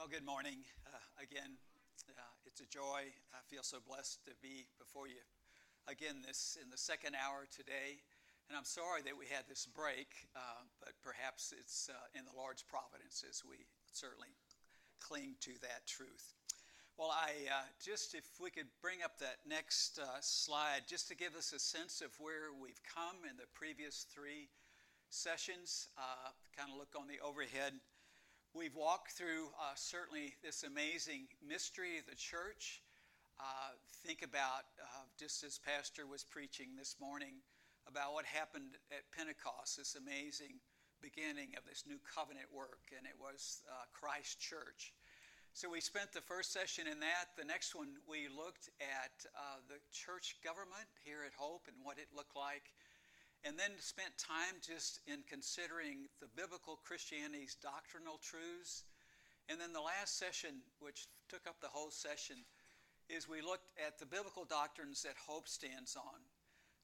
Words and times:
Well, 0.00 0.08
good 0.08 0.24
morning 0.24 0.64
uh, 0.88 0.96
again. 1.20 1.60
Uh, 2.08 2.24
it's 2.48 2.64
a 2.64 2.70
joy. 2.72 3.12
I 3.36 3.44
feel 3.52 3.60
so 3.60 3.84
blessed 3.84 4.24
to 4.24 4.32
be 4.40 4.64
before 4.80 5.12
you 5.12 5.20
again 5.92 6.24
this 6.24 6.56
in 6.56 6.72
the 6.72 6.80
second 6.80 7.12
hour 7.12 7.44
today. 7.52 8.00
And 8.48 8.56
I'm 8.56 8.64
sorry 8.64 9.04
that 9.04 9.12
we 9.12 9.28
had 9.28 9.44
this 9.44 9.68
break, 9.68 10.08
uh, 10.32 10.64
but 10.80 10.96
perhaps 11.04 11.52
it's 11.52 11.92
uh, 11.92 12.16
in 12.16 12.24
the 12.24 12.32
Lord's 12.32 12.64
providence 12.64 13.28
as 13.28 13.44
we 13.44 13.68
certainly 13.92 14.32
cling 15.04 15.36
to 15.44 15.52
that 15.68 15.84
truth. 15.84 16.32
Well, 16.96 17.12
I 17.12 17.36
uh, 17.52 17.68
just 17.76 18.16
if 18.16 18.24
we 18.40 18.48
could 18.48 18.72
bring 18.80 19.04
up 19.04 19.20
that 19.20 19.44
next 19.44 20.00
uh, 20.00 20.16
slide, 20.24 20.88
just 20.88 21.12
to 21.12 21.14
give 21.14 21.36
us 21.36 21.52
a 21.52 21.60
sense 21.60 22.00
of 22.00 22.16
where 22.16 22.56
we've 22.56 22.80
come 22.88 23.28
in 23.28 23.36
the 23.36 23.52
previous 23.52 24.08
three 24.08 24.48
sessions. 25.12 25.92
kind 26.56 26.72
of 26.72 26.80
look 26.80 26.96
on 26.96 27.04
the 27.04 27.20
overhead 27.20 27.76
We've 28.50 28.74
walked 28.74 29.12
through 29.14 29.54
uh, 29.62 29.78
certainly 29.78 30.34
this 30.42 30.66
amazing 30.66 31.30
mystery 31.38 32.02
of 32.02 32.06
the 32.10 32.18
church. 32.18 32.82
Uh, 33.38 33.78
think 34.02 34.26
about, 34.26 34.66
uh, 34.82 35.06
just 35.14 35.46
as 35.46 35.62
Pastor 35.62 36.02
was 36.02 36.26
preaching 36.26 36.74
this 36.74 36.96
morning, 36.98 37.46
about 37.86 38.12
what 38.12 38.26
happened 38.26 38.74
at 38.90 39.06
Pentecost, 39.14 39.78
this 39.78 39.94
amazing 39.94 40.58
beginning 40.98 41.54
of 41.54 41.62
this 41.62 41.86
new 41.86 42.02
covenant 42.02 42.50
work, 42.50 42.90
and 42.90 43.06
it 43.06 43.14
was 43.22 43.62
uh, 43.70 43.86
Christ 43.94 44.42
Church. 44.42 44.98
So 45.54 45.70
we 45.70 45.78
spent 45.78 46.10
the 46.10 46.20
first 46.20 46.50
session 46.50 46.90
in 46.90 46.98
that. 47.06 47.30
The 47.38 47.46
next 47.46 47.78
one, 47.78 48.02
we 48.10 48.26
looked 48.26 48.66
at 48.82 49.14
uh, 49.30 49.62
the 49.70 49.78
church 49.94 50.42
government 50.42 50.90
here 51.06 51.22
at 51.22 51.38
Hope 51.38 51.70
and 51.70 51.78
what 51.86 52.02
it 52.02 52.10
looked 52.10 52.34
like 52.34 52.74
and 53.44 53.58
then 53.58 53.72
spent 53.80 54.12
time 54.18 54.60
just 54.60 55.00
in 55.06 55.24
considering 55.28 56.08
the 56.20 56.28
biblical 56.36 56.76
Christianity's 56.84 57.56
doctrinal 57.56 58.20
truths. 58.20 58.84
And 59.48 59.60
then 59.60 59.72
the 59.72 59.80
last 59.80 60.18
session, 60.18 60.60
which 60.78 61.08
took 61.28 61.46
up 61.48 61.56
the 61.60 61.72
whole 61.72 61.90
session, 61.90 62.36
is 63.08 63.28
we 63.28 63.40
looked 63.42 63.72
at 63.80 63.98
the 63.98 64.06
biblical 64.06 64.44
doctrines 64.44 65.02
that 65.02 65.16
hope 65.16 65.48
stands 65.48 65.96
on. 65.96 66.20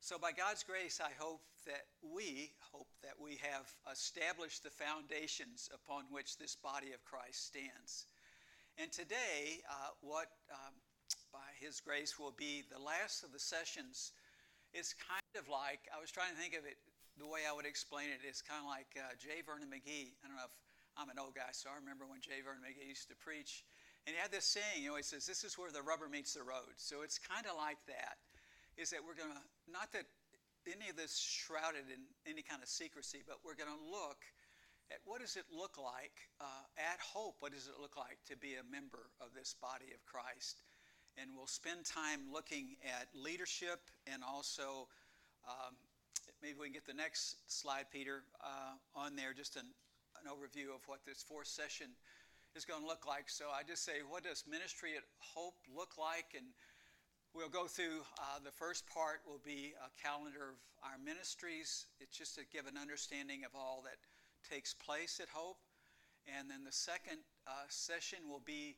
So 0.00 0.18
by 0.18 0.32
God's 0.32 0.62
grace, 0.62 1.00
I 1.00 1.12
hope 1.18 1.42
that 1.66 1.86
we 2.02 2.52
hope 2.72 2.88
that 3.02 3.18
we 3.20 3.38
have 3.42 3.68
established 3.90 4.62
the 4.62 4.70
foundations 4.70 5.68
upon 5.72 6.04
which 6.10 6.38
this 6.38 6.56
body 6.56 6.92
of 6.92 7.04
Christ 7.04 7.46
stands. 7.46 8.06
And 8.78 8.92
today, 8.92 9.62
uh, 9.70 9.90
what 10.00 10.28
um, 10.52 10.74
by 11.32 11.48
His 11.60 11.80
grace 11.80 12.18
will 12.18 12.34
be 12.36 12.64
the 12.70 12.78
last 12.78 13.24
of 13.24 13.32
the 13.32 13.38
sessions 13.38 14.12
it's 14.72 14.94
kind 14.96 15.34
of 15.38 15.46
like, 15.46 15.86
I 15.92 16.00
was 16.00 16.10
trying 16.10 16.32
to 16.34 16.38
think 16.38 16.54
of 16.54 16.64
it, 16.64 16.78
the 17.16 17.26
way 17.26 17.48
I 17.48 17.52
would 17.52 17.64
explain 17.64 18.12
it. 18.12 18.20
it 18.24 18.28
is 18.28 18.44
kind 18.44 18.60
of 18.60 18.68
like 18.68 18.92
uh, 18.96 19.16
J. 19.16 19.40
Vernon 19.40 19.72
McGee. 19.72 20.12
I 20.20 20.28
don't 20.28 20.36
know 20.36 20.48
if 20.48 20.56
I'm 20.96 21.08
an 21.08 21.20
old 21.20 21.36
guy, 21.36 21.52
so 21.52 21.72
I 21.72 21.76
remember 21.80 22.04
when 22.04 22.20
J. 22.20 22.44
Vernon 22.44 22.60
McGee 22.60 22.88
used 22.88 23.08
to 23.08 23.16
preach. 23.16 23.64
And 24.04 24.14
he 24.14 24.20
had 24.20 24.30
this 24.30 24.46
saying, 24.46 24.84
you 24.84 24.92
know, 24.92 25.00
he 25.00 25.02
says, 25.02 25.24
this 25.24 25.42
is 25.42 25.58
where 25.58 25.72
the 25.72 25.82
rubber 25.82 26.06
meets 26.06 26.36
the 26.36 26.44
road. 26.44 26.76
So 26.76 27.02
it's 27.02 27.18
kind 27.18 27.44
of 27.48 27.58
like 27.58 27.80
that, 27.90 28.20
is 28.78 28.92
that 28.92 29.00
we're 29.02 29.18
going 29.18 29.32
to, 29.32 29.42
not 29.66 29.90
that 29.96 30.06
any 30.68 30.92
of 30.92 30.96
this 30.96 31.16
shrouded 31.16 31.90
in 31.90 32.06
any 32.28 32.42
kind 32.42 32.62
of 32.62 32.68
secrecy, 32.68 33.24
but 33.26 33.42
we're 33.42 33.58
going 33.58 33.72
to 33.72 33.82
look 33.86 34.22
at 34.90 35.02
what 35.02 35.18
does 35.18 35.34
it 35.34 35.46
look 35.50 35.74
like 35.78 36.14
uh, 36.38 36.66
at 36.78 37.02
Hope? 37.02 37.42
What 37.42 37.50
does 37.50 37.66
it 37.66 37.74
look 37.80 37.98
like 37.98 38.22
to 38.30 38.36
be 38.38 38.54
a 38.54 38.64
member 38.70 39.10
of 39.18 39.34
this 39.34 39.54
body 39.58 39.90
of 39.90 40.04
Christ? 40.06 40.62
And 41.20 41.30
we'll 41.36 41.46
spend 41.46 41.84
time 41.84 42.20
looking 42.32 42.76
at 42.84 43.08
leadership 43.14 43.80
and 44.06 44.22
also 44.22 44.88
um, 45.48 45.74
maybe 46.42 46.56
we 46.60 46.66
can 46.66 46.74
get 46.74 46.86
the 46.86 46.94
next 46.94 47.36
slide, 47.48 47.86
Peter, 47.92 48.22
uh, 48.42 48.76
on 48.94 49.16
there, 49.16 49.32
just 49.32 49.56
an, 49.56 49.66
an 50.22 50.30
overview 50.30 50.74
of 50.74 50.82
what 50.86 51.00
this 51.06 51.22
fourth 51.22 51.46
session 51.46 51.86
is 52.54 52.64
going 52.64 52.80
to 52.80 52.86
look 52.86 53.06
like. 53.06 53.28
So 53.28 53.46
I 53.52 53.62
just 53.62 53.84
say, 53.84 54.04
what 54.08 54.24
does 54.24 54.44
ministry 54.50 54.96
at 54.96 55.04
Hope 55.18 55.56
look 55.74 55.96
like? 55.98 56.36
And 56.36 56.46
we'll 57.34 57.48
go 57.48 57.66
through 57.66 58.04
uh, 58.18 58.40
the 58.44 58.50
first 58.50 58.86
part 58.86 59.20
will 59.26 59.40
be 59.44 59.74
a 59.80 59.90
calendar 60.02 60.56
of 60.56 60.58
our 60.82 60.98
ministries. 61.02 61.86
It's 62.00 62.16
just 62.16 62.34
to 62.36 62.42
give 62.52 62.66
an 62.66 62.76
understanding 62.80 63.44
of 63.44 63.52
all 63.54 63.84
that 63.84 63.96
takes 64.48 64.74
place 64.74 65.20
at 65.22 65.28
Hope. 65.28 65.58
And 66.26 66.50
then 66.50 66.64
the 66.64 66.72
second 66.72 67.18
uh, 67.46 67.68
session 67.68 68.18
will 68.28 68.42
be 68.44 68.76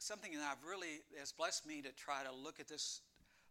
something 0.00 0.32
that 0.32 0.48
I've 0.50 0.64
really 0.64 1.04
has 1.18 1.30
blessed 1.30 1.68
me 1.68 1.82
to 1.82 1.92
try 1.92 2.24
to 2.24 2.32
look 2.32 2.58
at 2.58 2.68
this 2.68 3.04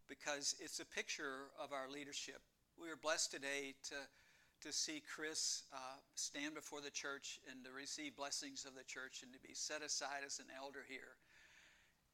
because 0.09 0.55
it's 0.59 0.79
a 0.81 0.85
picture 0.85 1.53
of 1.61 1.71
our 1.71 1.85
leadership. 1.87 2.41
We 2.73 2.89
are 2.89 2.97
blessed 2.97 3.31
today 3.31 3.75
to 3.89 3.95
to 4.59 4.75
see 4.75 4.99
Chris 4.99 5.63
uh, 5.71 6.03
stand 6.15 6.51
before 6.51 6.81
the 6.83 6.91
church 6.91 7.39
and 7.47 7.63
to 7.63 7.71
receive 7.71 8.19
blessings 8.19 8.67
of 8.67 8.75
the 8.75 8.83
church 8.83 9.23
and 9.23 9.31
to 9.31 9.39
be 9.39 9.55
set 9.55 9.79
aside 9.79 10.27
as 10.27 10.43
an 10.43 10.51
elder 10.51 10.83
here. 10.83 11.15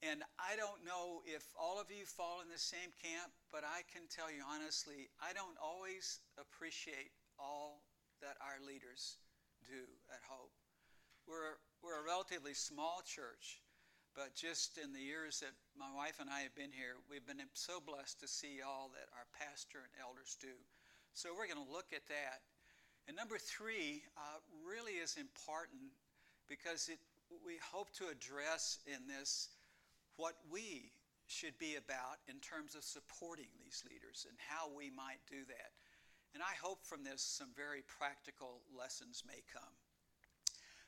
And 0.06 0.22
I 0.38 0.53
don't 0.53 0.85
know 0.85 1.25
if 1.25 1.41
all 1.57 1.81
of 1.81 1.90
you 1.90 2.06
fall 2.06 2.46
in 2.46 2.50
the 2.53 2.62
same 2.62 2.94
camp, 3.02 3.34
but 3.50 3.66
I 3.66 3.81
can 3.90 4.06
tell 4.13 4.29
you 4.29 4.46
honestly, 4.46 5.09
I 5.17 5.34
don't 5.34 5.57
always 5.57 6.22
appreciate 6.38 7.09
all 7.41 7.81
that 8.22 8.38
our 8.38 8.62
leaders 8.62 9.17
do 9.66 9.81
at 10.13 10.22
Hope. 10.29 10.53
We're, 11.25 11.57
we're 11.81 11.97
a 11.97 12.06
relatively 12.06 12.53
small 12.53 13.02
church, 13.02 13.64
but 14.15 14.33
just 14.33 14.79
in 14.79 14.95
the 14.95 15.03
years 15.03 15.43
that 15.43 15.51
my 15.75 15.91
wife 15.91 16.23
and 16.23 16.31
I 16.31 16.39
have 16.47 16.55
been 16.55 16.71
here, 16.71 16.95
we've 17.11 17.27
been 17.27 17.43
so 17.53 17.83
blessed 17.83 18.23
to 18.23 18.27
see 18.27 18.63
all 18.65 18.89
that 18.95 19.11
our 19.11 19.27
pastor 19.35 19.83
and 19.83 19.91
elders 19.99 20.39
do. 20.39 20.55
So 21.13 21.35
we're 21.35 21.51
going 21.51 21.59
to 21.59 21.71
look 21.71 21.91
at 21.91 22.07
that. 22.07 22.47
And 23.07 23.15
number 23.15 23.37
three 23.37 24.07
uh, 24.15 24.39
really 24.63 25.03
is 25.03 25.19
important 25.19 25.91
because 26.47 26.87
it, 26.87 26.97
we 27.45 27.59
hope 27.59 27.91
to 27.99 28.07
address 28.07 28.79
in 28.87 29.03
this 29.05 29.51
what 30.15 30.39
we 30.49 30.95
should 31.27 31.57
be 31.59 31.75
about 31.75 32.23
in 32.31 32.39
terms 32.39 32.73
of 32.73 32.87
supporting 32.87 33.51
these 33.59 33.83
leaders 33.83 34.25
and 34.29 34.37
how 34.39 34.71
we 34.71 34.89
might 34.95 35.19
do 35.27 35.43
that. 35.51 35.75
And 36.33 36.43
I 36.43 36.55
hope 36.55 36.83
from 36.87 37.03
this 37.03 37.21
some 37.21 37.51
very 37.55 37.83
practical 37.83 38.63
lessons 38.71 39.23
may 39.27 39.43
come. 39.51 39.75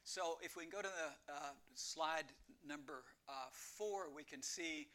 So 0.07 0.39
if 0.39 0.55
we 0.55 0.63
can 0.63 0.71
go 0.71 0.81
to 0.81 0.87
the 0.87 1.33
uh, 1.33 1.51
slide 1.75 2.31
number 2.67 3.03
uh, 3.29 3.47
four, 3.51 4.13
we 4.13 4.23
can 4.23 4.43
see 4.43 4.87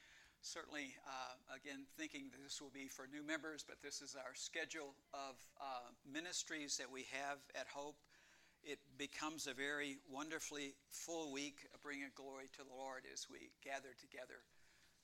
certainly, 0.43 0.95
uh, 1.07 1.57
again, 1.57 1.87
thinking 1.97 2.29
that 2.31 2.43
this 2.43 2.61
will 2.61 2.75
be 2.75 2.89
for 2.89 3.07
new 3.07 3.23
members, 3.23 3.65
but 3.67 3.81
this 3.81 4.03
is 4.03 4.15
our 4.15 4.35
schedule 4.35 4.95
of 5.15 5.39
uh, 5.61 5.89
ministries 6.05 6.77
that 6.77 6.91
we 6.91 7.07
have 7.11 7.39
at 7.55 7.67
Hope. 7.69 7.97
It 8.63 8.79
becomes 8.99 9.47
a 9.47 9.55
very 9.55 9.99
wonderfully 10.11 10.75
full 10.91 11.33
week 11.33 11.67
of 11.75 11.83
bringing 11.83 12.11
glory 12.15 12.51
to 12.59 12.63
the 12.63 12.75
Lord 12.75 13.03
as 13.13 13.27
we 13.31 13.51
gather 13.65 13.95
together 13.99 14.43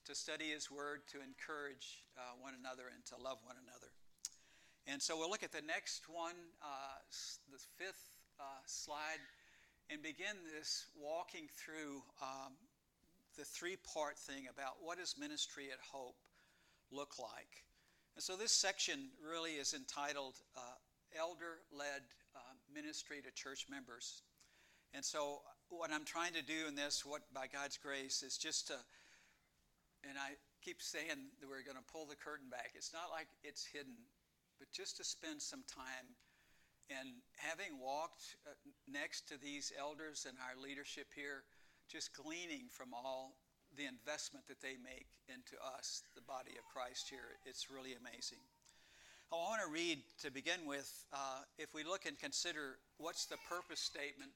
to 0.06 0.14
study 0.14 0.50
His 0.50 0.70
Word, 0.70 1.02
to 1.12 1.18
encourage 1.18 2.04
uh, 2.16 2.34
one 2.38 2.54
another, 2.58 2.90
and 2.94 3.04
to 3.06 3.16
love 3.16 3.38
one 3.44 3.56
another. 3.62 3.90
And 4.86 5.02
so 5.02 5.18
we'll 5.18 5.30
look 5.30 5.42
at 5.42 5.52
the 5.52 5.64
next 5.66 6.08
one, 6.08 6.38
uh, 6.62 6.98
the 7.50 7.58
fifth 7.76 8.18
slide 8.66 9.22
and 9.90 10.02
begin 10.02 10.36
this 10.54 10.86
walking 11.00 11.48
through 11.56 12.02
um, 12.20 12.52
the 13.36 13.44
three 13.44 13.76
part 13.94 14.18
thing 14.18 14.44
about 14.52 14.76
what 14.80 14.98
does 14.98 15.16
ministry 15.18 15.66
at 15.72 15.78
Hope 15.80 16.16
look 16.90 17.18
like. 17.18 17.64
And 18.14 18.22
so 18.22 18.36
this 18.36 18.52
section 18.52 19.08
really 19.22 19.52
is 19.52 19.74
entitled 19.74 20.34
uh, 20.56 20.76
Elder 21.18 21.64
Led 21.72 22.02
uh, 22.34 22.54
Ministry 22.74 23.18
to 23.24 23.30
Church 23.32 23.66
Members. 23.70 24.22
And 24.94 25.04
so, 25.04 25.42
what 25.68 25.92
I'm 25.92 26.04
trying 26.04 26.32
to 26.32 26.42
do 26.42 26.66
in 26.66 26.74
this, 26.74 27.04
what 27.04 27.22
by 27.32 27.46
God's 27.46 27.76
grace, 27.76 28.22
is 28.22 28.38
just 28.38 28.68
to, 28.68 28.74
and 30.08 30.16
I 30.16 30.32
keep 30.64 30.80
saying 30.80 31.28
that 31.40 31.48
we're 31.48 31.62
going 31.62 31.76
to 31.76 31.92
pull 31.92 32.06
the 32.06 32.16
curtain 32.16 32.48
back. 32.50 32.72
It's 32.74 32.92
not 32.92 33.12
like 33.12 33.28
it's 33.44 33.66
hidden, 33.66 33.96
but 34.58 34.72
just 34.72 34.96
to 34.96 35.04
spend 35.04 35.42
some 35.42 35.62
time 35.68 36.16
and 36.90 37.20
having 37.36 37.76
walked 37.80 38.36
uh, 38.46 38.56
next 38.88 39.28
to 39.28 39.36
these 39.36 39.72
elders 39.78 40.26
and 40.28 40.36
our 40.40 40.56
leadership 40.60 41.08
here, 41.14 41.44
just 41.88 42.16
gleaning 42.16 42.68
from 42.72 42.92
all 42.92 43.36
the 43.76 43.84
investment 43.84 44.48
that 44.48 44.60
they 44.60 44.80
make 44.80 45.08
into 45.28 45.56
us, 45.76 46.02
the 46.16 46.24
body 46.24 46.56
of 46.56 46.64
Christ 46.64 47.08
here, 47.08 47.36
it's 47.44 47.68
really 47.68 47.92
amazing. 47.92 48.40
I 49.28 49.36
want 49.36 49.60
to 49.60 49.68
read 49.68 50.00
to 50.24 50.32
begin 50.32 50.64
with. 50.64 50.88
Uh, 51.12 51.44
if 51.58 51.74
we 51.74 51.84
look 51.84 52.06
and 52.06 52.18
consider 52.18 52.80
what's 52.96 53.26
the 53.26 53.36
purpose 53.44 53.80
statement 53.80 54.32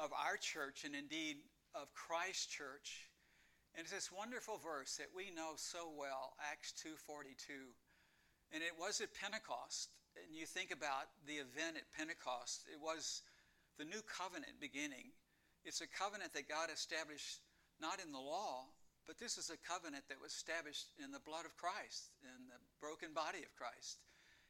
of 0.00 0.08
our 0.16 0.40
church 0.40 0.84
and 0.88 0.96
indeed 0.96 1.36
of 1.74 1.92
Christ 1.92 2.48
Church, 2.48 3.12
and 3.76 3.84
it's 3.84 3.92
this 3.92 4.08
wonderful 4.08 4.56
verse 4.56 4.96
that 4.96 5.12
we 5.14 5.28
know 5.36 5.52
so 5.56 5.92
well, 5.92 6.32
Acts 6.50 6.72
2:42, 6.80 7.76
and 8.52 8.62
it 8.62 8.72
was 8.80 9.02
at 9.02 9.12
Pentecost 9.12 9.90
and 10.24 10.32
you 10.32 10.46
think 10.46 10.72
about 10.72 11.12
the 11.26 11.38
event 11.38 11.76
at 11.76 11.92
Pentecost, 11.92 12.64
it 12.72 12.80
was 12.80 13.22
the 13.76 13.84
new 13.84 14.00
covenant 14.08 14.56
beginning. 14.60 15.12
It's 15.64 15.80
a 15.84 15.90
covenant 15.90 16.32
that 16.32 16.48
God 16.48 16.72
established 16.72 17.44
not 17.80 18.00
in 18.00 18.12
the 18.12 18.22
law, 18.22 18.64
but 19.06 19.18
this 19.18 19.38
is 19.38 19.52
a 19.52 19.60
covenant 19.60 20.08
that 20.08 20.20
was 20.20 20.32
established 20.32 20.90
in 20.98 21.12
the 21.12 21.22
blood 21.22 21.44
of 21.44 21.56
Christ, 21.56 22.10
in 22.24 22.48
the 22.48 22.58
broken 22.80 23.12
body 23.12 23.44
of 23.44 23.54
Christ. 23.54 24.02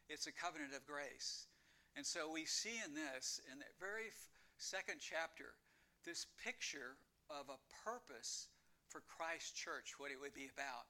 It's 0.08 0.26
a 0.26 0.32
covenant 0.32 0.72
of 0.72 0.86
grace. 0.86 1.50
And 1.96 2.06
so 2.06 2.30
we 2.30 2.44
see 2.44 2.78
in 2.84 2.94
this, 2.94 3.40
in 3.50 3.58
that 3.58 3.74
very 3.80 4.14
second 4.58 5.00
chapter, 5.00 5.56
this 6.04 6.26
picture 6.38 6.96
of 7.28 7.50
a 7.50 7.58
purpose 7.84 8.48
for 8.88 9.02
Christ's 9.04 9.52
church, 9.52 9.98
what 9.98 10.12
it 10.12 10.20
would 10.20 10.34
be 10.34 10.48
about. 10.52 10.86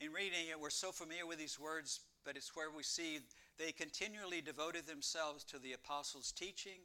In 0.00 0.12
reading 0.12 0.48
it, 0.48 0.60
we're 0.60 0.70
so 0.70 0.92
familiar 0.92 1.26
with 1.26 1.38
these 1.38 1.58
words, 1.58 2.00
but 2.24 2.36
it's 2.36 2.54
where 2.54 2.70
we 2.70 2.82
see 2.82 3.18
they 3.58 3.72
continually 3.72 4.40
devoted 4.40 4.86
themselves 4.86 5.44
to 5.44 5.58
the 5.58 5.72
apostles' 5.72 6.32
teaching 6.32 6.80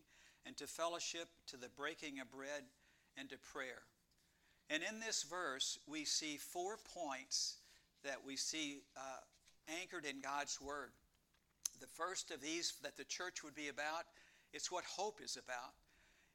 and 0.45 0.55
to 0.57 0.67
fellowship, 0.67 1.27
to 1.47 1.57
the 1.57 1.69
breaking 1.69 2.19
of 2.19 2.31
bread, 2.31 2.63
and 3.17 3.29
to 3.29 3.37
prayer. 3.37 3.83
And 4.69 4.81
in 4.83 4.99
this 4.99 5.23
verse, 5.23 5.77
we 5.85 6.05
see 6.05 6.37
four 6.37 6.77
points 6.95 7.57
that 8.03 8.25
we 8.25 8.35
see 8.35 8.81
uh, 8.95 9.19
anchored 9.81 10.05
in 10.05 10.21
God's 10.21 10.59
Word. 10.61 10.91
The 11.79 11.87
first 11.87 12.31
of 12.31 12.41
these 12.41 12.73
that 12.81 12.97
the 12.97 13.03
church 13.03 13.43
would 13.43 13.55
be 13.55 13.67
about, 13.67 14.05
it's 14.53 14.71
what 14.71 14.85
hope 14.85 15.19
is 15.21 15.37
about. 15.37 15.73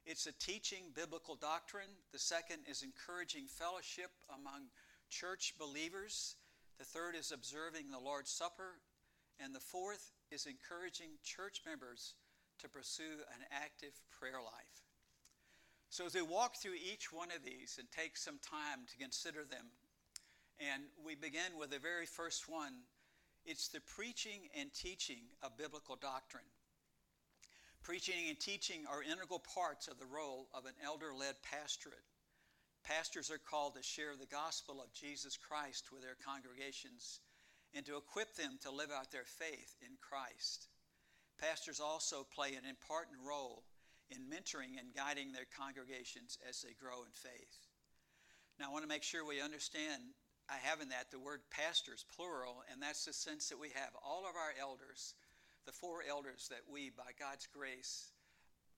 It's 0.05 0.27
a 0.27 0.31
teaching 0.33 0.83
biblical 0.95 1.35
doctrine. 1.35 1.89
The 2.13 2.19
second 2.19 2.59
is 2.69 2.83
encouraging 2.83 3.47
fellowship 3.47 4.11
among 4.29 4.67
church 5.09 5.55
believers. 5.59 6.35
The 6.77 6.85
third 6.85 7.15
is 7.15 7.31
observing 7.31 7.91
the 7.91 7.99
Lord's 7.99 8.31
Supper. 8.31 8.79
And 9.39 9.53
the 9.53 9.59
fourth 9.59 10.11
is 10.31 10.45
encouraging 10.45 11.17
church 11.23 11.61
members 11.65 12.15
to 12.59 12.69
pursue 12.69 13.23
an 13.33 13.45
active 13.51 13.93
prayer 14.19 14.41
life. 14.43 14.83
So, 15.89 16.05
as 16.05 16.15
we 16.15 16.21
walk 16.21 16.57
through 16.57 16.75
each 16.75 17.13
one 17.13 17.29
of 17.31 17.45
these 17.45 17.77
and 17.79 17.87
take 17.91 18.17
some 18.17 18.39
time 18.43 18.85
to 18.91 18.97
consider 18.97 19.45
them, 19.45 19.71
and 20.59 20.83
we 21.05 21.15
begin 21.15 21.57
with 21.57 21.71
the 21.71 21.79
very 21.79 22.05
first 22.05 22.49
one 22.49 22.73
it's 23.47 23.69
the 23.69 23.79
preaching 23.79 24.51
and 24.59 24.73
teaching 24.73 25.23
of 25.41 25.57
biblical 25.57 25.95
doctrine. 25.95 26.51
Preaching 27.81 28.27
and 28.27 28.37
teaching 28.37 28.83
are 28.91 29.01
integral 29.01 29.39
parts 29.39 29.87
of 29.87 29.97
the 29.97 30.05
role 30.05 30.49
of 30.53 30.65
an 30.65 30.75
elder 30.83 31.13
led 31.15 31.35
pastorate. 31.49 32.03
Pastors 32.83 33.31
are 33.31 33.39
called 33.39 33.75
to 33.75 33.83
share 33.83 34.17
the 34.19 34.27
gospel 34.27 34.81
of 34.81 34.91
Jesus 34.91 35.37
Christ 35.37 35.93
with 35.93 36.03
their 36.03 36.17
congregations 36.19 37.21
and 37.77 37.85
to 37.85 37.95
equip 37.95 38.33
them 38.33 38.57
to 38.65 38.71
live 38.73 38.89
out 38.89 39.11
their 39.11 39.29
faith 39.29 39.77
in 39.85 39.93
Christ. 40.01 40.65
Pastors 41.37 41.79
also 41.79 42.25
play 42.33 42.57
an 42.57 42.65
important 42.65 43.21
role 43.21 43.61
in 44.09 44.25
mentoring 44.25 44.81
and 44.81 44.97
guiding 44.97 45.31
their 45.31 45.45
congregations 45.45 46.41
as 46.49 46.65
they 46.65 46.73
grow 46.73 47.05
in 47.05 47.13
faith. 47.13 47.69
Now, 48.57 48.69
I 48.69 48.73
want 48.73 48.81
to 48.81 48.89
make 48.89 49.03
sure 49.03 49.21
we 49.21 49.45
understand 49.45 50.01
I 50.49 50.57
have 50.63 50.81
in 50.81 50.89
that 50.89 51.11
the 51.11 51.19
word 51.19 51.45
pastors, 51.51 52.05
plural, 52.15 52.63
and 52.71 52.81
that's 52.81 53.05
the 53.05 53.13
sense 53.13 53.49
that 53.49 53.59
we 53.59 53.69
have 53.75 53.93
all 54.01 54.25
of 54.25 54.33
our 54.33 54.57
elders, 54.57 55.13
the 55.67 55.75
four 55.75 56.01
elders 56.01 56.47
that 56.49 56.65
we, 56.65 56.89
by 56.89 57.13
God's 57.19 57.45
grace, 57.45 58.15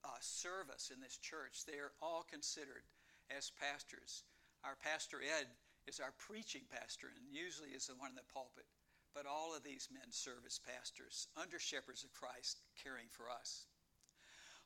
uh, 0.04 0.19
serve 0.19 0.68
us 0.74 0.92
in 0.94 1.00
this 1.00 1.16
church. 1.22 1.63
They 1.63 1.78
are 1.78 1.94
all 2.01 2.25
considered 2.28 2.84
as 3.31 3.54
pastors. 3.62 4.24
Our 4.66 4.75
pastor 4.84 5.22
Ed 5.22 5.48
is 5.88 6.01
our 6.01 6.12
preaching 6.18 6.66
pastor 6.68 7.13
and 7.16 7.31
usually 7.31 7.69
is 7.69 7.88
the 7.88 7.96
one 7.96 8.10
in 8.10 8.19
the 8.19 8.34
pulpit. 8.34 8.66
But 9.14 9.26
all 9.26 9.56
of 9.56 9.64
these 9.64 9.90
men 9.92 10.12
serve 10.12 10.46
as 10.46 10.60
pastors, 10.60 11.28
under 11.36 11.60
shepherds 11.60 12.04
of 12.04 12.14
Christ, 12.14 12.62
caring 12.82 13.08
for 13.10 13.30
us. 13.30 13.66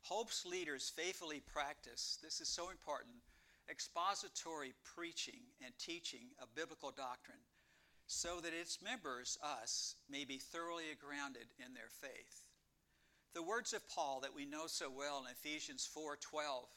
Hope's 0.02 0.46
leaders 0.46 0.92
faithfully 0.94 1.40
practice, 1.40 2.20
this 2.22 2.42
is 2.42 2.50
so 2.50 2.70
important, 2.70 3.16
expository 3.70 4.74
preaching 4.84 5.42
and 5.64 5.74
teaching 5.80 6.28
of 6.42 6.54
biblical 6.56 6.92
doctrine 6.92 7.40
so 8.08 8.42
that 8.42 8.54
its 8.54 8.82
members, 8.82 9.38
us, 9.42 9.96
may 10.10 10.26
be 10.26 10.38
thoroughly 10.38 10.84
grounded 11.00 11.48
in 11.66 11.74
their 11.74 11.90
faith. 11.90 12.46
The 13.34 13.42
words 13.42 13.74
of 13.74 13.88
Paul 13.90 14.20
that 14.22 14.36
we 14.36 14.46
know 14.46 14.68
so 14.68 14.90
well 14.90 15.26
in 15.26 15.32
Ephesians 15.32 15.88
4:12 15.88 16.68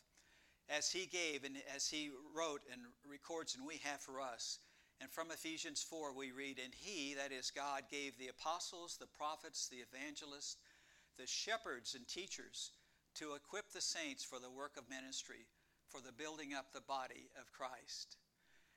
as 0.68 0.90
he 0.90 1.06
gave 1.06 1.44
and 1.44 1.56
as 1.74 1.88
he 1.88 2.10
wrote 2.34 2.62
and 2.72 2.80
records 3.04 3.54
and 3.54 3.66
we 3.66 3.76
have 3.78 4.00
for 4.00 4.20
us. 4.20 4.58
And 5.00 5.10
from 5.10 5.30
Ephesians 5.30 5.82
4 5.82 6.14
we 6.14 6.32
read 6.32 6.58
and 6.62 6.74
he 6.74 7.14
that 7.14 7.32
is 7.32 7.50
God 7.50 7.82
gave 7.90 8.16
the 8.18 8.28
apostles, 8.28 8.96
the 8.98 9.06
prophets, 9.06 9.68
the 9.68 9.84
evangelists, 9.84 10.56
the 11.18 11.26
shepherds 11.26 11.94
and 11.94 12.06
teachers 12.08 12.72
to 13.16 13.34
equip 13.34 13.72
the 13.72 13.80
saints 13.80 14.24
for 14.24 14.38
the 14.38 14.50
work 14.50 14.76
of 14.76 14.88
ministry 14.88 15.46
for 15.88 16.00
the 16.00 16.12
building 16.12 16.52
up 16.52 16.72
the 16.72 16.84
body 16.84 17.30
of 17.40 17.52
Christ. 17.52 18.16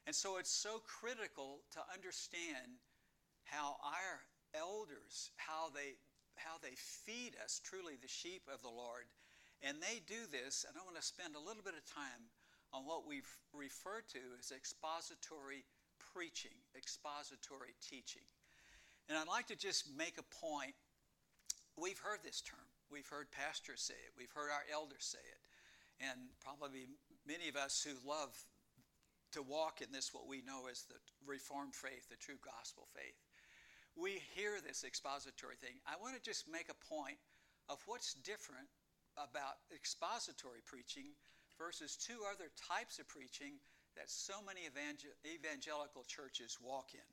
And 0.05 0.15
so 0.15 0.37
it's 0.37 0.51
so 0.51 0.81
critical 0.85 1.61
to 1.71 1.79
understand 1.93 2.79
how 3.43 3.77
our 3.83 4.23
elders, 4.53 5.31
how 5.37 5.69
they 5.73 5.97
how 6.39 6.55
they 6.63 6.71
feed 6.71 7.35
us 7.43 7.59
truly 7.59 7.99
the 7.99 8.07
sheep 8.07 8.47
of 8.47 8.61
the 8.63 8.71
Lord. 8.71 9.11
And 9.59 9.83
they 9.83 9.99
do 10.07 10.23
this, 10.31 10.63
and 10.63 10.71
I 10.79 10.85
want 10.87 10.95
to 10.95 11.03
spend 11.03 11.35
a 11.35 11.43
little 11.43 11.63
bit 11.63 11.75
of 11.75 11.83
time 11.83 12.31
on 12.71 12.87
what 12.87 13.03
we've 13.03 13.27
referred 13.51 14.07
to 14.15 14.23
as 14.39 14.55
expository 14.55 15.67
preaching, 16.13 16.57
expository 16.75 17.75
teaching. 17.81 18.25
And 19.07 19.17
I'd 19.17 19.27
like 19.27 19.47
to 19.47 19.55
just 19.55 19.89
make 19.97 20.17
a 20.17 20.27
point. 20.45 20.75
We've 21.77 21.99
heard 21.99 22.19
this 22.23 22.41
term. 22.41 22.67
We've 22.91 23.07
heard 23.07 23.31
pastors 23.31 23.81
say 23.81 23.97
it. 23.97 24.13
We've 24.17 24.33
heard 24.33 24.49
our 24.49 24.65
elders 24.73 25.05
say 25.05 25.21
it 25.21 25.41
and 25.99 26.31
probably 26.39 26.87
many 27.27 27.51
of 27.51 27.55
us 27.55 27.83
who 27.83 27.95
love 28.07 28.31
to 29.31 29.43
walk 29.43 29.81
in 29.83 29.91
this, 29.91 30.13
what 30.13 30.27
we 30.27 30.41
know 30.41 30.65
as 30.71 30.87
the 30.87 30.97
Reformed 31.27 31.75
faith, 31.75 32.09
the 32.09 32.17
true 32.17 32.39
gospel 32.41 32.87
faith. 32.95 33.19
We 33.95 34.23
hear 34.33 34.57
this 34.63 34.83
expository 34.87 35.59
thing. 35.59 35.77
I 35.85 35.99
want 36.01 36.15
to 36.15 36.23
just 36.23 36.49
make 36.49 36.71
a 36.71 36.85
point 36.87 37.19
of 37.67 37.77
what's 37.85 38.15
different 38.25 38.65
about 39.19 39.61
expository 39.75 40.63
preaching 40.65 41.13
versus 41.59 41.99
two 41.99 42.23
other 42.25 42.49
types 42.55 42.97
of 42.97 43.07
preaching 43.07 43.59
that 43.99 44.09
so 44.09 44.41
many 44.47 44.61
evangel- 44.65 45.11
evangelical 45.27 46.03
churches 46.07 46.57
walk 46.61 46.93
in. 46.93 47.09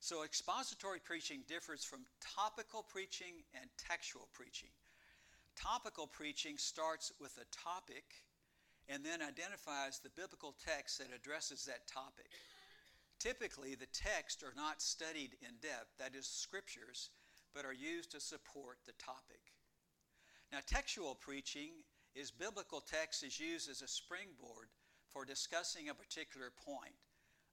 So, 0.00 0.24
expository 0.24 1.00
preaching 1.00 1.44
differs 1.46 1.84
from 1.84 2.06
topical 2.20 2.82
preaching 2.82 3.44
and 3.52 3.68
textual 3.76 4.28
preaching. 4.32 4.72
Topical 5.54 6.06
preaching 6.06 6.56
starts 6.56 7.12
with 7.20 7.36
a 7.36 7.48
topic 7.54 8.24
and 8.88 9.04
then 9.04 9.20
identifies 9.22 10.00
the 10.00 10.10
biblical 10.16 10.54
text 10.64 10.98
that 10.98 11.14
addresses 11.14 11.64
that 11.64 11.86
topic. 11.86 12.28
Typically, 13.18 13.74
the 13.74 13.92
texts 13.92 14.42
are 14.42 14.56
not 14.56 14.82
studied 14.82 15.36
in 15.40 15.56
depth, 15.62 15.96
that 15.98 16.14
is, 16.14 16.26
scriptures, 16.26 17.10
but 17.54 17.64
are 17.64 17.72
used 17.72 18.10
to 18.12 18.20
support 18.20 18.78
the 18.84 18.92
topic. 18.92 19.40
Now, 20.52 20.58
textual 20.66 21.14
preaching 21.14 21.84
is 22.14 22.30
biblical 22.30 22.80
text 22.80 23.24
is 23.24 23.40
used 23.40 23.70
as 23.70 23.80
a 23.80 23.88
springboard 23.88 24.68
for 25.14 25.24
discussing 25.24 25.88
a 25.88 25.94
particular 25.94 26.50
point. 26.66 26.98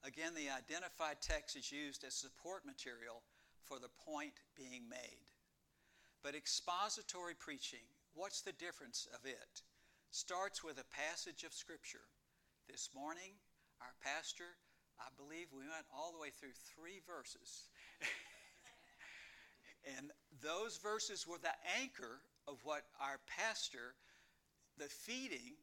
Again, 0.04 0.34
the 0.34 0.50
identified 0.50 1.22
text 1.22 1.56
is 1.56 1.72
used 1.72 2.04
as 2.04 2.16
support 2.18 2.66
material 2.66 3.22
for 3.62 3.78
the 3.78 3.94
point 4.04 4.34
being 4.58 4.90
made. 4.90 5.30
But 6.24 6.34
expository 6.34 7.36
preaching, 7.38 7.86
what's 8.16 8.42
the 8.42 8.58
difference 8.58 9.08
of 9.14 9.30
it? 9.30 9.62
Starts 10.10 10.64
with 10.64 10.82
a 10.82 10.90
passage 10.90 11.44
of 11.44 11.54
Scripture. 11.54 12.10
This 12.68 12.90
morning, 12.96 13.38
our 13.80 13.94
pastor, 14.04 14.58
I 15.00 15.14
believe 15.16 15.54
we 15.54 15.70
went 15.70 15.86
all 15.96 16.12
the 16.12 16.20
way 16.20 16.34
through 16.34 16.58
three 16.74 17.00
verses. 17.06 17.70
and 19.98 20.10
those 20.42 20.78
verses 20.82 21.28
were 21.28 21.38
the 21.38 21.54
anchor 21.80 22.26
of 22.48 22.58
what 22.64 22.90
our 23.00 23.20
pastor, 23.30 23.94
the 24.80 24.90
feeding 24.90 25.54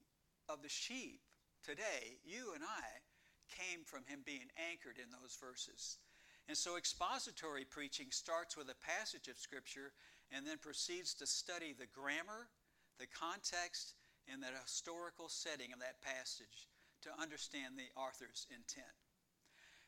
of 0.48 0.62
the 0.62 0.68
sheep 0.68 1.20
today, 1.68 2.16
you 2.24 2.56
and 2.56 2.64
I, 2.64 3.04
came 3.52 3.84
from 3.84 4.08
him 4.08 4.24
being 4.24 4.48
anchored 4.56 4.96
in 4.96 5.12
those 5.12 5.36
verses. 5.36 6.00
And 6.48 6.56
so 6.56 6.80
expository 6.80 7.68
preaching 7.68 8.08
starts 8.08 8.56
with 8.56 8.72
a 8.72 8.80
passage 8.80 9.28
of 9.28 9.36
Scripture 9.36 9.92
and 10.32 10.48
then 10.48 10.56
proceeds 10.56 11.12
to 11.20 11.28
study 11.28 11.76
the 11.76 11.92
grammar, 11.92 12.48
the 12.96 13.12
context, 13.12 14.00
and 14.32 14.40
the 14.40 14.48
historical 14.64 15.28
setting 15.28 15.76
of 15.76 15.80
that 15.84 16.00
passage 16.00 16.72
to 17.04 17.12
understand 17.20 17.76
the 17.76 17.92
author's 18.00 18.48
intent. 18.48 18.96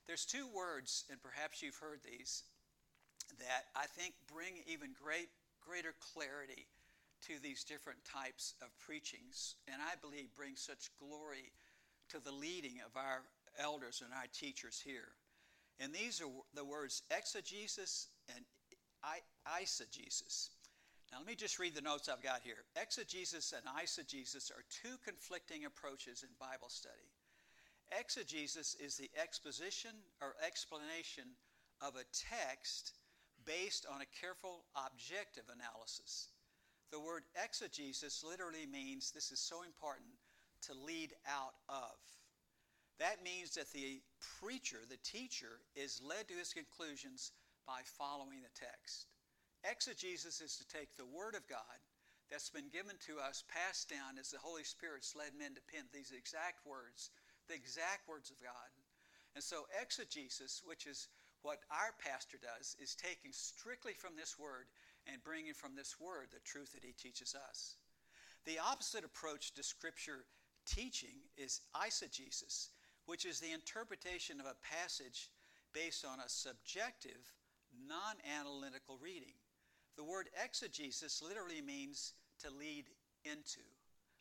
There's 0.04 0.28
two 0.28 0.52
words, 0.52 1.08
and 1.08 1.16
perhaps 1.16 1.64
you've 1.64 1.80
heard 1.80 2.04
these, 2.04 2.44
that 3.40 3.72
I 3.72 3.88
think 3.88 4.12
bring 4.28 4.60
even 4.68 4.92
great, 4.92 5.32
greater 5.64 5.96
clarity 5.96 6.68
to 7.28 7.40
these 7.40 7.64
different 7.64 8.04
types 8.04 8.52
of 8.60 8.68
preachings, 8.80 9.56
and 9.68 9.80
I 9.80 9.96
believe 10.00 10.32
bring 10.36 10.56
such 10.56 10.92
glory 10.96 11.52
to 12.10 12.20
the 12.22 12.32
leading 12.32 12.80
of 12.84 12.96
our 12.96 13.22
elders 13.58 14.02
and 14.04 14.12
our 14.14 14.26
teachers 14.32 14.80
here. 14.84 15.08
And 15.78 15.92
these 15.92 16.20
are 16.20 16.30
the 16.54 16.64
words 16.64 17.02
exegesis 17.10 18.08
and 18.34 18.44
eisegesis. 19.48 20.50
Now, 21.10 21.18
let 21.18 21.26
me 21.26 21.34
just 21.34 21.58
read 21.58 21.74
the 21.74 21.80
notes 21.80 22.08
I've 22.08 22.22
got 22.22 22.42
here. 22.44 22.62
Exegesis 22.80 23.52
and 23.52 23.66
eisegesis 23.66 24.50
are 24.52 24.62
two 24.70 24.96
conflicting 25.04 25.64
approaches 25.64 26.22
in 26.22 26.28
Bible 26.38 26.68
study. 26.68 27.10
Exegesis 27.98 28.76
is 28.78 28.96
the 28.96 29.10
exposition 29.20 29.90
or 30.22 30.36
explanation 30.46 31.24
of 31.80 31.96
a 31.96 32.06
text 32.12 32.92
based 33.44 33.86
on 33.90 34.02
a 34.02 34.12
careful 34.20 34.64
objective 34.76 35.48
analysis. 35.50 36.28
The 36.92 37.00
word 37.00 37.24
exegesis 37.42 38.22
literally 38.22 38.66
means, 38.70 39.10
this 39.10 39.32
is 39.32 39.40
so 39.40 39.62
important, 39.62 40.10
to 40.62 40.74
lead 40.74 41.14
out 41.26 41.54
of. 41.68 41.96
That 42.98 43.24
means 43.24 43.56
that 43.56 43.72
the 43.72 44.02
preacher, 44.40 44.84
the 44.88 45.00
teacher, 45.00 45.64
is 45.74 46.02
led 46.04 46.28
to 46.28 46.34
his 46.34 46.52
conclusions 46.52 47.32
by 47.66 47.80
following 47.84 48.42
the 48.42 48.52
text. 48.52 49.08
Exegesis 49.64 50.40
is 50.40 50.56
to 50.56 50.68
take 50.68 50.96
the 50.96 51.08
Word 51.08 51.34
of 51.34 51.48
God 51.48 51.80
that's 52.30 52.50
been 52.50 52.68
given 52.68 52.96
to 53.08 53.18
us, 53.18 53.44
passed 53.48 53.88
down 53.88 54.20
as 54.20 54.30
the 54.30 54.38
Holy 54.38 54.64
Spirit's 54.64 55.16
led 55.16 55.32
men 55.36 55.54
to 55.54 55.68
pen 55.72 55.88
these 55.92 56.12
exact 56.12 56.64
words, 56.64 57.10
the 57.48 57.54
exact 57.54 58.08
words 58.08 58.30
of 58.30 58.40
God. 58.40 58.70
And 59.34 59.42
so, 59.42 59.66
exegesis, 59.80 60.62
which 60.64 60.86
is 60.86 61.08
what 61.42 61.64
our 61.70 61.96
pastor 62.04 62.36
does, 62.36 62.76
is 62.78 62.94
taking 62.94 63.32
strictly 63.32 63.92
from 63.92 64.16
this 64.16 64.38
Word 64.38 64.68
and 65.06 65.24
bringing 65.24 65.54
from 65.54 65.74
this 65.74 65.96
Word 65.98 66.28
the 66.30 66.44
truth 66.44 66.72
that 66.72 66.84
he 66.84 66.92
teaches 66.92 67.34
us. 67.34 67.76
The 68.44 68.58
opposite 68.58 69.04
approach 69.04 69.52
to 69.54 69.62
Scripture 69.62 70.24
teaching 70.70 71.18
is 71.36 71.60
eisegesis, 71.74 72.68
which 73.06 73.26
is 73.26 73.40
the 73.40 73.52
interpretation 73.52 74.40
of 74.40 74.46
a 74.46 74.56
passage 74.62 75.28
based 75.74 76.04
on 76.04 76.20
a 76.20 76.28
subjective, 76.28 77.34
non 77.88 78.16
analytical 78.38 78.98
reading. 79.02 79.34
The 79.96 80.04
word 80.04 80.28
exegesis 80.42 81.22
literally 81.22 81.60
means 81.60 82.14
to 82.40 82.50
lead 82.50 82.86
into. 83.24 83.66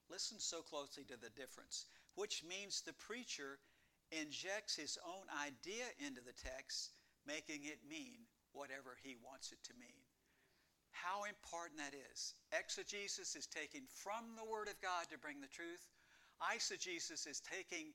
Listen 0.10 0.39
so 0.39 0.62
closely 0.62 1.03
to 1.06 1.18
the 1.18 1.29
difference, 1.38 1.86
which 2.15 2.44
means 2.44 2.82
the 2.82 2.94
preacher 2.94 3.60
injects 4.12 4.75
his 4.75 4.98
own 5.06 5.29
idea 5.46 5.86
into 6.06 6.22
the 6.22 6.34
text, 6.34 6.91
making 7.27 7.65
it 7.65 7.77
mean 7.88 8.25
whatever 8.53 8.98
he 9.03 9.15
wants 9.22 9.51
it 9.51 9.62
to 9.63 9.74
mean. 9.79 10.01
How 10.91 11.24
important 11.29 11.79
that 11.79 11.94
is. 11.94 12.34
Exegesis 12.51 13.36
is 13.36 13.48
taking 13.48 13.86
from 13.88 14.36
the 14.36 14.50
Word 14.50 14.68
of 14.68 14.82
God 14.82 15.06
to 15.12 15.22
bring 15.22 15.39
the 15.39 15.48
truth. 15.48 15.86
Eisegesis 16.39 17.27
is 17.27 17.41
taking 17.43 17.91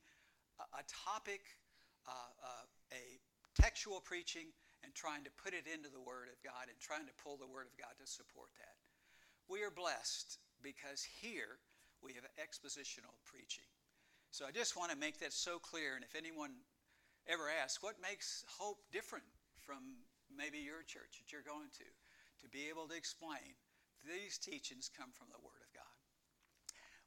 a, 0.59 0.65
a 0.79 0.83
topic, 0.87 1.41
uh, 2.07 2.11
uh, 2.11 2.65
a 2.93 3.19
textual 3.59 3.99
preaching, 3.99 4.53
and 4.83 4.93
trying 4.93 5.23
to 5.25 5.33
put 5.41 5.53
it 5.53 5.65
into 5.65 5.89
the 5.89 6.01
Word 6.01 6.29
of 6.29 6.37
God 6.45 6.69
and 6.69 6.77
trying 6.77 7.09
to 7.09 7.15
pull 7.17 7.37
the 7.37 7.49
Word 7.49 7.65
of 7.65 7.75
God 7.77 7.97
to 7.97 8.05
support 8.05 8.53
that. 8.61 8.77
We 9.49 9.65
are 9.65 9.73
blessed 9.73 10.37
because 10.61 11.01
here 11.01 11.57
we 12.01 12.13
have 12.13 12.25
expositional 12.37 13.17
preaching. 13.25 13.65
So 14.29 14.45
I 14.45 14.51
just 14.51 14.75
want 14.75 14.91
to 14.91 14.97
make 14.97 15.19
that 15.19 15.33
so 15.33 15.57
clear. 15.57 15.95
And 15.95 16.03
if 16.03 16.13
anyone 16.13 16.51
ever 17.25 17.49
asks, 17.49 17.81
what 17.81 17.95
makes 18.01 18.43
Hope 18.59 18.83
different 18.91 19.25
from 19.61 20.05
maybe 20.27 20.59
your 20.59 20.83
church 20.83 21.17
that 21.17 21.31
you're 21.31 21.45
going 21.45 21.71
to, 21.79 21.87
to 22.43 22.47
be 22.49 22.67
able 22.69 22.87
to 22.89 22.95
explain 22.95 23.55
these 24.03 24.37
teachings 24.37 24.91
come 24.91 25.09
from 25.15 25.27
the 25.31 25.39
Word. 25.39 25.54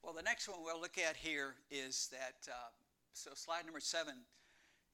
Well, 0.02 0.14
the 0.14 0.22
next 0.22 0.48
one 0.48 0.58
we'll 0.64 0.80
look 0.80 0.98
at 0.98 1.16
here 1.16 1.54
is 1.70 2.08
that, 2.12 2.50
uh, 2.50 2.70
so 3.12 3.30
slide 3.34 3.64
number 3.64 3.80
seven, 3.80 4.14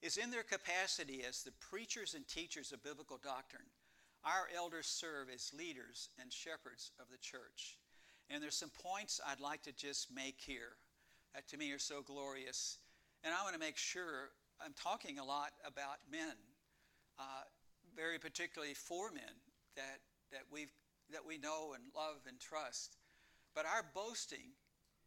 is 0.01 0.17
in 0.17 0.31
their 0.31 0.43
capacity 0.43 1.23
as 1.27 1.43
the 1.43 1.51
preachers 1.59 2.15
and 2.15 2.27
teachers 2.27 2.71
of 2.71 2.83
biblical 2.83 3.17
doctrine. 3.23 3.67
Our 4.23 4.49
elders 4.55 4.87
serve 4.87 5.29
as 5.33 5.53
leaders 5.57 6.09
and 6.19 6.33
shepherds 6.33 6.91
of 6.99 7.05
the 7.11 7.17
church. 7.17 7.77
And 8.29 8.41
there's 8.41 8.57
some 8.57 8.71
points 8.71 9.21
I'd 9.25 9.39
like 9.39 9.61
to 9.63 9.71
just 9.71 10.13
make 10.13 10.37
here 10.39 10.73
that 11.35 11.47
to 11.49 11.57
me 11.57 11.71
are 11.71 11.79
so 11.79 12.01
glorious. 12.01 12.79
And 13.23 13.33
I 13.33 13.43
want 13.43 13.53
to 13.53 13.59
make 13.59 13.77
sure 13.77 14.31
I'm 14.63 14.73
talking 14.73 15.19
a 15.19 15.23
lot 15.23 15.51
about 15.65 15.99
men, 16.11 16.35
uh, 17.19 17.43
very 17.95 18.17
particularly 18.17 18.73
for 18.73 19.11
men 19.11 19.37
that, 19.75 19.99
that, 20.31 20.43
we 20.51 20.67
that 21.11 21.25
we 21.25 21.37
know 21.37 21.73
and 21.75 21.83
love 21.95 22.25
and 22.27 22.39
trust. 22.39 22.97
But 23.53 23.65
our 23.65 23.85
boasting 23.93 24.57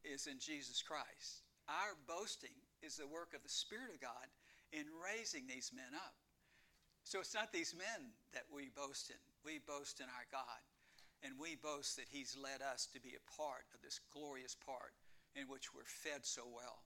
is 0.05 0.27
in 0.27 0.39
Jesus 0.39 0.83
Christ. 0.83 1.45
Our 1.69 1.97
boasting 2.07 2.55
is 2.83 2.97
the 2.97 3.07
work 3.07 3.35
of 3.35 3.43
the 3.43 3.49
Spirit 3.49 3.91
of 3.95 4.01
God 4.01 4.29
in 4.73 4.85
raising 4.97 5.47
these 5.47 5.73
men 5.75 5.93
up. 5.95 6.15
So 7.05 7.21
it's 7.21 7.35
not 7.35 7.53
these 7.53 7.75
men 7.77 8.13
that 8.33 8.45
we 8.53 8.69
boast 8.75 9.11
in. 9.11 9.21
We 9.45 9.61
boast 9.67 10.01
in 10.01 10.07
our 10.07 10.29
God. 10.31 10.61
And 11.23 11.35
we 11.41 11.57
boast 11.57 11.97
that 11.97 12.09
He's 12.11 12.37
led 12.37 12.63
us 12.63 12.87
to 12.93 13.01
be 13.01 13.17
a 13.17 13.31
part 13.37 13.65
of 13.75 13.83
this 13.83 14.01
glorious 14.13 14.55
part 14.55 14.93
in 15.35 15.49
which 15.49 15.75
we're 15.75 15.89
fed 15.89 16.25
so 16.25 16.43
well. 16.47 16.85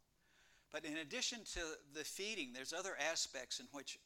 But 0.73 0.85
in 0.85 0.97
addition 0.99 1.40
to 1.52 1.61
the 1.92 2.04
feeding, 2.04 2.52
there's 2.52 2.73
other 2.73 2.97
aspects 2.99 3.61
in 3.61 3.66
which 3.73 3.99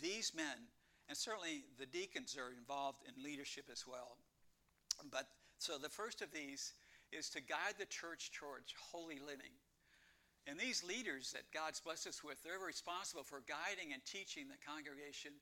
these 0.00 0.32
men, 0.34 0.66
and 1.08 1.16
certainly 1.16 1.64
the 1.78 1.86
deacons, 1.86 2.36
are 2.36 2.52
involved 2.52 3.02
in 3.06 3.22
leadership 3.22 3.66
as 3.70 3.86
well. 3.86 4.18
But 5.12 5.28
so 5.58 5.78
the 5.78 5.88
first 5.88 6.22
of 6.22 6.32
these 6.32 6.72
is 7.12 7.30
to 7.30 7.40
guide 7.40 7.76
the 7.78 7.88
church 7.88 8.30
towards 8.32 8.74
holy 8.92 9.18
living. 9.18 9.52
And 10.48 10.56
these 10.56 10.84
leaders 10.84 11.32
that 11.36 11.52
God's 11.52 11.80
blessed 11.80 12.08
us 12.08 12.24
with, 12.24 12.40
they're 12.42 12.60
responsible 12.60 13.24
for 13.24 13.44
guiding 13.44 13.92
and 13.92 14.00
teaching 14.04 14.48
the 14.48 14.60
congregation 14.64 15.36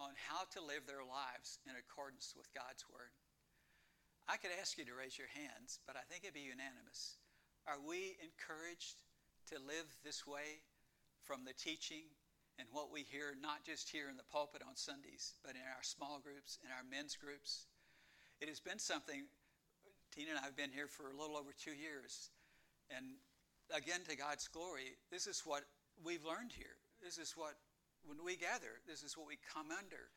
on 0.00 0.16
how 0.16 0.48
to 0.52 0.64
live 0.64 0.84
their 0.88 1.04
lives 1.04 1.60
in 1.68 1.76
accordance 1.76 2.32
with 2.36 2.48
God's 2.52 2.84
word. 2.88 3.12
I 4.28 4.36
could 4.36 4.52
ask 4.56 4.76
you 4.76 4.84
to 4.88 4.96
raise 4.96 5.16
your 5.16 5.30
hands, 5.32 5.78
but 5.86 5.96
I 5.96 6.04
think 6.08 6.24
it'd 6.24 6.36
be 6.36 6.48
unanimous. 6.48 7.16
Are 7.68 7.80
we 7.80 8.16
encouraged 8.20 9.04
to 9.52 9.60
live 9.62 9.86
this 10.04 10.26
way 10.26 10.64
from 11.22 11.44
the 11.44 11.54
teaching 11.54 12.08
and 12.58 12.68
what 12.72 12.90
we 12.90 13.04
hear, 13.04 13.36
not 13.36 13.64
just 13.64 13.88
here 13.92 14.08
in 14.08 14.16
the 14.16 14.26
pulpit 14.32 14.64
on 14.64 14.74
Sundays, 14.74 15.36
but 15.44 15.54
in 15.54 15.64
our 15.68 15.84
small 15.84 16.18
groups, 16.18 16.58
in 16.64 16.72
our 16.72 16.84
men's 16.88 17.16
groups? 17.16 17.68
It 18.40 18.48
has 18.48 18.60
been 18.60 18.80
something, 18.80 19.28
Tina 20.16 20.32
and 20.32 20.40
I 20.40 20.48
have 20.48 20.56
been 20.56 20.72
here 20.72 20.88
for 20.88 21.12
a 21.12 21.16
little 21.20 21.36
over 21.36 21.52
two 21.52 21.76
years. 21.76 22.32
And 22.88 23.20
again, 23.68 24.00
to 24.08 24.16
God's 24.16 24.48
glory, 24.48 24.96
this 25.12 25.28
is 25.28 25.44
what 25.44 25.68
we've 26.00 26.24
learned 26.24 26.56
here. 26.56 26.80
This 27.04 27.20
is 27.20 27.36
what 27.36 27.60
when 28.08 28.24
we 28.24 28.40
gather, 28.40 28.80
this 28.88 29.04
is 29.04 29.12
what 29.12 29.28
we 29.28 29.36
come 29.52 29.68
under, 29.68 30.08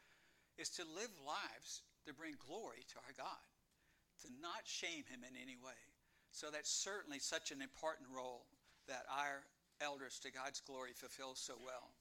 is 0.55 0.71
to 0.79 0.87
live 0.95 1.11
lives 1.27 1.83
to 2.07 2.13
bring 2.15 2.39
glory 2.47 2.87
to 2.95 2.97
our 3.03 3.11
God, 3.11 3.43
to 4.23 4.31
not 4.39 4.63
shame 4.63 5.03
Him 5.11 5.27
in 5.27 5.35
any 5.35 5.59
way. 5.59 5.75
So 6.31 6.47
that's 6.47 6.71
certainly 6.71 7.19
such 7.19 7.51
an 7.51 7.59
important 7.59 8.07
role 8.07 8.47
that 8.87 9.03
our 9.11 9.43
elders 9.83 10.15
to 10.23 10.31
God's 10.31 10.61
glory 10.63 10.95
fulfill 10.95 11.35
so 11.35 11.59
well. 11.59 11.91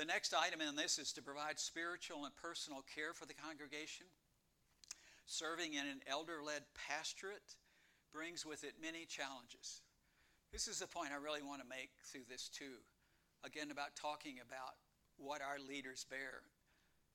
The 0.00 0.08
next 0.08 0.32
item 0.32 0.64
in 0.64 0.76
this 0.76 0.98
is 0.98 1.12
to 1.12 1.22
provide 1.22 1.60
spiritual 1.60 2.24
and 2.24 2.32
personal 2.40 2.80
care 2.88 3.12
for 3.12 3.26
the 3.26 3.36
congregation. 3.36 4.06
Serving 5.32 5.72
in 5.72 5.88
an 5.88 6.04
elder 6.04 6.44
led 6.44 6.60
pastorate 6.76 7.56
brings 8.12 8.44
with 8.44 8.64
it 8.68 8.76
many 8.76 9.08
challenges. 9.08 9.80
This 10.52 10.68
is 10.68 10.84
the 10.84 10.86
point 10.86 11.08
I 11.08 11.24
really 11.24 11.40
want 11.40 11.64
to 11.64 11.68
make 11.72 11.88
through 12.04 12.28
this, 12.28 12.52
too. 12.52 12.84
Again, 13.40 13.72
about 13.72 13.96
talking 13.96 14.44
about 14.44 14.76
what 15.16 15.40
our 15.40 15.56
leaders 15.56 16.04
bear. 16.04 16.44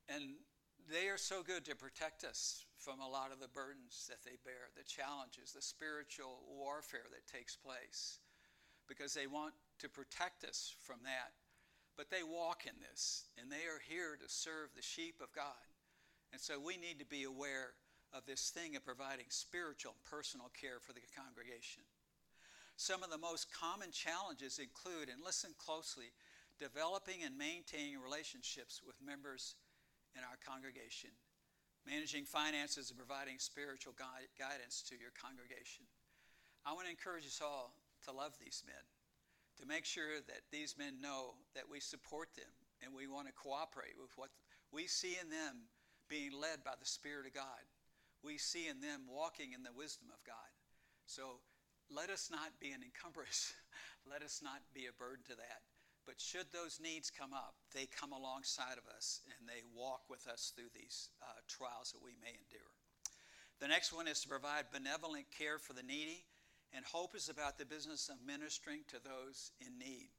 And 0.10 0.42
they 0.90 1.14
are 1.14 1.22
so 1.22 1.44
good 1.46 1.64
to 1.70 1.78
protect 1.78 2.24
us 2.24 2.66
from 2.80 3.02
a 3.02 3.08
lot 3.08 3.30
of 3.32 3.40
the 3.40 3.54
burdens 3.54 4.10
that 4.10 4.26
they 4.26 4.42
bear, 4.42 4.74
the 4.74 4.90
challenges, 4.90 5.54
the 5.54 5.62
spiritual 5.62 6.42
warfare 6.50 7.06
that 7.14 7.30
takes 7.30 7.56
place, 7.56 8.18
because 8.90 9.14
they 9.14 9.28
want 9.28 9.54
to 9.78 9.90
protect 9.90 10.44
us 10.44 10.74
from 10.82 10.98
that. 11.04 11.38
But 11.96 12.10
they 12.10 12.26
walk 12.26 12.66
in 12.66 12.82
this, 12.82 13.30
and 13.38 13.52
they 13.52 13.70
are 13.70 13.86
here 13.88 14.18
to 14.18 14.26
serve 14.28 14.74
the 14.74 14.82
sheep 14.82 15.22
of 15.22 15.32
God. 15.38 15.70
And 16.34 16.42
so 16.42 16.60
we 16.60 16.78
need 16.78 16.98
to 16.98 17.06
be 17.06 17.22
aware 17.24 17.78
of 18.14 18.26
this 18.26 18.50
thing 18.50 18.76
of 18.76 18.86
providing 18.86 19.28
spiritual 19.30 19.94
and 19.94 20.04
personal 20.10 20.52
care 20.56 20.80
for 20.80 20.94
the 20.94 21.04
congregation. 21.16 21.84
Some 22.78 23.04
of 23.04 23.10
the 23.10 23.18
most 23.18 23.52
common 23.52 23.92
challenges 23.92 24.60
include, 24.60 25.10
and 25.10 25.24
listen 25.24 25.52
closely, 25.58 26.14
developing 26.60 27.24
and 27.26 27.38
maintaining 27.38 28.00
relationships 28.00 28.82
with 28.86 28.96
members 29.02 29.56
in 30.16 30.22
our 30.22 30.38
congregation, 30.46 31.10
managing 31.86 32.26
finances 32.26 32.90
and 32.90 32.98
providing 32.98 33.40
spiritual 33.40 33.94
guidance 33.98 34.82
to 34.90 34.96
your 34.98 35.14
congregation. 35.18 35.86
I 36.66 36.74
want 36.74 36.86
to 36.86 36.94
encourage 36.94 37.26
us 37.26 37.42
all 37.42 37.74
to 38.06 38.12
love 38.12 38.34
these 38.38 38.64
men, 38.66 38.86
to 39.62 39.66
make 39.66 39.86
sure 39.86 40.22
that 40.28 40.46
these 40.52 40.78
men 40.78 41.02
know 41.02 41.34
that 41.56 41.70
we 41.70 41.80
support 41.80 42.30
them 42.36 42.54
and 42.86 42.94
we 42.94 43.08
want 43.08 43.26
to 43.26 43.34
cooperate 43.34 43.98
with 43.98 44.14
what 44.18 44.30
we 44.72 44.86
see 44.86 45.18
in 45.22 45.30
them 45.30 45.66
being 46.10 46.32
led 46.32 46.64
by 46.64 46.78
the 46.80 46.86
Spirit 46.86 47.26
of 47.26 47.34
God. 47.34 47.66
We 48.24 48.38
see 48.38 48.68
in 48.68 48.82
them 48.82 49.06
walking 49.10 49.54
in 49.54 49.64
the 49.64 49.76
wisdom 49.76 50.10
of 50.14 50.24
God. 50.26 50.52
So 51.06 51.40
let 51.90 52.10
us 52.10 52.30
not 52.32 52.60
be 52.60 52.72
an 52.72 52.84
encumbrance. 52.84 53.54
let 54.12 54.22
us 54.22 54.42
not 54.44 54.62
be 54.74 54.88
a 54.88 54.96
burden 55.00 55.24
to 55.30 55.36
that. 55.36 55.64
But 56.06 56.20
should 56.20 56.48
those 56.52 56.80
needs 56.80 57.12
come 57.12 57.34
up, 57.34 57.56
they 57.76 57.86
come 57.86 58.14
alongside 58.14 58.80
of 58.80 58.88
us 58.96 59.20
and 59.38 59.48
they 59.48 59.64
walk 59.76 60.08
with 60.10 60.28
us 60.28 60.54
through 60.56 60.72
these 60.74 61.10
uh, 61.22 61.40
trials 61.48 61.92
that 61.92 62.04
we 62.04 62.16
may 62.24 62.32
endure. 62.32 62.72
The 63.60 63.68
next 63.68 63.92
one 63.92 64.08
is 64.08 64.22
to 64.22 64.30
provide 64.30 64.72
benevolent 64.72 65.26
care 65.36 65.60
for 65.60 65.74
the 65.74 65.84
needy, 65.84 66.24
and 66.72 66.86
hope 66.86 67.16
is 67.16 67.28
about 67.28 67.58
the 67.58 67.66
business 67.66 68.08
of 68.08 68.24
ministering 68.26 68.82
to 68.88 69.04
those 69.04 69.52
in 69.60 69.78
need. 69.78 70.10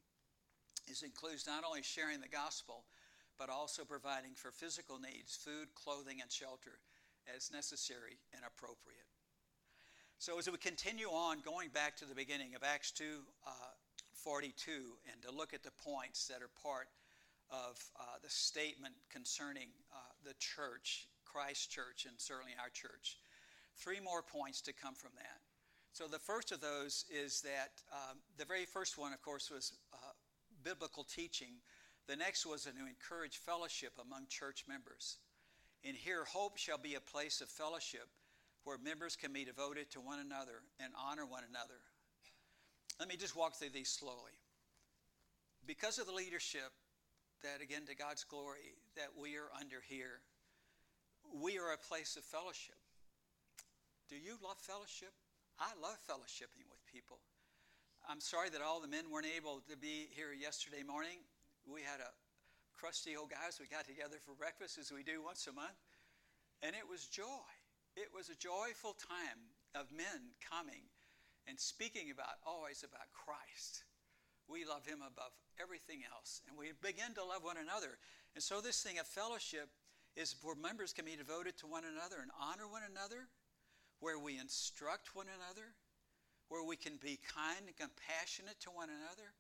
This 0.87 1.03
includes 1.03 1.47
not 1.47 1.65
only 1.65 1.83
sharing 1.83 2.21
the 2.21 2.29
gospel, 2.29 2.85
but 3.39 3.49
also 3.49 3.85
providing 3.85 4.35
for 4.35 4.51
physical 4.51 4.99
needs, 4.99 5.37
food, 5.37 5.69
clothing, 5.75 6.21
and 6.21 6.31
shelter 6.31 6.81
as 7.35 7.51
necessary 7.53 8.19
and 8.35 8.43
appropriate. 8.47 9.07
So, 10.19 10.39
as 10.39 10.51
we 10.51 10.59
continue 10.59 11.09
on, 11.09 11.39
going 11.45 11.69
back 11.71 11.97
to 11.99 12.05
the 12.05 12.15
beginning 12.15 12.55
of 12.57 12.63
Acts 12.65 12.91
2, 12.91 13.05
uh, 13.47 13.51
42 14.15 14.71
and 15.13 15.23
to 15.23 15.31
look 15.31 15.55
at 15.55 15.63
the 15.63 15.71
points 15.79 16.27
that 16.27 16.43
are 16.43 16.51
part 16.61 16.89
of 17.51 17.79
uh, 17.99 18.19
the 18.23 18.29
statement 18.29 18.95
concerning 19.11 19.69
uh, 19.93 19.97
the 20.25 20.35
church, 20.39 21.07
Christ 21.25 21.71
Church, 21.71 22.05
and 22.07 22.19
certainly 22.19 22.53
our 22.61 22.69
church. 22.69 23.19
Three 23.77 24.01
more 24.01 24.23
points 24.23 24.61
to 24.63 24.73
come 24.73 24.95
from 24.95 25.13
that. 25.17 25.41
So, 25.93 26.07
the 26.07 26.19
first 26.19 26.53
of 26.53 26.61
those 26.61 27.05
is 27.11 27.41
that 27.43 27.79
um, 27.93 28.19
the 28.37 28.45
very 28.45 28.67
first 28.67 28.99
one, 28.99 29.13
of 29.13 29.23
course, 29.23 29.51
was 29.51 29.73
uh, 29.95 29.97
biblical 30.65 31.05
teaching. 31.05 31.55
The 32.09 32.17
next 32.17 32.45
was 32.45 32.65
to 32.65 32.71
encourage 32.71 33.37
fellowship 33.37 33.93
among 34.03 34.27
church 34.29 34.65
members. 34.69 35.19
And 35.85 35.97
here, 35.97 36.25
hope 36.25 36.57
shall 36.57 36.79
be 36.79 36.95
a 36.95 37.01
place 37.01 37.41
of 37.41 37.49
fellowship 37.49 38.09
where 38.65 38.79
members 38.79 39.17
can 39.17 39.33
be 39.33 39.45
devoted 39.45 39.91
to 39.93 40.01
one 40.01 40.19
another 40.19 40.61
and 40.81 40.93
honor 40.99 41.25
one 41.25 41.45
another. 41.49 41.81
Let 42.99 43.09
me 43.09 43.17
just 43.17 43.37
walk 43.37 43.55
through 43.55 43.71
these 43.71 43.89
slowly. 43.89 44.37
Because 45.67 45.99
of 45.99 46.07
the 46.07 46.13
leadership 46.13 46.73
that, 47.43 47.63
again, 47.63 47.87
to 47.87 47.95
God's 47.95 48.25
glory, 48.25 48.75
that 48.97 49.09
we 49.21 49.37
are 49.37 49.49
under 49.59 49.81
here, 49.89 50.21
we 51.41 51.59
are 51.59 51.73
a 51.73 51.79
place 51.79 52.17
of 52.17 52.25
fellowship. 52.25 52.77
Do 54.09 54.17
you 54.17 54.37
love 54.43 54.59
fellowship? 54.59 55.13
I 55.61 55.71
love 55.81 55.99
fellowshipping 56.09 56.67
with 56.71 56.85
people. 56.91 57.19
I'm 58.09 58.21
sorry 58.21 58.49
that 58.51 58.63
all 58.63 58.81
the 58.81 58.89
men 58.89 59.11
weren't 59.11 59.27
able 59.37 59.61
to 59.69 59.77
be 59.77 60.09
here 60.17 60.33
yesterday 60.33 60.83
morning. 60.83 61.19
We 61.67 61.83
had 61.83 62.01
a 62.01 62.11
crusty 62.79 63.19
old 63.19 63.31
guys. 63.31 63.59
We 63.59 63.67
got 63.67 63.87
together 63.87 64.23
for 64.23 64.39
breakfast 64.39 64.79
as 64.79 64.95
we 64.95 65.03
do 65.03 65.19
once 65.23 65.51
a 65.51 65.53
month. 65.53 65.83
And 66.63 66.79
it 66.79 66.87
was 66.87 67.11
joy. 67.11 67.51
It 67.99 68.15
was 68.15 68.31
a 68.31 68.39
joyful 68.39 68.95
time 68.95 69.51
of 69.75 69.91
men 69.91 70.39
coming 70.39 70.87
and 71.51 71.59
speaking 71.59 72.15
about 72.15 72.39
always 72.47 72.87
about 72.87 73.11
Christ. 73.11 73.83
We 74.47 74.65
love 74.65 74.87
him 74.87 75.03
above 75.03 75.35
everything 75.61 76.07
else. 76.07 76.41
And 76.47 76.57
we 76.57 76.71
begin 76.79 77.15
to 77.19 77.25
love 77.27 77.43
one 77.43 77.59
another. 77.59 77.99
And 78.35 78.43
so 78.43 78.61
this 78.61 78.83
thing 78.83 78.99
of 78.99 79.07
fellowship 79.07 79.69
is 80.15 80.37
where 80.43 80.55
members 80.55 80.93
can 80.93 81.05
be 81.05 81.17
devoted 81.19 81.59
to 81.59 81.67
one 81.67 81.85
another 81.85 82.23
and 82.23 82.31
honor 82.39 82.67
one 82.71 82.87
another, 82.87 83.27
where 84.01 84.19
we 84.19 84.39
instruct 84.39 85.15
one 85.15 85.27
another, 85.27 85.75
where 86.49 86.63
we 86.65 86.77
can 86.77 86.97
be 87.03 87.19
kind 87.23 87.67
and 87.67 87.77
compassionate 87.77 88.59
to 88.61 88.71
one 88.71 88.89
another, 88.89 89.35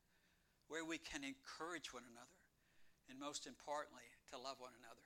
where 0.68 0.84
we 0.84 0.98
can 0.98 1.24
encourage 1.24 1.92
one 1.92 2.04
another, 2.04 2.37
and 3.08 3.18
most 3.18 3.46
importantly, 3.46 4.06
to 4.30 4.36
love 4.36 4.60
one 4.60 4.76
another. 4.78 5.04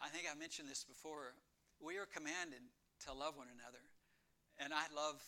I 0.00 0.08
think 0.08 0.24
I 0.24 0.34
mentioned 0.36 0.68
this 0.68 0.84
before 0.84 1.36
we 1.80 1.96
are 1.96 2.08
commanded 2.08 2.60
to 3.06 3.12
love 3.12 3.36
one 3.36 3.48
another. 3.48 3.84
And 4.60 4.72
I 4.72 4.88
love 4.92 5.20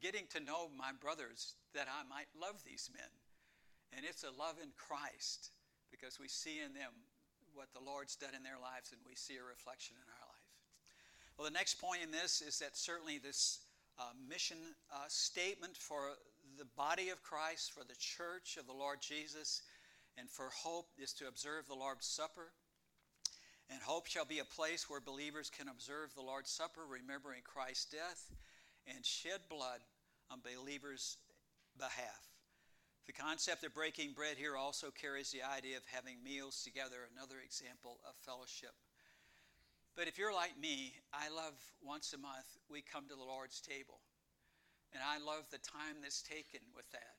getting 0.00 0.26
to 0.34 0.40
know 0.40 0.70
my 0.74 0.90
brothers 0.98 1.54
that 1.74 1.86
I 1.86 2.06
might 2.06 2.30
love 2.34 2.62
these 2.66 2.90
men. 2.94 3.10
And 3.94 4.06
it's 4.06 4.24
a 4.24 4.34
love 4.34 4.56
in 4.62 4.70
Christ 4.74 5.50
because 5.90 6.18
we 6.18 6.26
see 6.26 6.58
in 6.64 6.74
them 6.74 6.90
what 7.54 7.68
the 7.74 7.84
Lord's 7.84 8.16
done 8.16 8.34
in 8.34 8.42
their 8.42 8.58
lives 8.58 8.90
and 8.90 9.00
we 9.06 9.14
see 9.14 9.36
a 9.36 9.44
reflection 9.44 9.94
in 9.98 10.06
our 10.08 10.26
life. 10.26 10.46
Well, 11.36 11.46
the 11.46 11.54
next 11.54 11.80
point 11.80 12.02
in 12.02 12.10
this 12.10 12.40
is 12.40 12.58
that 12.60 12.76
certainly 12.76 13.18
this 13.18 13.60
uh, 13.98 14.16
mission 14.28 14.56
uh, 14.90 15.04
statement 15.08 15.76
for 15.76 16.16
the 16.58 16.64
body 16.76 17.10
of 17.10 17.22
Christ, 17.22 17.72
for 17.72 17.84
the 17.84 17.98
church 17.98 18.56
of 18.58 18.66
the 18.66 18.72
Lord 18.72 19.00
Jesus, 19.00 19.62
and 20.18 20.28
for 20.28 20.50
hope 20.54 20.88
is 20.98 21.12
to 21.14 21.28
observe 21.28 21.66
the 21.66 21.74
Lord's 21.74 22.06
Supper. 22.06 22.52
And 23.70 23.80
hope 23.80 24.06
shall 24.06 24.26
be 24.26 24.40
a 24.40 24.44
place 24.44 24.90
where 24.90 25.00
believers 25.00 25.50
can 25.50 25.68
observe 25.68 26.14
the 26.14 26.22
Lord's 26.22 26.50
Supper, 26.50 26.82
remembering 26.86 27.42
Christ's 27.44 27.86
death 27.86 28.30
and 28.86 29.04
shed 29.04 29.40
blood 29.48 29.80
on 30.30 30.40
believers' 30.42 31.16
behalf. 31.78 32.32
The 33.06 33.12
concept 33.12 33.64
of 33.64 33.74
breaking 33.74 34.12
bread 34.12 34.36
here 34.36 34.56
also 34.56 34.90
carries 34.90 35.32
the 35.32 35.42
idea 35.42 35.76
of 35.76 35.82
having 35.90 36.22
meals 36.22 36.62
together, 36.62 37.08
another 37.10 37.42
example 37.44 37.98
of 38.06 38.14
fellowship. 38.22 38.74
But 39.96 40.08
if 40.08 40.18
you're 40.18 40.34
like 40.34 40.58
me, 40.60 40.94
I 41.12 41.28
love 41.28 41.58
once 41.82 42.12
a 42.12 42.18
month 42.18 42.46
we 42.70 42.80
come 42.80 43.08
to 43.08 43.16
the 43.16 43.26
Lord's 43.26 43.60
table. 43.60 44.00
And 44.92 45.02
I 45.02 45.18
love 45.18 45.44
the 45.50 45.58
time 45.58 46.00
that's 46.00 46.22
taken 46.22 46.60
with 46.76 46.88
that. 46.92 47.16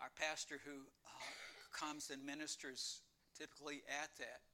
Our 0.00 0.10
pastor 0.16 0.60
who 0.64 0.84
uh, 1.04 1.43
comes 1.74 2.10
and 2.10 2.24
ministers 2.24 3.02
typically 3.36 3.82
at 3.90 4.10
that 4.18 4.46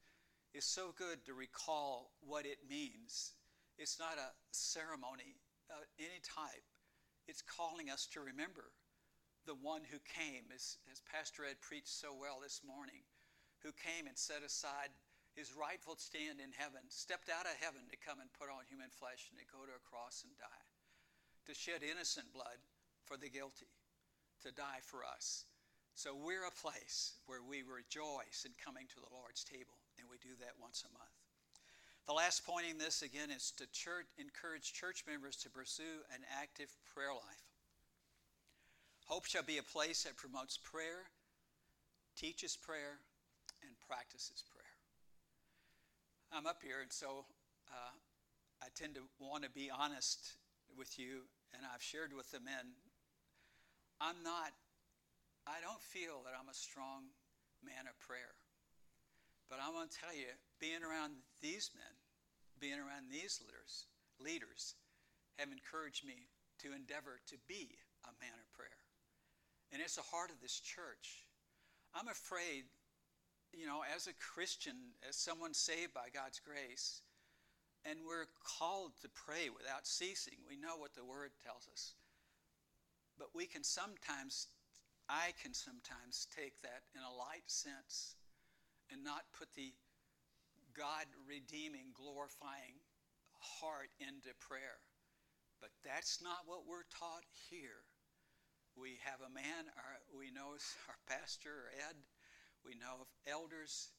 is 0.56 0.64
so 0.64 0.94
good 0.96 1.24
to 1.26 1.34
recall 1.34 2.10
what 2.24 2.46
it 2.46 2.58
means. 2.68 3.36
It's 3.78 4.00
not 4.00 4.18
a 4.18 4.34
ceremony 4.50 5.36
of 5.70 5.86
any 6.00 6.18
type, 6.24 6.66
it's 7.28 7.42
calling 7.42 7.90
us 7.90 8.08
to 8.12 8.20
remember 8.20 8.72
the 9.46 9.54
one 9.54 9.86
who 9.86 10.02
came, 10.02 10.50
as, 10.50 10.76
as 10.90 11.00
Pastor 11.06 11.46
Ed 11.46 11.62
preached 11.62 11.94
so 11.94 12.10
well 12.12 12.42
this 12.42 12.60
morning, 12.66 13.06
who 13.62 13.70
came 13.72 14.10
and 14.10 14.18
set 14.18 14.42
aside 14.42 14.90
his 15.32 15.54
rightful 15.54 15.94
stand 15.96 16.42
in 16.42 16.50
heaven, 16.58 16.82
stepped 16.90 17.30
out 17.30 17.46
of 17.46 17.54
heaven 17.62 17.86
to 17.88 18.04
come 18.04 18.18
and 18.18 18.28
put 18.34 18.50
on 18.50 18.66
human 18.66 18.90
flesh 18.90 19.30
and 19.30 19.38
to 19.38 19.46
go 19.46 19.62
to 19.62 19.78
a 19.78 19.86
cross 19.86 20.26
and 20.26 20.34
die, 20.36 20.66
to 21.46 21.54
shed 21.54 21.86
innocent 21.86 22.28
blood 22.34 22.58
for 23.06 23.16
the 23.16 23.30
guilty, 23.30 23.70
to 24.42 24.50
die 24.50 24.82
for 24.82 25.06
us. 25.06 25.46
So 26.00 26.16
we're 26.16 26.48
a 26.48 26.60
place 26.64 27.20
where 27.28 27.44
we 27.44 27.60
rejoice 27.60 28.48
in 28.48 28.56
coming 28.56 28.88
to 28.88 29.00
the 29.04 29.12
Lord's 29.12 29.44
table 29.44 29.76
and 30.00 30.08
we 30.08 30.16
do 30.16 30.32
that 30.40 30.56
once 30.56 30.80
a 30.80 30.92
month. 30.96 31.12
The 32.08 32.16
last 32.16 32.46
point 32.48 32.64
in 32.72 32.80
this, 32.80 33.02
again, 33.02 33.28
is 33.28 33.52
to 33.60 33.68
church, 33.68 34.08
encourage 34.16 34.72
church 34.72 35.04
members 35.04 35.36
to 35.44 35.52
pursue 35.52 36.00
an 36.08 36.24
active 36.40 36.72
prayer 36.88 37.12
life. 37.12 37.44
Hope 39.12 39.26
shall 39.26 39.42
be 39.42 39.58
a 39.58 39.62
place 39.62 40.04
that 40.04 40.16
promotes 40.16 40.56
prayer, 40.56 41.04
teaches 42.16 42.56
prayer, 42.56 42.96
and 43.60 43.76
practices 43.86 44.42
prayer. 44.48 44.72
I'm 46.32 46.46
up 46.46 46.64
here, 46.64 46.80
and 46.80 46.90
so 46.90 47.26
uh, 47.68 47.92
I 48.62 48.72
tend 48.74 48.94
to 48.94 49.02
want 49.20 49.44
to 49.44 49.50
be 49.50 49.68
honest 49.68 50.32
with 50.78 50.98
you, 50.98 51.28
and 51.52 51.60
I've 51.68 51.82
shared 51.82 52.16
with 52.16 52.30
the 52.30 52.40
men. 52.40 52.72
I'm 54.00 54.24
not, 54.24 54.56
I 55.50 55.58
don't 55.58 55.82
feel 55.82 56.22
that 56.22 56.38
I'm 56.38 56.46
a 56.46 56.54
strong 56.54 57.10
man 57.66 57.90
of 57.90 57.98
prayer. 57.98 58.38
But 59.50 59.58
I 59.58 59.74
want 59.74 59.90
to 59.90 59.98
tell 59.98 60.14
you, 60.14 60.30
being 60.62 60.86
around 60.86 61.18
these 61.42 61.74
men, 61.74 61.94
being 62.62 62.78
around 62.78 63.10
these 63.10 63.42
leaders, 63.42 63.90
leaders 64.22 64.78
have 65.42 65.50
encouraged 65.50 66.06
me 66.06 66.30
to 66.62 66.70
endeavor 66.70 67.18
to 67.34 67.36
be 67.50 67.74
a 68.06 68.14
man 68.22 68.38
of 68.38 68.46
prayer. 68.54 68.78
And 69.74 69.82
it's 69.82 69.98
the 69.98 70.06
heart 70.06 70.30
of 70.30 70.38
this 70.38 70.62
church. 70.62 71.26
I'm 71.98 72.06
afraid, 72.06 72.70
you 73.50 73.66
know, 73.66 73.82
as 73.82 74.06
a 74.06 74.14
Christian, 74.14 74.94
as 75.02 75.16
someone 75.16 75.54
saved 75.54 75.94
by 75.94 76.14
God's 76.14 76.38
grace, 76.38 77.02
and 77.82 77.98
we're 78.06 78.30
called 78.44 78.92
to 79.02 79.08
pray 79.08 79.50
without 79.50 79.86
ceasing. 79.86 80.38
We 80.46 80.54
know 80.54 80.76
what 80.76 80.94
the 80.94 81.04
word 81.04 81.34
tells 81.42 81.66
us. 81.72 81.94
But 83.18 83.34
we 83.34 83.46
can 83.46 83.64
sometimes, 83.64 84.46
I 85.10 85.34
can 85.42 85.50
sometimes 85.50 86.30
take 86.30 86.62
that 86.62 86.86
in 86.94 87.02
a 87.02 87.10
light 87.18 87.50
sense 87.50 88.14
and 88.94 89.02
not 89.02 89.26
put 89.34 89.50
the 89.58 89.74
God 90.70 91.10
redeeming, 91.26 91.90
glorifying 91.98 92.78
heart 93.42 93.90
into 93.98 94.30
prayer. 94.38 94.78
But 95.58 95.74
that's 95.82 96.22
not 96.22 96.46
what 96.46 96.62
we're 96.62 96.86
taught 96.94 97.26
here. 97.50 97.82
We 98.78 99.02
have 99.02 99.18
a 99.18 99.34
man, 99.34 99.66
our, 99.74 99.98
we 100.14 100.30
know 100.30 100.54
our 100.88 101.00
pastor, 101.10 101.74
Ed, 101.74 101.98
we 102.62 102.78
know 102.78 103.02
of 103.02 103.10
elders, 103.26 103.90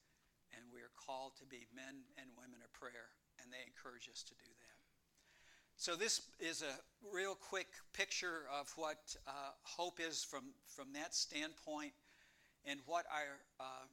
and 0.55 0.63
we 0.71 0.79
are 0.79 0.95
called 0.95 1.35
to 1.43 1.45
be 1.45 1.67
men 1.75 2.07
and 2.15 2.31
women 2.39 2.63
of 2.63 2.71
prayer, 2.71 3.11
and 3.43 3.51
they 3.51 3.67
encourage 3.67 4.07
us 4.07 4.23
to 4.23 4.35
do 4.39 4.47
that. 4.47 4.60
So, 5.81 5.95
this 5.95 6.21
is 6.39 6.61
a 6.61 6.77
real 7.11 7.33
quick 7.33 7.65
picture 7.91 8.43
of 8.55 8.71
what 8.75 9.15
uh, 9.25 9.31
hope 9.63 9.99
is 9.99 10.23
from, 10.23 10.43
from 10.67 10.93
that 10.93 11.15
standpoint 11.15 11.93
and 12.65 12.79
what 12.85 13.05
our 13.11 13.39
uh, 13.59 13.87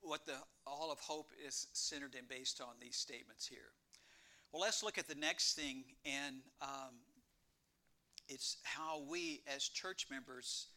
what 0.00 0.24
the 0.26 0.36
all 0.64 0.92
of 0.92 1.00
hope 1.00 1.32
is 1.44 1.66
centered 1.72 2.14
and 2.16 2.28
based 2.28 2.60
on 2.60 2.68
these 2.80 2.94
statements 2.94 3.48
here. 3.48 3.72
Well, 4.52 4.62
let's 4.62 4.84
look 4.84 4.96
at 4.96 5.08
the 5.08 5.16
next 5.16 5.54
thing, 5.54 5.82
and 6.04 6.36
um, 6.62 6.94
it's 8.28 8.58
how 8.62 9.02
we 9.10 9.40
as 9.52 9.64
church 9.64 10.06
members 10.08 10.68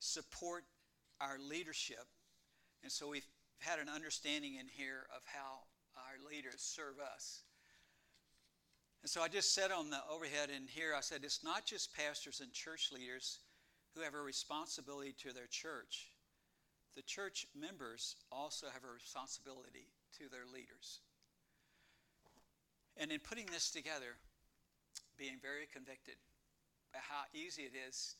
support 0.00 0.64
our 1.20 1.38
leadership. 1.38 2.04
And 2.82 2.90
so 2.90 3.10
we've 3.10 3.28
had 3.60 3.78
an 3.78 3.88
understanding 3.88 4.56
in 4.56 4.66
here 4.66 5.06
of 5.14 5.22
how 5.24 5.60
our 5.96 6.28
leaders 6.28 6.62
serve 6.62 6.96
us. 7.14 7.44
And 9.06 9.10
so 9.10 9.22
I 9.22 9.28
just 9.28 9.54
said 9.54 9.70
on 9.70 9.90
the 9.90 10.02
overhead 10.10 10.50
in 10.50 10.66
here, 10.66 10.92
I 10.92 11.00
said, 11.00 11.20
it's 11.22 11.44
not 11.44 11.64
just 11.64 11.94
pastors 11.94 12.40
and 12.40 12.52
church 12.52 12.90
leaders 12.90 13.38
who 13.94 14.02
have 14.02 14.14
a 14.14 14.20
responsibility 14.20 15.14
to 15.22 15.32
their 15.32 15.46
church 15.46 16.10
the 16.96 17.02
church 17.02 17.46
members 17.54 18.16
also 18.32 18.66
have 18.72 18.82
a 18.82 18.92
responsibility 18.92 19.92
to 20.16 20.32
their 20.32 20.48
leaders. 20.48 21.04
And 22.96 23.12
in 23.12 23.20
putting 23.20 23.46
this 23.46 23.70
together, 23.70 24.16
being 25.18 25.36
very 25.40 25.68
convicted, 25.70 26.16
by 26.92 27.00
how 27.04 27.28
easy 27.36 27.68
it 27.68 27.76
is 27.76 28.16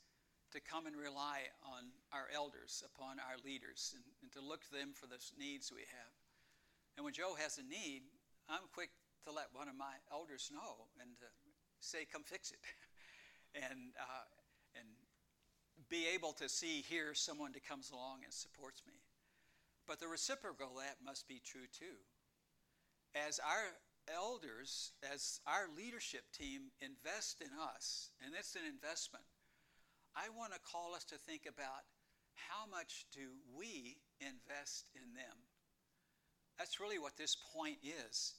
to 0.52 0.60
come 0.60 0.86
and 0.86 0.94
rely 0.94 1.48
on 1.64 1.88
our 2.12 2.28
elders, 2.28 2.84
upon 2.84 3.16
our 3.18 3.40
leaders, 3.42 3.96
and, 3.96 4.04
and 4.20 4.30
to 4.36 4.44
look 4.44 4.62
to 4.68 4.72
them 4.76 4.92
for 4.92 5.08
the 5.08 5.18
needs 5.40 5.72
we 5.72 5.88
have. 5.88 6.12
And 6.96 7.04
when 7.04 7.16
Joe 7.16 7.34
has 7.40 7.56
a 7.56 7.64
need, 7.64 8.02
I'm 8.48 8.68
quick 8.74 8.90
to 9.26 9.32
let 9.34 9.50
one 9.52 9.68
of 9.68 9.74
my 9.74 9.98
elders 10.10 10.50
know 10.54 10.86
and 11.02 11.10
to 11.18 11.26
say, 11.80 12.06
"Come 12.06 12.22
fix 12.22 12.50
it," 12.50 12.62
and 13.54 13.92
uh, 13.98 14.26
and 14.78 14.86
be 15.90 16.06
able 16.14 16.32
to 16.34 16.48
see 16.48 16.82
here 16.82 17.14
someone 17.14 17.52
that 17.52 17.66
comes 17.66 17.90
along 17.90 18.24
and 18.24 18.32
supports 18.32 18.82
me. 18.86 18.94
But 19.86 20.00
the 20.00 20.08
reciprocal 20.08 20.78
that 20.78 21.04
must 21.04 21.28
be 21.28 21.40
true 21.44 21.66
too. 21.70 21.98
As 23.14 23.38
our 23.38 23.74
elders, 24.08 24.92
as 25.02 25.40
our 25.46 25.66
leadership 25.76 26.24
team 26.32 26.70
invest 26.80 27.40
in 27.40 27.50
us, 27.58 28.10
and 28.24 28.34
it's 28.38 28.54
an 28.54 28.66
investment, 28.66 29.24
I 30.14 30.30
want 30.30 30.52
to 30.54 30.60
call 30.60 30.94
us 30.94 31.04
to 31.10 31.16
think 31.16 31.46
about 31.46 31.86
how 32.34 32.66
much 32.70 33.06
do 33.12 33.36
we 33.56 33.96
invest 34.20 34.88
in 34.94 35.14
them? 35.14 35.36
That's 36.58 36.80
really 36.80 36.98
what 36.98 37.16
this 37.16 37.36
point 37.54 37.78
is. 37.82 38.34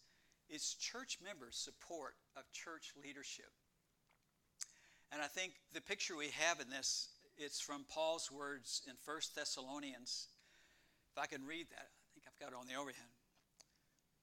It's 0.50 0.74
church 0.74 1.18
members' 1.24 1.58
support 1.58 2.16
of 2.36 2.44
church 2.52 2.94
leadership. 3.02 3.52
And 5.12 5.22
I 5.22 5.28
think 5.28 5.54
the 5.74 5.82
picture 5.82 6.16
we 6.16 6.30
have 6.30 6.60
in 6.60 6.70
this, 6.70 7.10
it's 7.38 7.60
from 7.60 7.86
Paul's 7.90 8.32
words 8.32 8.82
in 8.88 8.94
1 9.06 9.18
Thessalonians. 9.36 10.28
If 11.16 11.22
I 11.22 11.28
can 11.28 11.46
read 11.46 11.68
that, 11.70 11.88
I 11.88 12.08
think 12.14 12.26
I've 12.28 12.40
got 12.40 12.56
it 12.56 12.60
on 12.60 12.68
the 12.68 12.80
overhead. 12.80 13.12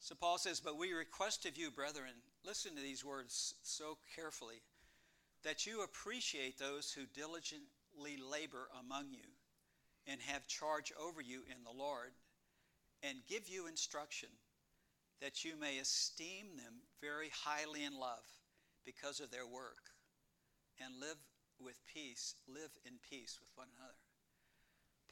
So 0.01 0.15
Paul 0.15 0.39
says, 0.39 0.61
But 0.61 0.79
we 0.79 0.93
request 0.93 1.47
of 1.47 1.57
you, 1.57 1.71
brethren, 1.71 2.13
listen 2.45 2.77
to 2.77 2.83
these 2.83 3.05
words 3.05 3.55
so 3.63 3.97
carefully, 4.15 4.61
that 5.45 5.67
you 5.67 5.83
appreciate 5.83 6.59
those 6.59 6.93
who 6.93 7.03
diligently 7.15 8.19
labor 8.31 8.69
among 8.81 9.13
you 9.13 9.29
and 10.07 10.21
have 10.21 10.47
charge 10.47 10.93
over 11.01 11.21
you 11.21 11.43
in 11.49 11.65
the 11.65 11.77
Lord 11.77 12.13
and 13.03 13.19
give 13.29 13.49
you 13.49 13.67
instruction, 13.67 14.29
that 15.20 15.44
you 15.44 15.57
may 15.59 15.79
esteem 15.79 16.57
them 16.57 16.74
very 17.00 17.31
highly 17.33 17.85
in 17.85 17.98
love 17.98 18.24
because 18.85 19.20
of 19.20 19.31
their 19.31 19.46
work 19.46 19.94
and 20.85 21.00
live 21.00 21.18
with 21.61 21.79
peace, 21.87 22.35
live 22.48 22.70
in 22.85 22.94
peace 23.09 23.38
with 23.40 23.50
one 23.55 23.68
another. 23.79 23.94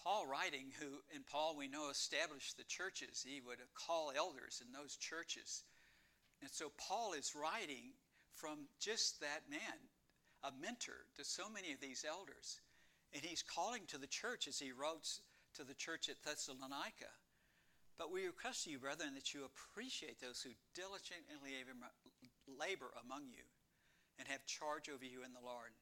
Paul 0.02 0.26
writing, 0.26 0.72
who, 0.80 0.98
and 1.14 1.24
Paul 1.26 1.56
we 1.56 1.68
know 1.68 1.88
established 1.90 2.56
the 2.56 2.64
churches, 2.64 3.24
he 3.26 3.40
would 3.40 3.58
call 3.74 4.12
elders 4.16 4.60
in 4.64 4.72
those 4.72 4.96
churches. 4.96 5.62
And 6.40 6.50
so 6.50 6.72
Paul 6.76 7.12
is 7.12 7.36
writing 7.36 7.94
from 8.34 8.66
just 8.80 9.20
that 9.20 9.42
man, 9.48 9.78
a 10.42 10.50
mentor 10.60 11.06
to 11.16 11.24
so 11.24 11.44
many 11.48 11.72
of 11.72 11.80
these 11.80 12.04
elders. 12.08 12.60
And 13.14 13.22
he's 13.22 13.42
calling 13.42 13.82
to 13.88 13.98
the 13.98 14.08
church 14.08 14.48
as 14.48 14.58
he 14.58 14.72
wrote 14.72 15.06
to 15.54 15.64
the 15.64 15.74
church 15.74 16.08
at 16.08 16.22
Thessalonica. 16.24 17.12
But 17.98 18.12
we 18.12 18.26
request 18.26 18.66
you, 18.66 18.78
brethren, 18.78 19.14
that 19.14 19.34
you 19.34 19.44
appreciate 19.44 20.20
those 20.20 20.42
who 20.42 20.50
diligently 20.74 21.52
labor 22.48 22.90
among 23.04 23.28
you 23.30 23.44
and 24.18 24.26
have 24.28 24.46
charge 24.46 24.88
over 24.88 25.04
you 25.04 25.24
in 25.24 25.32
the 25.32 25.44
Lord 25.44 25.76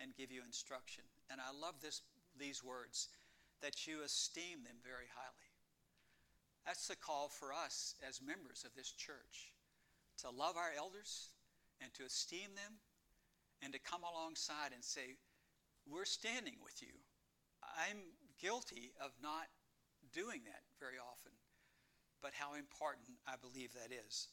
and 0.00 0.14
give 0.14 0.30
you 0.30 0.42
instruction. 0.44 1.04
And 1.30 1.40
I 1.40 1.54
love 1.54 1.80
this, 1.80 2.02
these 2.38 2.62
words 2.62 3.08
that 3.62 3.86
you 3.86 4.02
esteem 4.04 4.64
them 4.64 4.76
very 4.84 5.08
highly. 5.14 5.50
That's 6.66 6.88
the 6.88 6.96
call 6.96 7.28
for 7.28 7.52
us 7.52 7.94
as 8.06 8.20
members 8.20 8.64
of 8.66 8.74
this 8.74 8.90
church 8.90 9.54
to 10.18 10.30
love 10.30 10.56
our 10.56 10.72
elders 10.76 11.30
and 11.80 11.92
to 11.94 12.04
esteem 12.04 12.50
them 12.56 12.80
and 13.62 13.72
to 13.72 13.78
come 13.78 14.02
alongside 14.02 14.72
and 14.74 14.82
say, 14.82 15.14
We're 15.88 16.04
standing 16.04 16.56
with 16.62 16.82
you. 16.82 16.92
I'm 17.62 18.12
guilty 18.40 18.92
of 19.00 19.12
not 19.22 19.48
doing 20.12 20.42
that 20.44 20.65
very 20.78 20.98
often, 21.00 21.32
but 22.22 22.32
how 22.34 22.54
important 22.54 23.08
I 23.26 23.34
believe 23.40 23.72
that 23.74 23.94
is. 23.94 24.28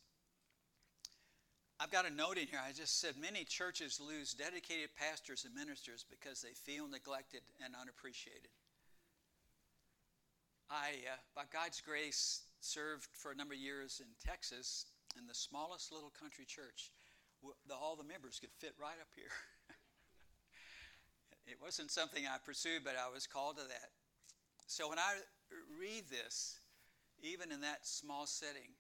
I've 1.80 1.92
got 1.92 2.06
a 2.06 2.14
note 2.14 2.38
in 2.38 2.48
here. 2.48 2.62
I 2.64 2.72
just 2.72 3.02
said 3.02 3.16
many 3.20 3.44
churches 3.44 4.00
lose 4.00 4.34
dedicated 4.34 4.96
pastors 4.96 5.44
and 5.44 5.54
ministers 5.54 6.06
because 6.08 6.42
they 6.42 6.54
feel 6.54 6.88
neglected 6.88 7.42
and 7.64 7.74
unappreciated. 7.76 8.54
I, 10.70 11.04
uh, 11.12 11.20
by 11.36 11.44
God's 11.52 11.82
grace, 11.82 12.44
served 12.62 13.10
for 13.12 13.32
a 13.32 13.36
number 13.36 13.54
of 13.54 13.60
years 13.60 14.02
in 14.02 14.08
Texas 14.24 14.86
in 15.20 15.28
the 15.28 15.36
smallest 15.36 15.92
little 15.92 16.12
country 16.18 16.46
church. 16.46 16.92
The, 17.68 17.76
all 17.76 17.96
the 17.96 18.08
members 18.08 18.40
could 18.40 18.54
fit 18.58 18.74
right 18.80 18.98
up 19.02 19.12
here. 19.16 19.34
it 21.52 21.58
wasn't 21.62 21.92
something 21.92 22.24
I 22.26 22.38
pursued, 22.40 22.84
but 22.86 22.96
I 22.96 23.12
was 23.12 23.28
called 23.28 23.58
to 23.58 23.64
that. 23.68 23.92
So 24.68 24.88
when 24.88 25.00
I 25.00 25.20
read 25.80 26.10
this, 26.10 26.60
even 27.22 27.52
in 27.52 27.62
that 27.62 27.86
small 27.86 28.26
setting, 28.26 28.76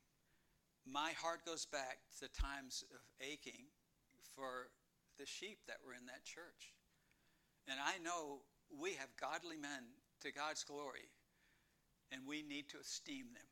my 0.85 1.11
heart 1.15 1.45
goes 1.45 1.65
back 1.65 1.99
to 2.19 2.27
the 2.27 2.35
times 2.35 2.83
of 2.93 2.99
aching 3.21 3.71
for 4.35 4.69
the 5.17 5.25
sheep 5.25 5.59
that 5.67 5.79
were 5.85 5.93
in 5.93 6.05
that 6.07 6.25
church. 6.25 6.75
And 7.67 7.79
I 7.79 8.01
know 8.03 8.43
we 8.67 8.99
have 8.99 9.15
godly 9.15 9.55
men 9.55 9.95
to 10.21 10.33
God's 10.33 10.63
glory 10.63 11.07
and 12.11 12.27
we 12.27 12.43
need 12.43 12.67
to 12.69 12.83
esteem 12.83 13.31
them. 13.31 13.49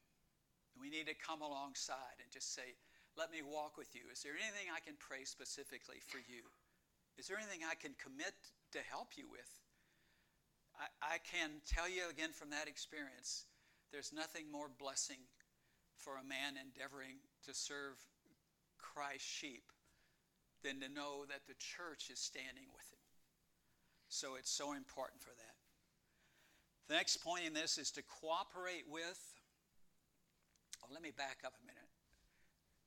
We 0.76 0.90
need 0.90 1.08
to 1.08 1.16
come 1.16 1.42
alongside 1.42 2.20
and 2.20 2.32
just 2.32 2.54
say, 2.54 2.76
Let 3.16 3.32
me 3.32 3.44
walk 3.44 3.78
with 3.78 3.94
you. 3.96 4.08
Is 4.12 4.24
there 4.24 4.36
anything 4.36 4.72
I 4.72 4.80
can 4.80 4.96
pray 5.00 5.24
specifically 5.24 6.00
for 6.08 6.20
you? 6.20 6.48
Is 7.18 7.28
there 7.28 7.38
anything 7.38 7.62
I 7.64 7.76
can 7.76 7.96
commit 8.00 8.36
to 8.72 8.80
help 8.80 9.16
you 9.16 9.28
with? 9.28 9.61
I, 10.82 11.22
can 11.22 11.62
tell 11.70 11.88
you 11.88 12.10
again 12.10 12.34
from 12.34 12.50
that 12.50 12.67
experience, 12.67 13.46
there's 13.91 14.12
nothing 14.13 14.50
more 14.52 14.65
blessing 14.65 15.22
for 15.94 16.17
a 16.17 16.26
man 16.26 16.58
endeavoring 16.58 17.22
to 17.46 17.54
serve 17.54 18.02
Christ's 18.82 19.30
sheep 19.30 19.70
than 20.65 20.82
to 20.82 20.89
know 20.89 21.26
that 21.30 21.46
the 21.46 21.58
church 21.58 22.10
is 22.10 22.17
standing 22.17 22.65
with 22.74 22.86
him. 22.89 23.06
So 24.10 24.36
it's 24.36 24.50
so 24.50 24.74
important 24.74 25.22
for 25.22 25.34
that. 25.38 25.56
The 26.89 26.98
next 26.98 27.24
point 27.24 27.46
in 27.46 27.54
this 27.54 27.78
is 27.78 27.91
to 27.96 28.04
cooperate 28.04 28.89
with. 28.89 29.22
Oh, 30.84 30.89
let 30.91 31.02
me 31.02 31.13
back 31.13 31.46
up 31.46 31.54
a 31.62 31.63
minute. 31.65 31.88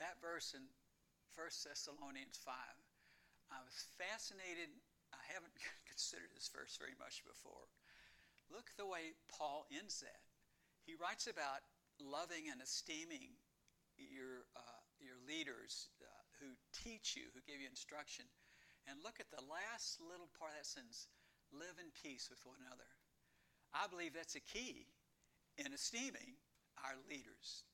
That 0.03 0.19
verse 0.19 0.53
in 0.53 0.67
1 1.39 1.47
Thessalonians 1.65 2.39
5, 2.43 2.55
I 3.55 3.59
was 3.63 3.87
fascinated. 3.97 4.71
I 5.15 5.23
haven't 5.31 5.55
considered 5.91 6.35
this 6.35 6.51
verse 6.51 6.75
very 6.77 6.99
much 6.99 7.23
before. 7.23 7.71
Look 8.55 8.71
the 8.79 8.87
way 8.87 9.19
Paul 9.27 9.67
ends 9.75 9.99
that. 10.07 10.23
He 10.87 10.95
writes 10.95 11.27
about 11.27 11.67
loving 11.99 12.47
and 12.55 12.63
esteeming 12.63 13.35
your, 13.99 14.47
uh, 14.55 14.81
your 15.03 15.19
leaders 15.27 15.91
uh, 15.99 16.07
who 16.39 16.55
teach 16.71 17.19
you, 17.19 17.27
who 17.35 17.43
give 17.43 17.59
you 17.59 17.67
instruction. 17.67 18.31
And 18.87 19.03
look 19.03 19.19
at 19.19 19.33
the 19.35 19.43
last 19.43 19.99
little 19.99 20.31
part 20.39 20.55
of 20.55 20.63
that 20.63 20.71
sentence 20.71 21.11
live 21.51 21.75
in 21.83 21.91
peace 21.99 22.31
with 22.31 22.43
one 22.47 22.63
another. 22.63 22.87
I 23.75 23.91
believe 23.91 24.15
that's 24.15 24.39
a 24.39 24.45
key 24.45 24.87
in 25.59 25.75
esteeming 25.75 26.39
our 26.83 26.95
leaders 27.11 27.67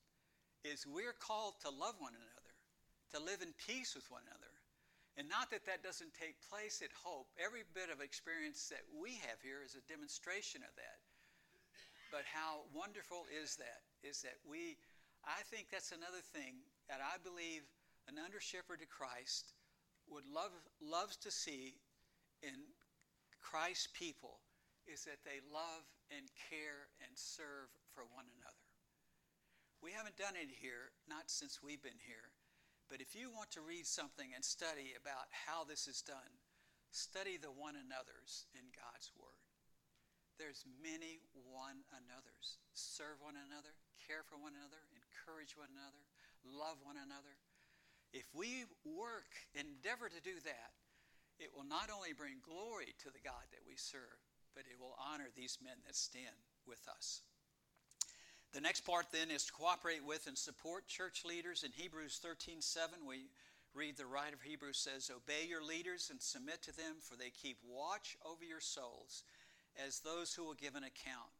is 0.63 0.85
we're 0.85 1.17
called 1.17 1.57
to 1.61 1.69
love 1.69 1.97
one 1.97 2.13
another, 2.13 2.53
to 3.13 3.19
live 3.19 3.41
in 3.41 3.53
peace 3.57 3.93
with 3.93 4.05
one 4.09 4.21
another. 4.25 4.50
And 5.19 5.27
not 5.27 5.51
that 5.51 5.67
that 5.67 5.83
doesn't 5.83 6.15
take 6.15 6.39
place 6.47 6.79
at 6.79 6.95
Hope. 6.95 7.27
Every 7.35 7.67
bit 7.75 7.91
of 7.91 7.99
experience 7.99 8.71
that 8.71 8.87
we 8.95 9.19
have 9.27 9.43
here 9.43 9.59
is 9.59 9.75
a 9.75 9.83
demonstration 9.91 10.63
of 10.63 10.71
that. 10.79 10.99
But 12.11 12.23
how 12.27 12.67
wonderful 12.71 13.27
is 13.31 13.55
that? 13.59 13.83
Is 14.03 14.23
that 14.23 14.39
we, 14.47 14.79
I 15.23 15.43
think 15.51 15.67
that's 15.67 15.91
another 15.91 16.23
thing 16.35 16.63
that 16.87 16.99
I 17.03 17.19
believe 17.19 17.63
an 18.07 18.19
under 18.19 18.39
shepherd 18.39 18.79
to 18.79 18.87
Christ 18.87 19.53
would 20.07 20.27
love, 20.27 20.51
loves 20.79 21.15
to 21.23 21.31
see 21.31 21.75
in 22.43 22.55
Christ's 23.39 23.87
people 23.93 24.39
is 24.89 25.05
that 25.05 25.21
they 25.23 25.39
love 25.53 25.85
and 26.09 26.25
care 26.49 26.89
and 26.99 27.13
serve 27.13 27.69
for 27.93 28.03
one 28.11 28.25
another. 28.39 28.65
We 29.81 29.91
haven't 29.91 30.17
done 30.17 30.37
it 30.37 30.49
here, 30.49 30.93
not 31.09 31.29
since 31.29 31.61
we've 31.61 31.81
been 31.81 32.01
here, 32.05 32.33
but 32.91 32.99
if 32.99 33.15
you 33.15 33.31
want 33.31 33.47
to 33.55 33.63
read 33.63 33.87
something 33.87 34.35
and 34.35 34.43
study 34.43 34.91
about 34.99 35.31
how 35.31 35.63
this 35.63 35.87
is 35.87 36.03
done, 36.03 36.35
study 36.91 37.39
the 37.39 37.55
one 37.55 37.79
another's 37.79 38.51
in 38.51 38.67
God's 38.75 39.15
Word. 39.15 39.39
There's 40.35 40.67
many 40.83 41.23
one 41.31 41.87
another's. 41.95 42.59
Serve 42.75 43.23
one 43.23 43.39
another, 43.39 43.71
care 44.03 44.27
for 44.27 44.35
one 44.35 44.59
another, 44.59 44.83
encourage 44.91 45.55
one 45.55 45.71
another, 45.71 46.03
love 46.43 46.83
one 46.83 46.99
another. 46.99 47.39
If 48.11 48.27
we 48.35 48.67
work, 48.83 49.31
endeavor 49.55 50.11
to 50.11 50.19
do 50.19 50.43
that, 50.43 50.75
it 51.39 51.55
will 51.55 51.63
not 51.63 51.87
only 51.87 52.11
bring 52.11 52.43
glory 52.43 52.91
to 53.07 53.09
the 53.09 53.23
God 53.23 53.47
that 53.55 53.63
we 53.63 53.79
serve, 53.79 54.19
but 54.51 54.67
it 54.67 54.75
will 54.75 54.99
honor 54.99 55.31
these 55.31 55.63
men 55.63 55.79
that 55.87 55.95
stand 55.95 56.43
with 56.67 56.83
us. 56.91 57.23
The 58.53 58.61
next 58.61 58.81
part 58.81 59.05
then 59.13 59.31
is 59.31 59.45
to 59.45 59.53
cooperate 59.53 60.05
with 60.05 60.27
and 60.27 60.37
support 60.37 60.87
church 60.87 61.23
leaders. 61.23 61.63
In 61.63 61.71
Hebrews 61.71 62.19
13 62.21 62.59
7, 62.59 62.99
we 63.07 63.29
read 63.73 63.95
the 63.95 64.05
writer 64.05 64.35
of 64.35 64.41
Hebrews 64.41 64.77
says, 64.77 65.09
Obey 65.09 65.47
your 65.47 65.63
leaders 65.63 66.09
and 66.11 66.21
submit 66.21 66.61
to 66.63 66.75
them, 66.75 66.95
for 67.01 67.15
they 67.15 67.29
keep 67.29 67.57
watch 67.65 68.17
over 68.25 68.43
your 68.43 68.59
souls 68.59 69.23
as 69.87 69.99
those 69.99 70.33
who 70.33 70.43
will 70.43 70.53
give 70.53 70.75
an 70.75 70.83
account. 70.83 71.31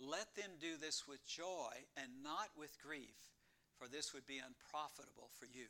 Let 0.00 0.34
them 0.36 0.56
do 0.58 0.76
this 0.80 1.06
with 1.06 1.26
joy 1.26 1.74
and 1.96 2.08
not 2.22 2.48
with 2.56 2.80
grief, 2.80 3.16
for 3.78 3.86
this 3.86 4.14
would 4.14 4.26
be 4.26 4.40
unprofitable 4.40 5.28
for 5.38 5.44
you. 5.44 5.66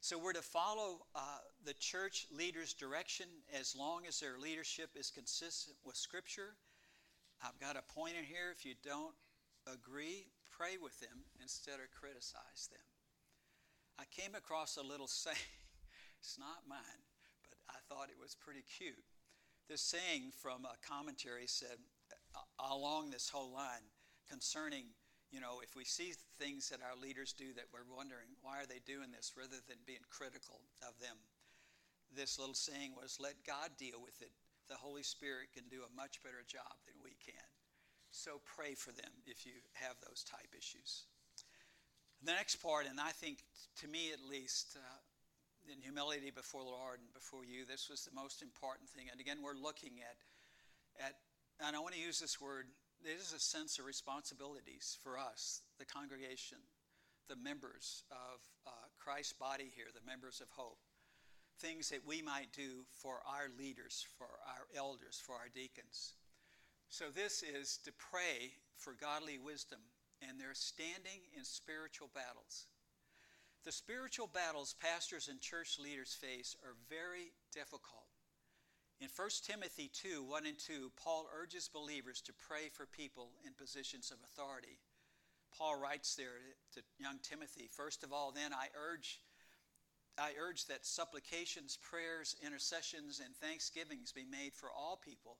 So 0.00 0.18
we're 0.18 0.32
to 0.32 0.42
follow 0.42 1.06
uh, 1.14 1.20
the 1.64 1.74
church 1.74 2.26
leaders' 2.36 2.74
direction 2.74 3.26
as 3.58 3.76
long 3.76 4.02
as 4.08 4.18
their 4.18 4.38
leadership 4.38 4.90
is 4.96 5.10
consistent 5.10 5.76
with 5.84 5.96
Scripture. 5.96 6.56
I've 7.42 7.58
got 7.60 7.76
a 7.76 7.94
point 7.94 8.14
in 8.18 8.24
here. 8.24 8.50
If 8.50 8.66
you 8.66 8.74
don't 8.82 9.14
agree, 9.66 10.28
pray 10.50 10.76
with 10.80 10.98
them 11.00 11.24
instead 11.40 11.80
of 11.80 11.90
criticize 11.92 12.68
them. 12.70 12.84
I 13.98 14.04
came 14.10 14.34
across 14.34 14.76
a 14.76 14.82
little 14.82 15.06
saying. 15.24 15.36
it's 16.20 16.38
not 16.38 16.68
mine, 16.68 17.02
but 17.48 17.58
I 17.68 17.78
thought 17.88 18.10
it 18.10 18.20
was 18.20 18.34
pretty 18.34 18.62
cute. 18.62 19.04
This 19.68 19.82
saying 19.82 20.32
from 20.36 20.64
a 20.64 20.76
commentary 20.86 21.46
said, 21.46 21.78
uh, 22.34 22.74
along 22.74 23.10
this 23.10 23.28
whole 23.28 23.52
line, 23.52 23.88
concerning 24.28 24.92
you 25.34 25.42
know, 25.42 25.58
if 25.66 25.74
we 25.74 25.82
see 25.82 26.14
things 26.38 26.70
that 26.70 26.78
our 26.78 26.94
leaders 26.94 27.34
do 27.34 27.50
that 27.58 27.66
we're 27.74 27.82
wondering, 27.90 28.38
why 28.46 28.62
are 28.62 28.70
they 28.70 28.78
doing 28.86 29.10
this, 29.10 29.34
rather 29.34 29.58
than 29.66 29.82
being 29.82 30.06
critical 30.06 30.62
of 30.86 30.94
them, 31.02 31.18
this 32.14 32.38
little 32.38 32.54
saying 32.54 32.94
was, 32.94 33.18
let 33.18 33.34
God 33.42 33.74
deal 33.74 33.98
with 33.98 34.22
it. 34.22 34.30
The 34.70 34.78
Holy 34.78 35.02
Spirit 35.02 35.50
can 35.50 35.66
do 35.66 35.82
a 35.82 35.90
much 35.90 36.22
better 36.22 36.46
job 36.46 36.78
than 36.86 36.94
we 37.02 37.18
can. 37.18 37.50
So 38.14 38.38
pray 38.46 38.78
for 38.78 38.94
them 38.94 39.10
if 39.26 39.44
you 39.44 39.58
have 39.74 39.98
those 39.98 40.22
type 40.22 40.54
issues. 40.56 41.10
The 42.22 42.30
next 42.30 42.62
part, 42.62 42.86
and 42.88 43.00
I 43.02 43.10
think 43.10 43.42
to 43.82 43.88
me 43.88 44.14
at 44.14 44.22
least, 44.22 44.78
uh, 44.78 45.00
in 45.66 45.82
humility 45.82 46.30
before 46.30 46.62
the 46.62 46.70
Lord 46.70 47.00
and 47.02 47.12
before 47.12 47.44
you, 47.44 47.66
this 47.66 47.90
was 47.90 48.04
the 48.06 48.14
most 48.14 48.40
important 48.40 48.88
thing. 48.88 49.10
And 49.10 49.18
again, 49.18 49.42
we're 49.42 49.58
looking 49.58 49.98
at, 49.98 50.14
at 51.04 51.14
and 51.58 51.74
I 51.74 51.80
want 51.80 51.94
to 51.94 52.00
use 52.00 52.20
this 52.20 52.40
word 52.40 52.66
there 53.02 53.18
is 53.18 53.34
a 53.34 53.40
sense 53.42 53.78
of 53.78 53.84
responsibilities 53.84 54.96
for 55.02 55.18
us, 55.18 55.60
the 55.78 55.84
congregation, 55.84 56.58
the 57.28 57.36
members 57.36 58.04
of 58.10 58.38
uh, 58.66 58.70
Christ's 58.96 59.34
body 59.34 59.70
here, 59.74 59.90
the 59.92 60.06
members 60.06 60.40
of 60.40 60.48
Hope. 60.54 60.78
Things 61.58 61.90
that 61.90 62.06
we 62.06 62.22
might 62.22 62.52
do 62.54 62.86
for 63.02 63.20
our 63.26 63.50
leaders, 63.58 64.06
for 64.16 64.30
our 64.46 64.66
elders, 64.74 65.20
for 65.20 65.34
our 65.34 65.50
deacons. 65.52 66.14
So, 66.88 67.06
this 67.10 67.42
is 67.42 67.78
to 67.84 67.92
pray 67.92 68.52
for 68.76 68.94
godly 68.94 69.38
wisdom, 69.38 69.80
and 70.22 70.38
they're 70.38 70.54
standing 70.54 71.20
in 71.36 71.44
spiritual 71.44 72.10
battles. 72.14 72.66
The 73.64 73.72
spiritual 73.72 74.26
battles 74.26 74.74
pastors 74.80 75.28
and 75.28 75.40
church 75.40 75.78
leaders 75.78 76.12
face 76.12 76.54
are 76.62 76.76
very 76.88 77.32
difficult. 77.52 78.04
In 79.00 79.08
1 79.08 79.28
Timothy 79.42 79.90
2 79.92 80.22
1 80.22 80.46
and 80.46 80.58
2, 80.58 80.92
Paul 80.96 81.26
urges 81.34 81.68
believers 81.68 82.20
to 82.22 82.32
pray 82.32 82.68
for 82.68 82.86
people 82.86 83.30
in 83.44 83.52
positions 83.54 84.10
of 84.10 84.18
authority. 84.22 84.78
Paul 85.56 85.76
writes 85.76 86.14
there 86.14 86.40
to 86.74 86.82
young 86.98 87.18
Timothy, 87.22 87.68
First 87.72 88.04
of 88.04 88.12
all, 88.12 88.32
then 88.32 88.52
I 88.52 88.68
urge, 88.76 89.20
I 90.18 90.32
urge 90.38 90.66
that 90.66 90.84
supplications, 90.84 91.78
prayers, 91.80 92.36
intercessions, 92.44 93.20
and 93.24 93.34
thanksgivings 93.36 94.12
be 94.12 94.24
made 94.24 94.54
for 94.54 94.70
all 94.70 94.96
people, 94.96 95.38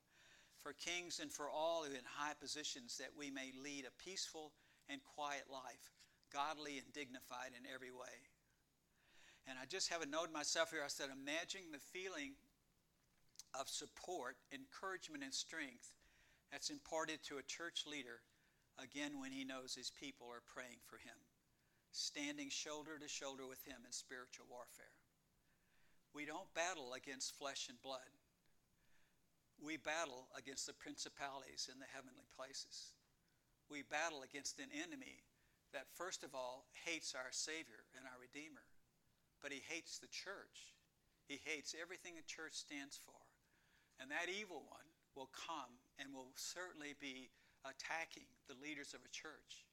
for 0.65 0.73
kings 0.73 1.21
and 1.21 1.31
for 1.31 1.45
all 1.53 1.85
who 1.85 1.93
in 1.93 2.09
high 2.17 2.33
positions, 2.41 2.97
that 2.97 3.13
we 3.13 3.31
may 3.31 3.53
lead 3.63 3.85
a 3.85 4.03
peaceful 4.03 4.51
and 4.89 5.05
quiet 5.05 5.45
life, 5.53 5.93
godly 6.33 6.81
and 6.81 6.91
dignified 6.97 7.53
in 7.53 7.69
every 7.69 7.93
way. 7.93 8.17
And 9.47 9.61
I 9.61 9.69
just 9.69 9.93
have 9.93 10.01
a 10.01 10.09
note 10.09 10.33
myself 10.33 10.73
here. 10.73 10.81
I 10.83 10.89
said, 10.89 11.13
imagine 11.13 11.69
the 11.71 11.85
feeling 11.93 12.33
of 13.53 13.69
support, 13.69 14.41
encouragement, 14.49 15.23
and 15.23 15.35
strength 15.35 15.93
that's 16.51 16.71
imparted 16.71 17.21
to 17.29 17.37
a 17.37 17.45
church 17.45 17.85
leader, 17.85 18.25
again, 18.81 19.21
when 19.21 19.33
he 19.33 19.45
knows 19.45 19.77
his 19.77 19.93
people 19.93 20.33
are 20.33 20.43
praying 20.49 20.81
for 20.89 20.97
him, 20.97 21.21
standing 21.93 22.49
shoulder 22.49 22.97
to 22.97 23.07
shoulder 23.07 23.47
with 23.47 23.61
him 23.69 23.85
in 23.85 23.93
spiritual 23.93 24.47
warfare. 24.49 24.97
We 26.17 26.25
don't 26.25 26.49
battle 26.55 26.97
against 26.97 27.37
flesh 27.37 27.69
and 27.69 27.77
blood. 27.83 28.09
We 29.65 29.81
battle 29.81 30.29
against 30.37 30.69
the 30.69 30.77
principalities 30.77 31.73
in 31.73 31.81
the 31.81 31.89
heavenly 31.89 32.29
places. 32.37 32.93
We 33.73 33.81
battle 33.81 34.21
against 34.21 34.61
an 34.61 34.69
enemy 34.77 35.25
that, 35.73 35.89
first 35.97 36.21
of 36.23 36.37
all, 36.37 36.69
hates 36.85 37.17
our 37.17 37.33
Savior 37.33 37.89
and 37.97 38.05
our 38.05 38.21
Redeemer, 38.21 38.69
but 39.41 39.57
he 39.57 39.65
hates 39.65 39.97
the 39.97 40.13
church. 40.13 40.77
He 41.25 41.41
hates 41.41 41.73
everything 41.73 42.13
the 42.15 42.29
church 42.29 42.53
stands 42.53 43.01
for. 43.01 43.17
And 43.97 44.13
that 44.13 44.29
evil 44.29 44.69
one 44.69 44.89
will 45.17 45.33
come 45.33 45.81
and 45.97 46.13
will 46.13 46.37
certainly 46.37 46.93
be 47.01 47.33
attacking 47.65 48.29
the 48.45 48.61
leaders 48.61 48.93
of 48.93 49.01
a 49.01 49.15
church. 49.17 49.65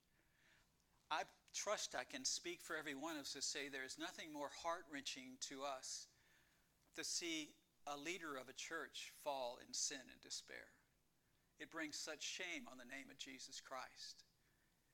I 1.11 1.27
trust 1.53 1.99
I 1.99 2.07
can 2.07 2.23
speak 2.23 2.63
for 2.63 2.79
every 2.79 2.95
one 2.95 3.19
of 3.19 3.27
us 3.27 3.33
to 3.33 3.41
say 3.41 3.67
there 3.67 3.83
is 3.83 3.99
nothing 3.99 4.31
more 4.31 4.49
heart 4.63 4.87
wrenching 4.87 5.35
to 5.51 5.67
us 5.67 6.07
to 6.95 7.03
see 7.03 7.49
a 7.91 7.99
leader 7.99 8.39
of 8.39 8.47
a 8.47 8.55
church 8.55 9.11
fall 9.23 9.59
in 9.59 9.73
sin 9.75 9.99
and 10.07 10.21
despair. 10.23 10.71
It 11.59 11.69
brings 11.69 11.99
such 11.99 12.23
shame 12.23 12.71
on 12.71 12.79
the 12.79 12.87
name 12.87 13.11
of 13.11 13.19
Jesus 13.19 13.59
Christ. 13.59 14.23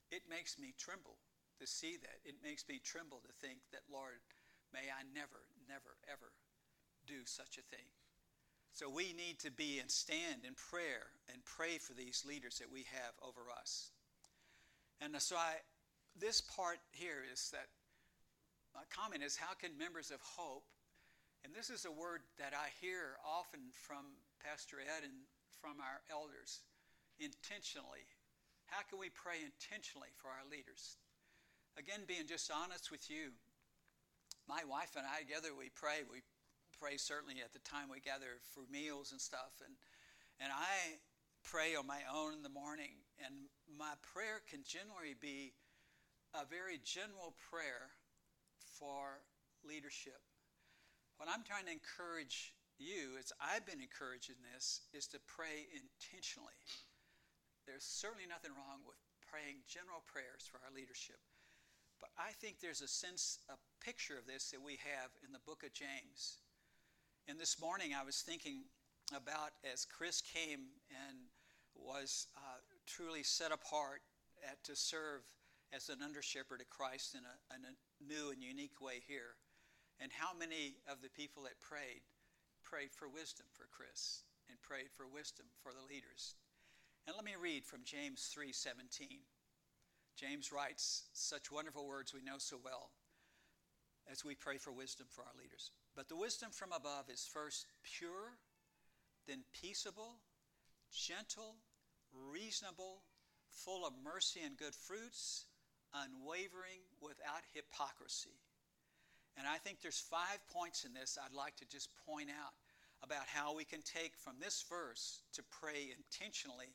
It 0.10 0.25
makes 0.25 0.57
me 0.57 0.73
tremble 0.77 1.21
to 1.62 1.67
see 1.67 1.95
that. 2.01 2.25
It 2.25 2.41
makes 2.43 2.65
me 2.67 2.81
tremble 2.81 3.21
to 3.21 3.33
think 3.45 3.60
that, 3.71 3.86
Lord, 3.91 4.19
may 4.73 4.89
I 4.89 5.05
never, 5.13 5.45
never, 5.69 5.95
ever 6.10 6.33
do 7.05 7.21
such 7.25 7.57
a 7.57 7.69
thing. 7.69 7.88
So 8.73 8.89
we 8.89 9.13
need 9.13 9.39
to 9.41 9.51
be 9.51 9.79
and 9.79 9.89
stand 9.89 10.45
in 10.45 10.53
prayer 10.53 11.13
and 11.31 11.43
pray 11.45 11.77
for 11.77 11.93
these 11.93 12.25
leaders 12.27 12.60
that 12.60 12.71
we 12.71 12.86
have 12.93 13.13
over 13.21 13.49
us. 13.49 13.91
And 15.01 15.13
so 15.21 15.36
I, 15.36 15.62
this 16.17 16.41
part 16.41 16.77
here 16.91 17.23
is 17.31 17.49
that 17.51 17.67
my 18.75 18.86
comment 18.93 19.23
is 19.23 19.38
how 19.38 19.53
can 19.53 19.77
members 19.77 20.12
of 20.12 20.21
hope, 20.21 20.65
and 21.43 21.54
this 21.54 21.69
is 21.69 21.86
a 21.86 21.91
word 21.91 22.21
that 22.39 22.54
I 22.54 22.69
hear 22.82 23.17
often 23.26 23.71
from 23.73 24.06
Pastor 24.43 24.78
Ed 24.80 25.04
and 25.04 25.26
from 25.62 25.82
our 25.82 26.02
elders, 26.10 26.62
intentionally. 27.19 28.06
How 28.67 28.84
can 28.86 29.00
we 29.00 29.10
pray 29.10 29.41
intentionally 29.41 30.12
for 30.17 30.28
our 30.28 30.45
leaders? 30.50 30.97
Again, 31.78 32.06
being 32.08 32.28
just 32.28 32.52
honest 32.52 32.91
with 32.91 33.10
you, 33.10 33.34
my 34.47 34.62
wife 34.67 34.95
and 34.95 35.06
I 35.06 35.21
together, 35.21 35.56
we 35.58 35.69
pray. 35.73 36.04
We 36.10 36.21
pray 36.80 36.97
certainly 36.97 37.41
at 37.43 37.54
the 37.54 37.63
time 37.63 37.89
we 37.89 38.00
gather 38.00 38.39
for 38.54 38.63
meals 38.71 39.12
and 39.12 39.21
stuff. 39.21 39.58
And, 39.63 39.73
and 40.39 40.52
I 40.52 41.00
pray 41.43 41.76
on 41.76 41.88
my 41.88 42.04
own 42.12 42.34
in 42.34 42.43
the 42.43 42.54
morning. 42.54 43.02
And 43.23 43.47
my 43.65 43.93
prayer 44.13 44.43
can 44.50 44.62
generally 44.67 45.15
be 45.19 45.54
a 46.36 46.45
very 46.45 46.80
general 46.84 47.36
prayer 47.50 47.91
for 48.80 49.23
leadership. 49.63 50.26
What 51.17 51.30
I'm 51.34 51.41
trying 51.41 51.65
to 51.65 51.73
encourage 51.73 52.53
you, 52.77 53.17
as 53.17 53.34
I've 53.41 53.65
been 53.65 53.82
encouraged 53.82 54.30
in 54.30 54.38
this, 54.53 54.86
is 54.93 55.10
to 55.10 55.19
pray 55.25 55.65
intentionally. 55.73 56.53
There's 57.65 57.84
certainly 57.84 58.30
nothing 58.30 58.53
wrong 58.53 58.86
with 58.86 59.01
praying 59.25 59.65
general 59.65 60.06
prayers 60.06 60.45
for 60.45 60.62
our 60.62 60.69
leadership. 60.69 61.17
But 61.99 62.13
I 62.13 62.38
think 62.38 62.62
there's 62.62 62.86
a 62.86 62.88
sense, 62.88 63.41
a 63.49 63.58
picture 63.84 64.13
of 64.13 64.30
this 64.30 64.53
that 64.53 64.62
we 64.62 64.77
have 64.86 65.10
in 65.25 65.34
the 65.34 65.41
book 65.41 65.65
of 65.65 65.73
James. 65.73 66.38
And 67.27 67.41
this 67.41 67.60
morning 67.60 67.97
I 67.97 68.06
was 68.06 68.21
thinking 68.21 68.69
about 69.10 69.58
as 69.65 69.89
Chris 69.89 70.21
came 70.21 70.69
and 70.93 71.17
was 71.73 72.27
uh, 72.38 72.62
truly 72.86 73.23
set 73.23 73.51
apart 73.51 74.06
at, 74.45 74.63
to 74.65 74.75
serve 74.75 75.25
as 75.73 75.89
an 75.89 76.06
under 76.06 76.21
shepherd 76.21 76.62
of 76.62 76.69
Christ 76.69 77.15
in 77.15 77.21
a, 77.25 77.36
in 77.58 77.65
a 77.65 77.73
new 78.06 78.32
and 78.32 78.41
unique 78.41 78.80
way 78.80 79.01
here, 79.08 79.36
and 79.99 80.12
how 80.12 80.33
many 80.38 80.77
of 80.89 81.01
the 81.01 81.10
people 81.10 81.43
that 81.43 81.60
prayed 81.60 82.01
prayed 82.63 82.91
for 82.91 83.07
wisdom 83.07 83.45
for 83.53 83.67
Chris 83.71 84.23
and 84.49 84.62
prayed 84.62 84.91
for 84.91 85.07
wisdom 85.07 85.45
for 85.63 85.71
the 85.71 85.88
leaders. 85.88 86.36
And 87.07 87.15
let 87.15 87.23
me 87.23 87.36
read 87.39 87.65
from 87.65 87.83
James 87.86 88.29
3:17. 88.36 89.23
James 90.15 90.51
writes 90.51 91.07
such 91.13 91.51
wonderful 91.51 91.88
words 91.88 92.13
we 92.13 92.21
know 92.21 92.38
so 92.38 92.57
well 92.57 92.91
as 94.12 94.25
we 94.25 94.36
pray 94.36 94.57
for 94.57 94.71
wisdom 94.71 95.07
for 95.10 95.23
our 95.23 95.36
leaders. 95.39 95.71
But 95.95 96.10
the 96.10 96.15
wisdom 96.15 96.51
from 96.51 96.71
above 96.71 97.10
is 97.10 97.25
first 97.25 97.67
pure, 97.83 98.38
then 99.27 99.43
peaceable, 99.53 100.19
gentle, 100.91 101.55
reasonable, 102.12 103.03
full 103.49 103.86
of 103.86 103.93
mercy 104.03 104.41
and 104.41 104.57
good 104.57 104.75
fruits, 104.75 105.45
unwavering, 105.93 106.81
without 107.01 107.43
hypocrisy. 107.53 108.39
And 109.38 109.45
I 109.47 109.58
think 109.58 109.82
there's 109.82 110.00
five 110.00 110.39
points 110.52 110.84
in 110.84 110.93
this 110.93 111.17
I'd 111.23 111.36
like 111.36 111.56
to 111.58 111.67
just 111.67 111.89
point 112.06 112.30
out 112.30 112.54
about 113.04 113.28
how 113.28 113.56
we 113.56 113.63
can 113.63 113.82
take 113.84 114.17
from 114.17 114.36
this 114.41 114.65
verse 114.67 115.21
to 115.34 115.43
pray 115.43 115.93
intentionally 115.95 116.73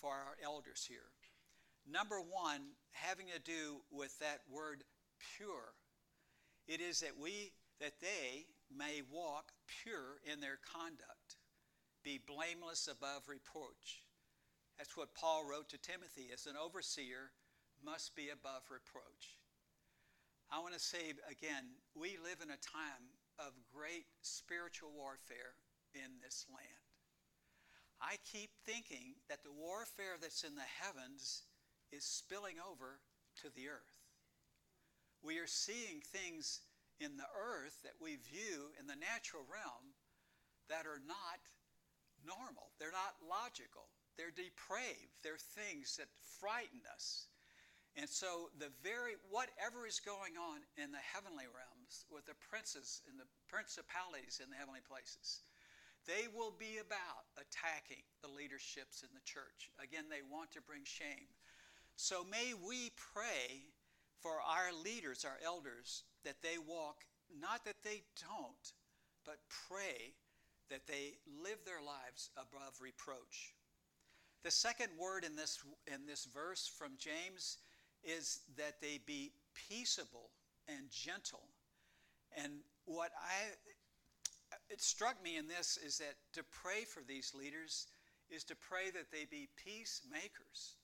for 0.00 0.12
our 0.12 0.36
elders 0.44 0.86
here. 0.88 1.10
Number 1.90 2.20
one, 2.20 2.60
having 2.92 3.26
to 3.34 3.40
do 3.40 3.82
with 3.90 4.16
that 4.20 4.40
word 4.50 4.84
pure 5.36 5.74
It 6.68 6.80
is 6.82 7.00
that 7.00 7.18
we 7.18 7.52
that 7.80 8.00
they 8.00 8.44
may 8.76 9.02
walk 9.10 9.52
pure 9.82 10.20
in 10.30 10.40
their 10.40 10.58
conduct, 10.60 11.38
be 12.04 12.20
blameless 12.26 12.88
above 12.88 13.28
reproach. 13.28 14.04
That's 14.76 14.96
what 14.96 15.14
Paul 15.14 15.48
wrote 15.48 15.70
to 15.70 15.78
Timothy 15.78 16.28
as 16.32 16.46
an 16.46 16.56
overseer 16.56 17.32
must 17.84 18.14
be 18.14 18.28
above 18.28 18.62
reproach. 18.70 19.38
I 20.50 20.60
want 20.60 20.72
to 20.72 20.80
say 20.80 21.12
again, 21.28 21.76
we 21.94 22.16
live 22.24 22.40
in 22.40 22.48
a 22.48 22.64
time 22.64 23.12
of 23.38 23.52
great 23.68 24.08
spiritual 24.22 24.90
warfare 24.96 25.52
in 25.94 26.16
this 26.24 26.46
land. 26.48 26.88
I 28.00 28.16
keep 28.24 28.50
thinking 28.64 29.20
that 29.28 29.44
the 29.44 29.52
warfare 29.52 30.16
that's 30.20 30.44
in 30.44 30.54
the 30.54 30.72
heavens 30.80 31.44
is 31.92 32.04
spilling 32.04 32.56
over 32.64 33.00
to 33.42 33.50
the 33.54 33.68
earth. 33.68 34.00
We 35.22 35.38
are 35.38 35.50
seeing 35.50 36.00
things 36.00 36.62
in 37.00 37.16
the 37.16 37.28
earth 37.34 37.82
that 37.82 38.00
we 38.00 38.16
view 38.16 38.70
in 38.78 38.86
the 38.86 38.96
natural 38.96 39.42
realm 39.50 39.94
that 40.70 40.86
are 40.86 41.02
not 41.06 41.42
normal. 42.24 42.70
They're 42.78 42.94
not 42.94 43.20
logical. 43.20 43.90
They're 44.16 44.34
depraved. 44.34 45.20
They're 45.22 45.38
things 45.38 45.96
that 45.98 46.08
frighten 46.40 46.82
us. 46.94 47.26
And 47.98 48.06
so 48.06 48.54
the 48.62 48.70
very 48.78 49.18
whatever 49.26 49.82
is 49.82 49.98
going 49.98 50.38
on 50.38 50.62
in 50.78 50.94
the 50.94 51.02
heavenly 51.02 51.50
realms 51.50 52.06
with 52.14 52.30
the 52.30 52.38
princes 52.38 53.02
and 53.10 53.18
the 53.18 53.26
principalities 53.50 54.38
in 54.38 54.46
the 54.54 54.56
heavenly 54.56 54.86
places, 54.86 55.42
they 56.06 56.30
will 56.30 56.54
be 56.54 56.78
about 56.78 57.26
attacking 57.34 58.06
the 58.22 58.30
leaderships 58.30 59.02
in 59.02 59.10
the 59.18 59.26
church. 59.26 59.74
Again, 59.82 60.06
they 60.06 60.22
want 60.22 60.54
to 60.54 60.62
bring 60.62 60.86
shame. 60.86 61.26
So 61.98 62.22
may 62.22 62.54
we 62.54 62.94
pray 62.94 63.66
for 64.22 64.38
our 64.46 64.70
leaders, 64.70 65.26
our 65.26 65.42
elders, 65.42 66.06
that 66.22 66.38
they 66.38 66.54
walk, 66.54 67.02
not 67.34 67.66
that 67.66 67.82
they 67.82 68.06
don't, 68.14 68.66
but 69.26 69.42
pray 69.50 70.14
that 70.70 70.86
they 70.86 71.18
live 71.26 71.58
their 71.66 71.82
lives 71.82 72.30
above 72.38 72.78
reproach. 72.78 73.58
The 74.44 74.54
second 74.54 74.94
word 74.94 75.24
in 75.24 75.34
this, 75.34 75.58
in 75.90 76.06
this 76.06 76.30
verse 76.30 76.70
from 76.70 76.94
James 76.94 77.58
is 78.04 78.40
that 78.56 78.80
they 78.80 79.00
be 79.06 79.32
peaceable 79.68 80.30
and 80.68 80.90
gentle. 80.90 81.48
And 82.36 82.60
what 82.84 83.10
I 83.16 83.54
it 84.70 84.80
struck 84.80 85.22
me 85.22 85.36
in 85.36 85.46
this 85.46 85.78
is 85.84 85.98
that 85.98 86.16
to 86.32 86.42
pray 86.42 86.84
for 86.84 87.02
these 87.06 87.34
leaders 87.34 87.86
is 88.30 88.44
to 88.44 88.56
pray 88.56 88.90
that 88.90 89.10
they 89.12 89.24
be 89.30 89.48
peacemakers. 89.56 90.76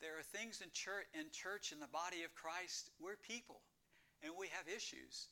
There 0.00 0.18
are 0.18 0.22
things 0.22 0.60
in 0.60 0.70
church, 0.72 1.06
in 1.14 1.30
church, 1.30 1.72
in 1.72 1.78
the 1.80 1.90
body 1.90 2.22
of 2.22 2.34
Christ, 2.34 2.90
we're 3.00 3.16
people 3.16 3.62
and 4.22 4.32
we 4.38 4.48
have 4.48 4.66
issues. 4.68 5.28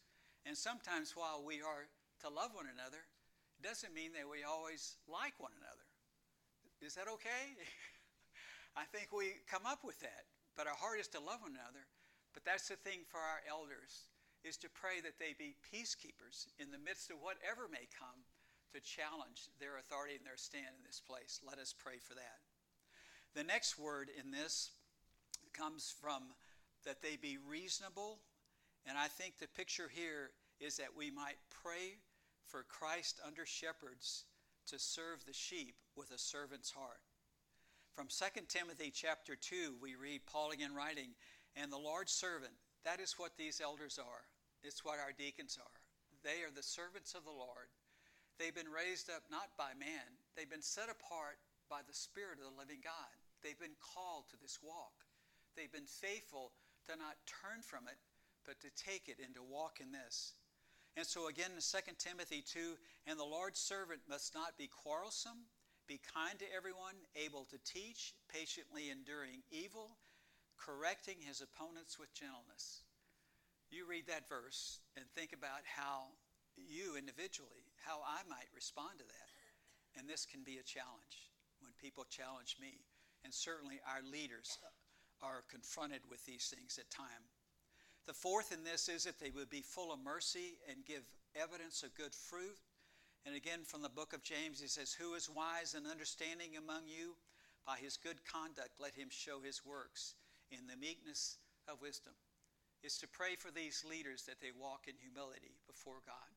And 0.47 0.57
sometimes 0.57 1.15
while 1.17 1.43
we 1.45 1.63
are 1.63 1.89
to 2.23 2.29
love 2.29 2.51
one 2.55 2.67
another, 2.67 3.03
it 3.59 3.67
doesn't 3.67 3.95
mean 3.95 4.13
that 4.13 4.29
we 4.29 4.45
always 4.45 4.97
like 5.09 5.35
one 5.39 5.53
another. 5.57 5.87
Is 6.83 6.95
that 6.95 7.09
okay? 7.09 7.55
I 8.77 8.85
think 8.85 9.13
we 9.13 9.39
come 9.51 9.67
up 9.67 9.85
with 9.85 9.99
that. 10.01 10.32
But 10.57 10.67
our 10.67 10.77
heart 10.77 11.01
is 11.01 11.09
to 11.17 11.21
love 11.21 11.41
one 11.43 11.57
another. 11.57 11.87
But 12.35 12.45
that's 12.45 12.69
the 12.69 12.77
thing 12.77 13.05
for 13.09 13.21
our 13.21 13.41
elders 13.49 14.09
is 14.45 14.57
to 14.59 14.69
pray 14.69 15.01
that 15.01 15.19
they 15.21 15.35
be 15.39 15.55
peacekeepers 15.71 16.49
in 16.59 16.71
the 16.71 16.81
midst 16.81 17.11
of 17.11 17.23
whatever 17.23 17.71
may 17.71 17.87
come 17.93 18.27
to 18.75 18.81
challenge 18.81 19.53
their 19.61 19.79
authority 19.79 20.17
and 20.17 20.27
their 20.27 20.41
stand 20.41 20.73
in 20.77 20.85
this 20.85 21.01
place. 21.01 21.41
Let 21.47 21.59
us 21.59 21.75
pray 21.77 22.01
for 22.01 22.15
that. 22.15 22.41
The 23.35 23.45
next 23.45 23.79
word 23.79 24.09
in 24.13 24.31
this 24.31 24.71
comes 25.53 25.95
from 26.01 26.35
that 26.85 27.03
they 27.03 27.17
be 27.17 27.39
reasonable. 27.39 28.19
And 28.87 28.99
I 28.99 29.07
think 29.07 29.39
the 29.39 29.47
picture 29.47 29.89
here 29.93 30.31
is 30.59 30.77
that 30.79 30.97
we 30.97 31.11
might 31.11 31.39
pray 31.63 32.01
for 32.47 32.65
Christ 32.65 33.21
under 33.25 33.47
shepherds 33.47 34.25
to 34.67 34.79
serve 34.79 35.25
the 35.27 35.33
sheep 35.33 35.77
with 35.97 36.11
a 36.11 36.19
servant's 36.19 36.71
heart. 36.71 37.01
From 37.93 38.09
2 38.09 38.49
Timothy 38.49 38.89
chapter 38.89 39.37
2, 39.37 39.77
we 39.77 40.01
read 40.01 40.25
Paul 40.25 40.51
again 40.51 40.73
writing, 40.73 41.13
And 41.57 41.71
the 41.71 41.77
Lord's 41.77 42.13
servant, 42.13 42.57
that 42.89 43.01
is 43.01 43.21
what 43.21 43.37
these 43.37 43.61
elders 43.61 44.01
are. 44.01 44.25
It's 44.65 44.83
what 44.83 44.97
our 44.99 45.13
deacons 45.13 45.59
are. 45.61 45.77
They 46.25 46.41
are 46.41 46.55
the 46.55 46.65
servants 46.65 47.13
of 47.13 47.29
the 47.29 47.37
Lord. 47.37 47.69
They've 48.39 48.55
been 48.55 48.73
raised 48.73 49.11
up 49.13 49.29
not 49.29 49.53
by 49.59 49.77
man, 49.77 50.09
they've 50.33 50.49
been 50.49 50.65
set 50.65 50.89
apart 50.89 51.37
by 51.69 51.85
the 51.85 51.93
Spirit 51.93 52.41
of 52.41 52.49
the 52.49 52.59
living 52.59 52.81
God. 52.81 53.13
They've 53.45 53.61
been 53.61 53.77
called 53.85 54.25
to 54.31 54.41
this 54.41 54.57
walk. 54.65 55.05
They've 55.53 55.73
been 55.73 55.85
faithful 55.85 56.57
to 56.89 56.97
not 56.97 57.21
turn 57.29 57.61
from 57.61 57.85
it, 57.93 58.01
but 58.49 58.57
to 58.65 58.73
take 58.73 59.13
it 59.13 59.21
and 59.21 59.35
to 59.37 59.45
walk 59.45 59.85
in 59.85 59.93
this. 59.93 60.33
And 60.97 61.05
so 61.05 61.29
again 61.29 61.53
in 61.53 61.61
2 61.61 61.93
Timothy 61.99 62.41
2, 62.41 62.81
and 63.07 63.21
the 63.21 63.29
Lord's 63.29 63.61
servant 63.61 64.01
must 64.09 64.33
not 64.35 64.57
be 64.57 64.69
quarrelsome, 64.69 65.45
be 65.93 66.01
kind 66.09 66.41
to 66.41 66.49
everyone, 66.57 66.97
able 67.21 67.45
to 67.45 67.61
teach, 67.69 68.17
patiently 68.33 68.89
enduring 68.89 69.45
evil, 69.53 70.01
correcting 70.57 71.21
his 71.21 71.45
opponents 71.45 72.01
with 72.01 72.09
gentleness. 72.17 72.89
You 73.69 73.85
read 73.85 74.09
that 74.09 74.25
verse 74.25 74.81
and 74.97 75.05
think 75.13 75.37
about 75.37 75.61
how 75.69 76.17
you 76.57 76.97
individually, 76.97 77.69
how 77.85 78.01
I 78.09 78.25
might 78.25 78.49
respond 78.57 79.05
to 79.05 79.05
that. 79.05 79.29
And 80.01 80.09
this 80.09 80.25
can 80.25 80.41
be 80.41 80.57
a 80.57 80.65
challenge 80.65 81.29
when 81.61 81.77
people 81.77 82.09
challenge 82.09 82.57
me. 82.57 82.81
And 83.21 83.29
certainly 83.29 83.77
our 83.85 84.01
leaders 84.01 84.57
are 85.21 85.45
confronted 85.53 86.01
with 86.09 86.25
these 86.25 86.49
things 86.49 86.81
at 86.81 86.89
time. 86.89 87.29
The 88.09 88.17
fourth 88.17 88.49
in 88.49 88.65
this 88.65 88.89
is 88.89 89.05
that 89.05 89.21
they 89.21 89.29
would 89.29 89.53
be 89.53 89.61
full 89.61 89.93
of 89.93 90.01
mercy 90.01 90.57
and 90.73 90.89
give 90.89 91.05
evidence 91.37 91.85
of 91.85 91.93
good 91.93 92.17
fruit. 92.17 92.57
And 93.25 93.37
again, 93.37 93.61
from 93.65 93.83
the 93.83 93.89
book 93.89 94.13
of 94.13 94.23
James, 94.23 94.61
he 94.61 94.69
says, 94.69 94.93
Who 94.93 95.15
is 95.15 95.31
wise 95.31 95.75
and 95.75 95.87
understanding 95.87 96.57
among 96.57 96.89
you? 96.89 97.15
By 97.65 97.79
his 97.79 97.97
good 97.97 98.25
conduct, 98.27 98.81
let 98.81 98.95
him 98.95 99.09
show 99.11 99.41
his 99.41 99.65
works 99.65 100.15
in 100.51 100.67
the 100.67 100.77
meekness 100.77 101.39
of 101.69 101.81
wisdom 101.81 102.15
is 102.83 102.99
to 102.99 103.07
pray 103.07 103.39
for 103.39 103.55
these 103.55 103.87
leaders 103.87 104.27
that 104.27 104.43
they 104.43 104.51
walk 104.51 104.91
in 104.91 104.99
humility 104.99 105.55
before 105.71 106.03
God. 106.03 106.31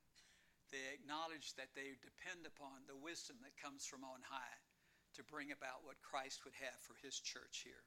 They 0.70 0.94
acknowledge 0.94 1.58
that 1.58 1.74
they 1.74 1.98
depend 2.06 2.46
upon 2.46 2.86
the 2.86 2.98
wisdom 2.98 3.38
that 3.42 3.58
comes 3.58 3.86
from 3.86 4.06
on 4.06 4.22
high 4.22 4.58
to 5.18 5.26
bring 5.26 5.50
about 5.50 5.82
what 5.82 6.02
Christ 6.06 6.46
would 6.46 6.54
have 6.62 6.78
for 6.82 6.94
his 7.02 7.18
church 7.18 7.66
here. 7.66 7.82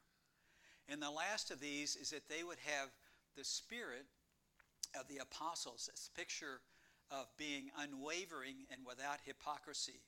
And 0.89 0.99
the 1.03 1.11
last 1.11 1.51
of 1.51 1.61
these 1.61 1.95
is 1.95 2.11
that 2.11 2.29
they 2.29 2.43
would 2.43 2.59
have 2.67 2.91
the 3.37 3.45
spirit 3.45 4.07
of 4.99 5.07
the 5.07 5.23
apostles, 5.23 5.87
this 5.87 6.11
picture 6.17 6.59
of 7.11 7.27
being 7.37 7.71
unwavering 7.77 8.67
and 8.71 8.85
without 8.87 9.21
hypocrisy. 9.25 10.01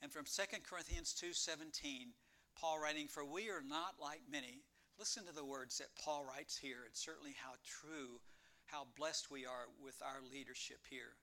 And 0.00 0.12
from 0.12 0.26
2 0.26 0.64
Corinthians 0.64 1.14
2:17, 1.14 2.14
Paul 2.54 2.78
writing, 2.78 3.08
"For 3.08 3.24
we 3.24 3.50
are 3.50 3.62
not 3.62 3.98
like 3.98 4.26
many 4.28 4.64
Listen 4.98 5.26
to 5.26 5.32
the 5.32 5.44
words 5.44 5.78
that 5.78 5.94
Paul 5.96 6.24
writes 6.24 6.56
here, 6.56 6.84
and 6.86 6.94
certainly 6.94 7.34
how 7.42 7.54
true, 7.66 8.20
how 8.66 8.86
blessed 8.96 9.30
we 9.30 9.44
are 9.44 9.66
with 9.82 10.00
our 10.02 10.22
leadership 10.22 10.86
here. 10.88 11.16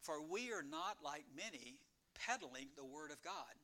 For 0.00 0.22
we 0.22 0.52
are 0.52 0.62
not 0.62 1.02
like 1.02 1.24
many 1.34 1.80
peddling 2.14 2.68
the 2.76 2.84
word 2.84 3.10
of 3.10 3.22
God, 3.22 3.58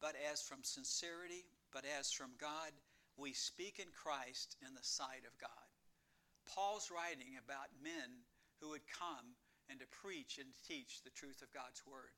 but 0.00 0.14
as 0.30 0.40
from 0.42 0.62
sincerity, 0.62 1.44
but 1.72 1.84
as 1.98 2.12
from 2.12 2.30
God, 2.38 2.70
we 3.16 3.32
speak 3.32 3.80
in 3.80 3.90
Christ 3.90 4.56
in 4.64 4.74
the 4.74 4.84
sight 4.84 5.24
of 5.26 5.36
God. 5.38 5.50
Paul's 6.46 6.90
writing 6.90 7.36
about 7.42 7.82
men 7.82 8.22
who 8.60 8.70
would 8.70 8.86
come 8.86 9.34
and 9.70 9.80
to 9.80 9.96
preach 10.02 10.38
and 10.38 10.48
teach 10.66 11.02
the 11.02 11.14
truth 11.14 11.42
of 11.42 11.54
God's 11.54 11.82
word. 11.86 12.14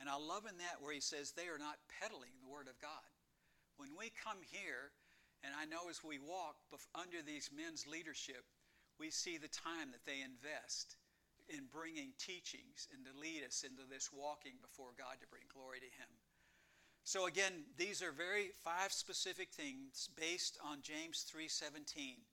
And 0.00 0.08
I 0.08 0.18
love 0.18 0.44
in 0.44 0.58
that 0.58 0.82
where 0.82 0.92
he 0.92 1.00
says 1.00 1.32
they 1.32 1.48
are 1.48 1.60
not 1.60 1.80
peddling 2.00 2.34
the 2.42 2.50
word 2.50 2.66
of 2.66 2.80
God. 2.82 3.06
When 3.76 3.94
we 3.98 4.10
come 4.10 4.42
here 4.42 4.94
and 5.42 5.52
I 5.54 5.68
know 5.68 5.90
as 5.90 6.02
we 6.02 6.18
walk 6.18 6.56
under 6.94 7.20
these 7.22 7.50
men's 7.52 7.86
leadership, 7.86 8.44
we 8.98 9.10
see 9.10 9.36
the 9.36 9.52
time 9.52 9.92
that 9.92 10.06
they 10.06 10.22
invest 10.24 10.96
in 11.48 11.68
bringing 11.68 12.16
teachings 12.16 12.88
and 12.94 13.04
to 13.04 13.12
lead 13.20 13.44
us 13.44 13.64
into 13.64 13.84
this 13.84 14.08
walking 14.08 14.56
before 14.62 14.96
God 14.96 15.20
to 15.20 15.28
bring 15.28 15.44
glory 15.52 15.80
to 15.80 15.92
Him. 16.00 16.08
So 17.04 17.26
again, 17.26 17.68
these 17.76 18.00
are 18.00 18.12
very 18.12 18.56
five 18.64 18.92
specific 18.92 19.52
things 19.52 20.08
based 20.16 20.56
on 20.64 20.80
James 20.80 21.26
3:17 21.28 22.24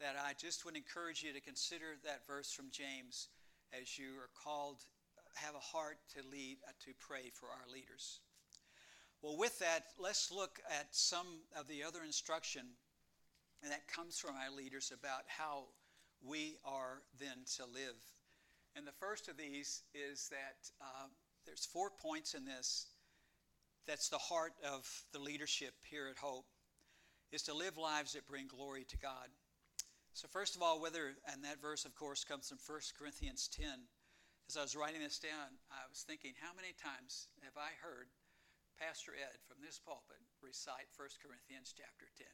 that 0.00 0.16
I 0.18 0.34
just 0.34 0.64
would 0.64 0.76
encourage 0.76 1.22
you 1.22 1.32
to 1.32 1.40
consider 1.40 1.98
that 2.04 2.26
verse 2.26 2.50
from 2.50 2.70
James 2.70 3.28
as 3.72 3.98
you 3.98 4.10
are 4.18 4.30
called 4.34 4.84
have 5.34 5.54
a 5.54 5.58
heart 5.58 5.98
to 6.16 6.28
lead 6.30 6.58
uh, 6.66 6.72
to 6.84 6.90
pray 6.98 7.30
for 7.32 7.46
our 7.46 7.72
leaders. 7.72 8.20
Well, 9.22 9.36
with 9.36 9.58
that, 9.58 9.84
let's 9.98 10.30
look 10.30 10.60
at 10.70 10.88
some 10.90 11.26
of 11.56 11.68
the 11.68 11.82
other 11.82 12.02
instruction 12.04 12.62
that 13.62 13.88
comes 13.88 14.18
from 14.18 14.34
our 14.36 14.54
leaders 14.54 14.92
about 14.96 15.22
how 15.26 15.64
we 16.24 16.56
are 16.64 17.02
then 17.18 17.44
to 17.56 17.64
live. 17.64 17.98
And 18.76 18.86
the 18.86 18.92
first 18.92 19.28
of 19.28 19.36
these 19.36 19.82
is 19.94 20.28
that 20.30 20.70
uh, 20.80 21.06
there's 21.46 21.66
four 21.66 21.90
points 21.90 22.34
in 22.34 22.44
this. 22.44 22.86
That's 23.86 24.08
the 24.08 24.18
heart 24.18 24.52
of 24.70 24.88
the 25.12 25.18
leadership 25.18 25.74
here 25.88 26.08
at 26.08 26.18
Hope, 26.18 26.46
is 27.32 27.42
to 27.44 27.54
live 27.54 27.76
lives 27.76 28.12
that 28.12 28.26
bring 28.26 28.46
glory 28.46 28.84
to 28.88 28.98
God. 28.98 29.28
So, 30.12 30.26
first 30.28 30.56
of 30.56 30.62
all, 30.62 30.80
whether, 30.80 31.14
and 31.30 31.44
that 31.44 31.62
verse, 31.62 31.84
of 31.84 31.94
course, 31.94 32.24
comes 32.24 32.48
from 32.48 32.58
1 32.58 32.98
Corinthians 32.98 33.48
10. 33.48 33.66
As 34.48 34.56
I 34.56 34.64
was 34.64 34.74
writing 34.74 35.04
this 35.04 35.20
down, 35.20 35.60
I 35.70 35.84
was 35.88 36.02
thinking, 36.02 36.32
how 36.40 36.56
many 36.56 36.72
times 36.74 37.28
have 37.44 37.54
I 37.54 37.76
heard 37.84 38.08
Pastor 38.80 39.12
Ed 39.12 39.36
from 39.44 39.60
this 39.60 39.78
pulpit 39.78 40.24
recite 40.40 40.88
1 40.96 41.22
Corinthians 41.22 41.76
chapter 41.76 42.08
10? 42.16 42.26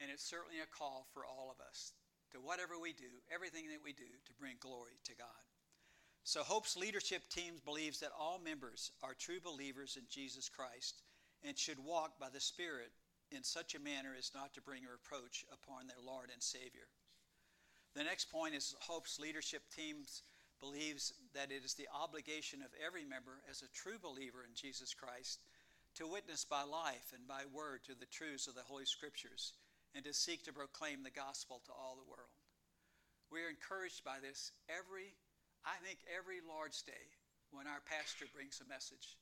And 0.00 0.10
it's 0.10 0.24
certainly 0.24 0.64
a 0.64 0.70
call 0.70 1.06
for 1.12 1.26
all 1.28 1.52
of 1.52 1.60
us 1.60 1.92
to 2.32 2.40
whatever 2.40 2.80
we 2.80 2.92
do, 2.92 3.10
everything 3.28 3.68
that 3.68 3.84
we 3.84 3.92
do, 3.92 4.08
to 4.08 4.40
bring 4.40 4.56
glory 4.60 4.96
to 5.04 5.14
God. 5.14 5.44
So, 6.24 6.42
Hope's 6.42 6.76
leadership 6.76 7.28
team 7.28 7.60
believes 7.64 8.00
that 8.00 8.12
all 8.18 8.38
members 8.38 8.92
are 9.02 9.14
true 9.14 9.40
believers 9.40 9.96
in 9.96 10.04
Jesus 10.10 10.48
Christ 10.48 11.02
and 11.44 11.56
should 11.56 11.78
walk 11.78 12.18
by 12.18 12.28
the 12.28 12.40
Spirit 12.40 12.92
in 13.32 13.44
such 13.44 13.74
a 13.74 13.80
manner 13.80 14.14
as 14.16 14.32
not 14.34 14.54
to 14.54 14.62
bring 14.62 14.84
a 14.84 14.90
reproach 14.90 15.44
upon 15.52 15.86
their 15.86 16.02
Lord 16.04 16.30
and 16.32 16.42
Savior. 16.42 16.88
The 17.94 18.04
next 18.04 18.30
point 18.30 18.54
is 18.54 18.74
Hope's 18.80 19.18
leadership 19.18 19.62
team 19.74 20.04
believes 20.60 21.12
that 21.34 21.50
it 21.50 21.64
is 21.64 21.74
the 21.74 21.88
obligation 21.94 22.62
of 22.62 22.74
every 22.84 23.04
member 23.04 23.42
as 23.50 23.62
a 23.62 23.74
true 23.74 23.98
believer 24.02 24.44
in 24.46 24.54
Jesus 24.54 24.94
Christ 24.94 25.40
to 25.94 26.06
witness 26.06 26.44
by 26.44 26.62
life 26.62 27.12
and 27.14 27.26
by 27.26 27.42
word 27.52 27.80
to 27.86 27.94
the 27.94 28.06
truths 28.06 28.46
of 28.46 28.54
the 28.54 28.66
Holy 28.66 28.84
Scriptures 28.84 29.52
and 29.94 30.04
to 30.04 30.12
seek 30.12 30.44
to 30.44 30.52
proclaim 30.52 31.02
the 31.02 31.10
gospel 31.10 31.60
to 31.66 31.72
all 31.72 31.96
the 31.96 32.08
world. 32.10 32.34
We 33.30 33.42
are 33.42 33.50
encouraged 33.50 34.04
by 34.04 34.20
this 34.20 34.52
every, 34.68 35.14
I 35.64 35.76
think, 35.84 36.00
every 36.06 36.40
Lord's 36.40 36.82
Day 36.82 37.12
when 37.50 37.66
our 37.66 37.80
pastor 37.88 38.26
brings 38.32 38.60
a 38.60 38.68
message 38.68 39.16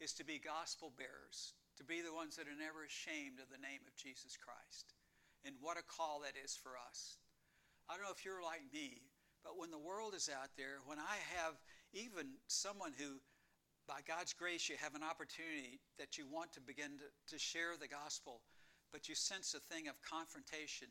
is 0.00 0.12
to 0.14 0.24
be 0.24 0.38
gospel 0.38 0.92
bearers, 0.96 1.54
to 1.78 1.86
be 1.86 2.02
the 2.02 2.12
ones 2.12 2.34
that 2.34 2.50
are 2.50 2.58
never 2.58 2.82
ashamed 2.82 3.38
of 3.38 3.46
the 3.54 3.62
name 3.62 3.86
of 3.86 3.94
Jesus 3.94 4.34
Christ. 4.34 4.98
And 5.46 5.54
what 5.62 5.78
a 5.78 5.86
call 5.86 6.26
that 6.26 6.34
is 6.34 6.58
for 6.58 6.74
us. 6.74 7.22
I 7.86 7.94
don't 7.94 8.02
know 8.02 8.12
if 8.12 8.26
you're 8.26 8.42
like 8.42 8.66
me, 8.74 9.06
but 9.46 9.54
when 9.54 9.70
the 9.70 9.78
world 9.78 10.12
is 10.12 10.26
out 10.26 10.50
there, 10.58 10.82
when 10.84 10.98
I 10.98 11.16
have 11.38 11.54
even 11.94 12.42
someone 12.50 12.92
who, 12.98 13.22
by 13.86 14.02
God's 14.02 14.34
grace, 14.34 14.66
you 14.66 14.74
have 14.82 14.98
an 14.98 15.06
opportunity 15.06 15.78
that 16.02 16.18
you 16.18 16.26
want 16.26 16.52
to 16.58 16.60
begin 16.60 16.98
to, 16.98 17.08
to 17.32 17.38
share 17.38 17.78
the 17.78 17.88
gospel, 17.88 18.42
but 18.90 19.08
you 19.08 19.14
sense 19.14 19.54
a 19.54 19.62
thing 19.62 19.86
of 19.86 19.94
confrontation, 20.02 20.90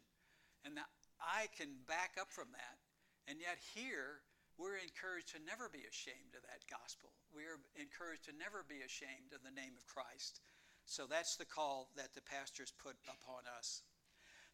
and 0.64 0.80
that 0.80 0.90
I 1.20 1.52
can 1.54 1.84
back 1.86 2.16
up 2.16 2.32
from 2.32 2.50
that. 2.56 2.80
And 3.28 3.44
yet, 3.44 3.60
here, 3.76 4.24
we're 4.56 4.80
encouraged 4.80 5.36
to 5.36 5.44
never 5.44 5.70
be 5.70 5.86
ashamed 5.86 6.34
of 6.34 6.48
that 6.48 6.66
gospel. 6.66 7.12
We 7.30 7.46
are 7.46 7.60
encouraged 7.76 8.26
to 8.32 8.40
never 8.40 8.66
be 8.66 8.82
ashamed 8.82 9.36
of 9.36 9.44
the 9.46 9.54
name 9.54 9.76
of 9.78 9.86
Christ. 9.86 10.42
So 10.88 11.04
that's 11.06 11.36
the 11.36 11.46
call 11.46 11.90
that 11.98 12.16
the 12.16 12.22
pastors 12.22 12.72
put 12.82 12.96
upon 13.06 13.44
us. 13.60 13.84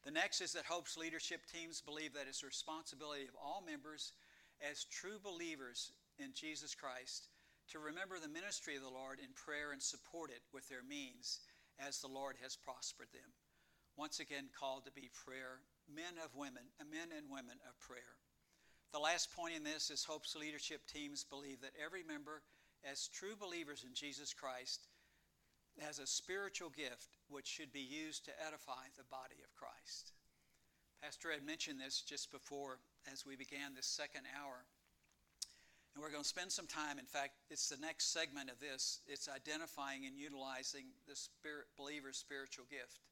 The 0.03 0.11
next 0.11 0.41
is 0.41 0.51
that 0.53 0.65
Hope's 0.65 0.97
leadership 0.97 1.41
teams 1.45 1.79
believe 1.79 2.13
that 2.13 2.25
it's 2.27 2.41
the 2.41 2.47
responsibility 2.47 3.23
of 3.23 3.37
all 3.37 3.63
members 3.65 4.11
as 4.59 4.83
true 4.83 5.21
believers 5.23 5.93
in 6.17 6.33
Jesus 6.33 6.75
Christ 6.75 7.29
to 7.71 7.79
remember 7.79 8.19
the 8.19 8.27
ministry 8.27 8.75
of 8.75 8.83
the 8.83 8.89
Lord 8.89 9.19
in 9.19 9.31
prayer 9.37 9.71
and 9.71 9.81
support 9.81 10.31
it 10.31 10.41
with 10.51 10.67
their 10.67 10.83
means 10.83 11.39
as 11.79 12.01
the 12.01 12.11
Lord 12.11 12.35
has 12.41 12.57
prospered 12.57 13.13
them. 13.13 13.29
Once 13.95 14.19
again, 14.19 14.49
called 14.57 14.85
to 14.85 14.91
be 14.91 15.13
prayer, 15.13 15.61
men 15.87 16.17
of 16.25 16.35
women, 16.35 16.65
uh, 16.81 16.85
men 16.89 17.13
and 17.15 17.29
women 17.29 17.61
of 17.69 17.79
prayer. 17.79 18.17
The 18.91 18.99
last 18.99 19.33
point 19.37 19.55
in 19.55 19.63
this 19.63 19.89
is 19.89 20.03
Hope's 20.03 20.35
leadership 20.35 20.81
teams 20.91 21.23
believe 21.23 21.61
that 21.61 21.77
every 21.77 22.03
member, 22.03 22.41
as 22.83 23.07
true 23.07 23.37
believers 23.39 23.85
in 23.87 23.93
Jesus 23.93 24.33
Christ, 24.33 24.89
as 25.81 25.99
a 25.99 26.07
spiritual 26.07 26.69
gift 26.69 27.17
which 27.29 27.47
should 27.47 27.71
be 27.73 27.81
used 27.81 28.25
to 28.25 28.31
edify 28.45 28.91
the 28.97 29.07
body 29.09 29.41
of 29.43 29.55
Christ. 29.55 30.13
Pastor 31.01 31.31
had 31.31 31.45
mentioned 31.45 31.79
this 31.79 32.01
just 32.01 32.31
before 32.31 32.79
as 33.11 33.25
we 33.25 33.35
began 33.35 33.75
this 33.75 33.87
second 33.87 34.23
hour. 34.39 34.63
And 35.93 36.01
we're 36.01 36.09
going 36.09 36.23
to 36.23 36.29
spend 36.29 36.51
some 36.51 36.65
time, 36.65 36.97
in 36.97 37.05
fact, 37.05 37.37
it's 37.51 37.69
the 37.69 37.77
next 37.77 38.13
segment 38.13 38.49
of 38.49 38.57
this. 38.59 39.01
It's 39.05 39.29
identifying 39.29 40.05
and 40.05 40.17
utilizing 40.17 40.89
the 41.05 41.15
spirit, 41.15 41.69
believer's 41.77 42.17
spiritual 42.17 42.65
gift. 42.65 43.05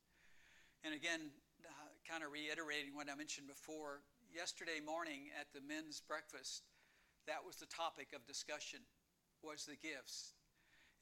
And 0.84 0.95
again, 0.95 1.30
uh, 1.62 1.93
kind 2.09 2.24
of 2.24 2.34
reiterating 2.34 2.97
what 2.97 3.05
I 3.05 3.14
mentioned 3.14 3.45
before, 3.45 4.01
yesterday 4.34 4.82
morning 4.82 5.30
at 5.38 5.53
the 5.53 5.62
men's 5.62 6.01
breakfast, 6.01 6.66
that 7.28 7.45
was 7.45 7.62
the 7.62 7.70
topic 7.70 8.18
of 8.18 8.26
discussion, 8.26 8.82
was 9.45 9.70
the 9.70 9.78
gifts. 9.78 10.34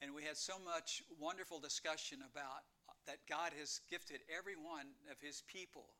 And 0.02 0.14
we 0.14 0.24
had 0.24 0.36
so 0.36 0.54
much 0.64 1.02
wonderful 1.20 1.60
discussion 1.60 2.18
about 2.24 2.64
uh, 2.88 2.92
that 3.06 3.28
God 3.28 3.52
has 3.58 3.80
gifted 3.90 4.20
every 4.32 4.56
one 4.56 4.96
of 5.12 5.20
his 5.20 5.42
people. 5.46 5.92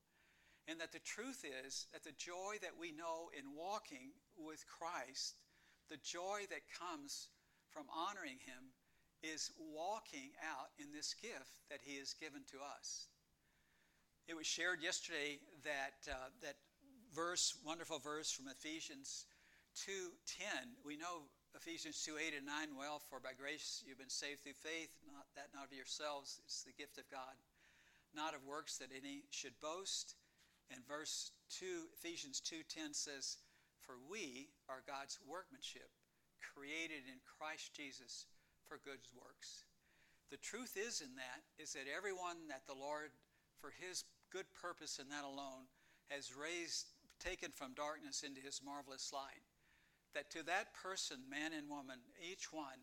And 0.68 0.80
that 0.80 0.92
the 0.92 1.04
truth 1.04 1.44
is 1.44 1.86
that 1.92 2.04
the 2.04 2.16
joy 2.16 2.56
that 2.62 2.78
we 2.80 2.92
know 2.92 3.28
in 3.36 3.56
walking 3.56 4.12
with 4.38 4.64
Christ, 4.68 5.36
the 5.90 6.00
joy 6.00 6.48
that 6.48 6.64
comes 6.72 7.28
from 7.68 7.84
honoring 7.92 8.38
him, 8.44 8.72
is 9.22 9.50
walking 9.58 10.32
out 10.40 10.72
in 10.78 10.92
this 10.92 11.12
gift 11.12 11.60
that 11.68 11.80
he 11.84 11.98
has 11.98 12.14
given 12.14 12.40
to 12.52 12.58
us. 12.76 13.08
It 14.28 14.36
was 14.36 14.46
shared 14.46 14.80
yesterday 14.82 15.38
that, 15.64 16.08
uh, 16.08 16.30
that 16.40 16.56
verse, 17.12 17.56
wonderful 17.66 17.98
verse 17.98 18.30
from 18.30 18.48
Ephesians 18.48 19.26
2.10. 19.76 20.80
We 20.84 20.96
know 20.96 21.28
Ephesians 21.54 22.02
2 22.06 22.14
8 22.14 22.34
and 22.38 22.46
9, 22.46 22.78
well, 22.78 23.02
for 23.10 23.18
by 23.18 23.34
grace 23.34 23.82
you've 23.82 23.98
been 23.98 24.12
saved 24.12 24.42
through 24.42 24.58
faith, 24.58 24.94
not 25.10 25.26
that 25.34 25.50
not 25.54 25.66
of 25.66 25.74
yourselves, 25.74 26.38
it's 26.44 26.62
the 26.62 26.76
gift 26.78 26.98
of 26.98 27.10
God, 27.10 27.34
not 28.14 28.34
of 28.34 28.46
works 28.46 28.78
that 28.78 28.94
any 28.94 29.26
should 29.30 29.58
boast. 29.60 30.14
And 30.70 30.86
verse 30.86 31.32
2, 31.58 31.90
Ephesians 31.98 32.40
2:10 32.40 32.94
says, 32.94 33.38
For 33.82 33.98
we 34.08 34.50
are 34.68 34.86
God's 34.86 35.18
workmanship, 35.26 35.90
created 36.38 37.10
in 37.10 37.18
Christ 37.26 37.74
Jesus 37.74 38.26
for 38.68 38.78
good 38.78 39.02
works. 39.18 39.64
The 40.30 40.38
truth 40.38 40.78
is 40.78 41.02
in 41.02 41.16
that 41.18 41.42
is 41.58 41.72
that 41.74 41.90
everyone 41.90 42.46
that 42.48 42.66
the 42.70 42.78
Lord, 42.78 43.10
for 43.58 43.74
his 43.74 44.04
good 44.30 44.46
purpose 44.54 45.00
and 45.02 45.10
that 45.10 45.26
alone, 45.26 45.66
has 46.08 46.30
raised, 46.30 46.86
taken 47.18 47.50
from 47.50 47.74
darkness 47.74 48.22
into 48.22 48.40
his 48.40 48.62
marvelous 48.62 49.10
light 49.12 49.42
that 50.14 50.30
to 50.30 50.42
that 50.44 50.74
person, 50.74 51.18
man 51.30 51.52
and 51.52 51.68
woman, 51.68 51.98
each 52.20 52.52
one, 52.52 52.82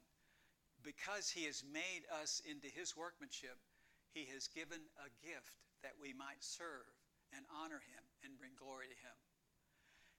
because 0.83 1.29
he 1.29 1.45
has 1.45 1.63
made 1.63 2.07
us 2.21 2.41
into 2.49 2.67
his 2.67 2.95
workmanship, 2.95 3.57
he 4.13 4.25
has 4.33 4.47
given 4.47 4.79
a 5.03 5.09
gift 5.25 5.59
that 5.83 5.93
we 5.99 6.13
might 6.13 6.39
serve 6.39 6.87
and 7.35 7.43
honor 7.51 7.83
him 7.83 8.03
and 8.23 8.37
bring 8.39 8.55
glory 8.57 8.87
to 8.87 8.97
him. 8.97 9.17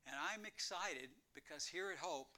And 0.07 0.17
I'm 0.17 0.45
excited 0.45 1.09
because 1.35 1.67
here 1.67 1.91
at 1.91 1.99
Hope, 1.99 2.33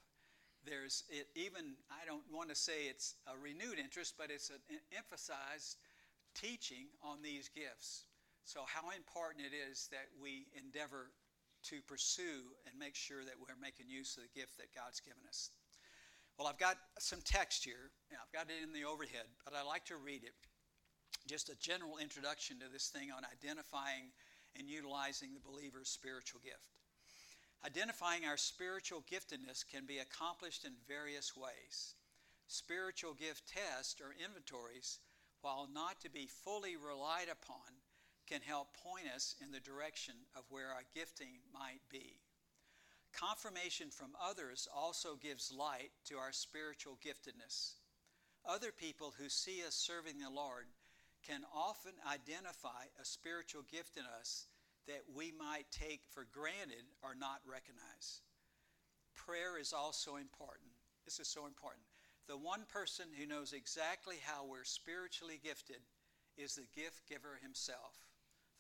there's 0.67 1.05
it 1.09 1.27
even, 1.35 1.75
I 1.91 2.05
don't 2.05 2.27
want 2.31 2.51
to 2.51 2.55
say 2.55 2.91
it's 2.91 3.15
a 3.27 3.39
renewed 3.39 3.79
interest, 3.79 4.15
but 4.19 4.31
it's 4.31 4.51
an 4.51 4.61
emphasized 4.97 5.79
teaching 6.35 6.87
on 7.03 7.23
these 7.23 7.49
gifts. 7.49 8.05
So, 8.45 8.61
how 8.67 8.91
important 8.91 9.47
it 9.47 9.55
is 9.55 9.89
that 9.91 10.11
we 10.21 10.47
endeavor 10.59 11.13
to 11.65 11.83
pursue 11.83 12.55
and 12.67 12.79
make 12.79 12.95
sure 12.95 13.25
that 13.25 13.35
we're 13.39 13.59
making 13.61 13.89
use 13.89 14.17
of 14.17 14.25
the 14.25 14.41
gift 14.41 14.57
that 14.59 14.75
God's 14.75 15.01
given 15.01 15.23
us. 15.29 15.51
Well, 16.39 16.49
I've 16.49 16.59
got 16.59 16.79
some 16.99 17.21
text 17.25 17.65
here. 17.65 17.93
I've 18.13 18.33
got 18.33 18.49
it 18.49 18.63
in 18.63 18.73
the 18.73 18.89
overhead, 18.89 19.29
but 19.45 19.55
I'd 19.55 19.67
like 19.67 19.85
to 19.87 19.97
read 19.97 20.25
it. 20.25 20.35
Just 21.29 21.51
a 21.51 21.59
general 21.61 21.99
introduction 21.99 22.59
to 22.61 22.73
this 22.73 22.89
thing 22.89 23.11
on 23.13 23.25
identifying 23.29 24.09
and 24.59 24.69
utilizing 24.69 25.35
the 25.35 25.41
believer's 25.41 25.91
spiritual 25.91 26.41
gift. 26.41 26.73
Identifying 27.65 28.25
our 28.25 28.39
spiritual 28.39 29.05
giftedness 29.05 29.69
can 29.69 29.85
be 29.85 29.99
accomplished 29.99 30.65
in 30.65 30.73
various 30.89 31.37
ways. 31.37 31.95
Spiritual 32.49 33.13
gift 33.13 33.53
tests 33.53 34.01
or 34.01 34.17
inventories, 34.17 34.99
while 35.43 35.69
not 35.73 36.01
to 36.01 36.11
be 36.11 36.27
fully 36.27 36.77
relied 36.77 37.29
upon, 37.31 37.80
can 38.31 38.41
help 38.47 38.69
point 38.79 39.11
us 39.13 39.35
in 39.43 39.51
the 39.51 39.59
direction 39.59 40.15
of 40.39 40.45
where 40.51 40.71
our 40.71 40.87
gifting 40.95 41.43
might 41.53 41.83
be. 41.91 42.15
Confirmation 43.13 43.91
from 43.91 44.15
others 44.23 44.69
also 44.71 45.19
gives 45.19 45.51
light 45.51 45.91
to 46.07 46.15
our 46.15 46.31
spiritual 46.31 46.97
giftedness. 47.03 47.75
Other 48.47 48.71
people 48.71 49.13
who 49.19 49.29
see 49.29 49.67
us 49.67 49.75
serving 49.75 50.21
the 50.21 50.31
Lord 50.31 50.67
can 51.27 51.43
often 51.53 51.93
identify 52.07 52.87
a 53.03 53.05
spiritual 53.05 53.63
gift 53.67 53.97
in 53.97 54.05
us 54.21 54.47
that 54.87 55.03
we 55.13 55.33
might 55.35 55.67
take 55.73 56.07
for 56.07 56.25
granted 56.31 56.87
or 57.03 57.19
not 57.19 57.43
recognize. 57.45 58.23
Prayer 59.17 59.59
is 59.59 59.73
also 59.73 60.17
important. 60.17 60.71
This 61.05 61.19
is 61.19 61.27
so 61.27 61.47
important. 61.47 61.83
The 62.29 62.39
one 62.39 62.63
person 62.71 63.07
who 63.19 63.27
knows 63.27 63.53
exactly 63.53 64.17
how 64.23 64.47
we're 64.47 64.65
spiritually 64.65 65.41
gifted 65.43 65.83
is 66.39 66.55
the 66.55 66.71
gift 66.81 67.11
giver 67.11 67.37
himself 67.43 68.10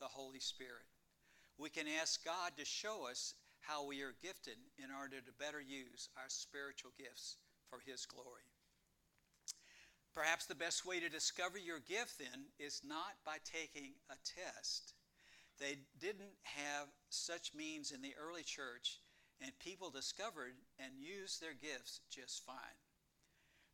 the 0.01 0.09
Holy 0.09 0.41
Spirit. 0.41 0.89
We 1.59 1.69
can 1.69 1.87
ask 2.01 2.25
God 2.25 2.53
to 2.57 2.65
show 2.65 3.07
us 3.09 3.35
how 3.61 3.85
we 3.85 4.01
are 4.03 4.15
gifted 4.23 4.57
in 4.79 4.89
order 4.91 5.21
to 5.21 5.39
better 5.39 5.61
use 5.61 6.09
our 6.17 6.29
spiritual 6.29 6.93
gifts 6.99 7.37
for 7.69 7.79
His 7.85 8.07
glory. 8.07 8.49
Perhaps 10.15 10.47
the 10.47 10.55
best 10.55 10.85
way 10.85 10.99
to 10.99 11.09
discover 11.09 11.59
your 11.59 11.79
gift 11.79 12.19
then 12.19 12.51
is 12.59 12.83
not 12.85 13.15
by 13.25 13.37
taking 13.45 13.93
a 14.11 14.17
test. 14.25 14.95
They 15.61 15.77
didn't 16.01 16.35
have 16.43 16.89
such 17.11 17.55
means 17.55 17.93
in 17.93 18.03
the 18.03 18.15
early 18.19 18.43
church, 18.43 18.99
and 19.41 19.53
people 19.61 19.91
discovered 19.91 20.55
and 20.79 20.93
used 20.99 21.41
their 21.41 21.55
gifts 21.55 22.01
just 22.11 22.45
fine. 22.45 22.81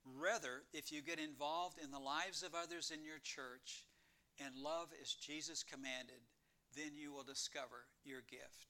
Rather, 0.04 0.62
if 0.72 0.92
you 0.92 1.00
get 1.00 1.18
involved 1.18 1.78
in 1.82 1.90
the 1.90 1.98
lives 1.98 2.42
of 2.42 2.54
others 2.54 2.92
in 2.92 3.04
your 3.04 3.18
church 3.22 3.84
and 4.44 4.56
love 4.56 4.88
as 5.00 5.14
Jesus 5.14 5.62
commanded, 5.62 6.20
then 6.76 6.92
you 6.94 7.12
will 7.12 7.24
discover 7.24 7.88
your 8.04 8.20
gift. 8.20 8.68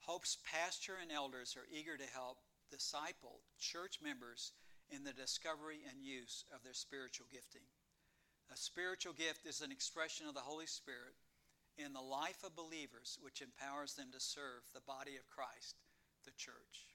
Hope's 0.00 0.38
pastor 0.50 0.98
and 1.00 1.12
elders 1.12 1.56
are 1.56 1.70
eager 1.70 1.96
to 1.96 2.14
help 2.14 2.38
disciple 2.70 3.40
church 3.60 4.00
members 4.02 4.52
in 4.90 5.04
the 5.04 5.12
discovery 5.12 5.80
and 5.88 6.02
use 6.02 6.44
of 6.54 6.62
their 6.64 6.74
spiritual 6.74 7.26
gifting. 7.30 7.62
A 8.52 8.56
spiritual 8.56 9.12
gift 9.12 9.46
is 9.46 9.60
an 9.60 9.70
expression 9.70 10.26
of 10.26 10.34
the 10.34 10.44
Holy 10.44 10.66
Spirit 10.66 11.14
in 11.78 11.92
the 11.92 12.04
life 12.04 12.42
of 12.44 12.56
believers, 12.56 13.16
which 13.22 13.40
empowers 13.40 13.94
them 13.94 14.10
to 14.12 14.20
serve 14.20 14.66
the 14.74 14.84
body 14.84 15.16
of 15.16 15.30
Christ, 15.30 15.76
the 16.24 16.36
church. 16.36 16.92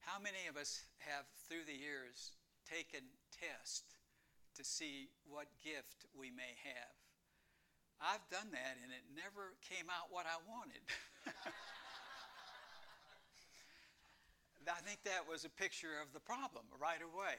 How 0.00 0.20
many 0.20 0.46
of 0.48 0.56
us 0.56 0.84
have, 0.98 1.24
through 1.48 1.64
the 1.66 1.76
years, 1.76 2.32
taken 2.68 3.02
tests 3.34 3.99
to 4.56 4.64
see 4.64 5.10
what 5.28 5.46
gift 5.62 6.06
we 6.16 6.30
may 6.30 6.54
have? 6.64 6.96
I've 8.00 8.24
done 8.32 8.48
that 8.52 8.74
and 8.80 8.90
it 8.90 9.04
never 9.12 9.52
came 9.60 9.92
out 9.92 10.08
what 10.08 10.24
I 10.24 10.40
wanted. 10.48 10.80
I 14.70 14.80
think 14.86 15.02
that 15.04 15.26
was 15.26 15.44
a 15.44 15.50
picture 15.50 15.98
of 15.98 16.12
the 16.14 16.20
problem 16.20 16.64
right 16.78 17.02
away. 17.02 17.36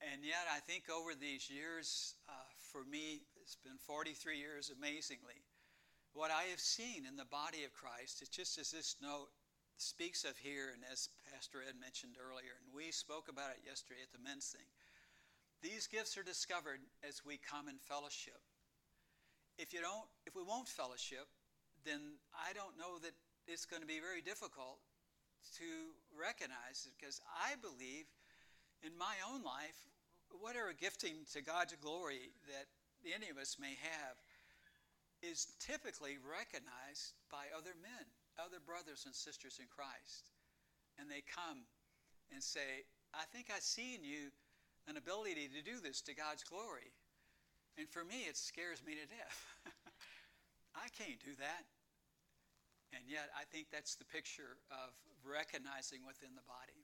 And 0.00 0.24
yet, 0.24 0.48
I 0.48 0.64
think 0.64 0.88
over 0.88 1.12
these 1.12 1.52
years, 1.52 2.16
uh, 2.24 2.32
for 2.72 2.82
me, 2.88 3.20
it's 3.44 3.60
been 3.60 3.76
43 3.76 4.40
years 4.40 4.72
amazingly. 4.72 5.44
What 6.16 6.32
I 6.32 6.48
have 6.50 6.60
seen 6.60 7.04
in 7.04 7.20
the 7.20 7.28
body 7.28 7.68
of 7.68 7.76
Christ, 7.76 8.24
it's 8.24 8.32
just 8.32 8.56
as 8.56 8.72
this 8.72 8.96
note 9.04 9.28
speaks 9.76 10.24
of 10.24 10.36
here, 10.40 10.72
and 10.72 10.82
as 10.90 11.12
Pastor 11.28 11.60
Ed 11.60 11.76
mentioned 11.78 12.16
earlier, 12.16 12.56
and 12.64 12.72
we 12.72 12.90
spoke 12.90 13.28
about 13.28 13.52
it 13.52 13.60
yesterday 13.64 14.00
at 14.00 14.12
the 14.12 14.24
men's 14.24 14.48
thing. 14.48 14.66
These 15.62 15.86
gifts 15.86 16.16
are 16.16 16.24
discovered 16.24 16.80
as 17.06 17.20
we 17.24 17.36
come 17.36 17.68
in 17.68 17.76
fellowship. 17.76 18.40
If 19.58 19.72
you 19.72 19.80
don't, 19.80 20.08
if 20.24 20.34
we 20.34 20.42
won't 20.42 20.68
fellowship, 20.68 21.28
then 21.84 22.16
I 22.32 22.52
don't 22.56 22.80
know 22.80 22.96
that 23.04 23.12
it's 23.46 23.68
going 23.68 23.82
to 23.82 23.88
be 23.88 24.00
very 24.00 24.24
difficult 24.24 24.80
to 25.60 25.96
recognize 26.16 26.88
it 26.88 26.96
because 26.96 27.20
I 27.28 27.60
believe 27.60 28.08
in 28.80 28.96
my 28.96 29.20
own 29.20 29.44
life, 29.44 29.76
whatever 30.32 30.72
gifting 30.72 31.28
to 31.36 31.44
God's 31.44 31.76
glory 31.76 32.32
that 32.48 32.68
any 33.04 33.28
of 33.28 33.36
us 33.36 33.60
may 33.60 33.76
have 33.80 34.16
is 35.20 35.52
typically 35.60 36.16
recognized 36.16 37.12
by 37.28 37.52
other 37.52 37.76
men, 37.76 38.08
other 38.40 38.60
brothers 38.64 39.04
and 39.04 39.14
sisters 39.14 39.60
in 39.60 39.68
Christ. 39.68 40.32
And 40.96 41.10
they 41.10 41.20
come 41.20 41.68
and 42.32 42.40
say, 42.40 42.88
I 43.12 43.28
think 43.28 43.52
I 43.52 43.60
see 43.60 43.94
in 43.94 44.04
you 44.04 44.32
an 44.90 44.98
ability 44.98 45.46
to 45.54 45.62
do 45.62 45.78
this 45.78 46.02
to 46.02 46.12
God's 46.14 46.42
glory. 46.42 46.90
And 47.78 47.88
for 47.88 48.02
me, 48.02 48.26
it 48.26 48.36
scares 48.36 48.82
me 48.82 48.98
to 48.98 49.06
death. 49.06 49.38
I 50.74 50.90
can't 50.98 51.22
do 51.22 51.38
that. 51.38 51.64
And 52.90 53.06
yet, 53.06 53.30
I 53.38 53.46
think 53.46 53.70
that's 53.70 53.94
the 53.94 54.04
picture 54.10 54.58
of 54.74 54.90
recognizing 55.22 56.02
within 56.02 56.34
the 56.34 56.42
body. 56.42 56.82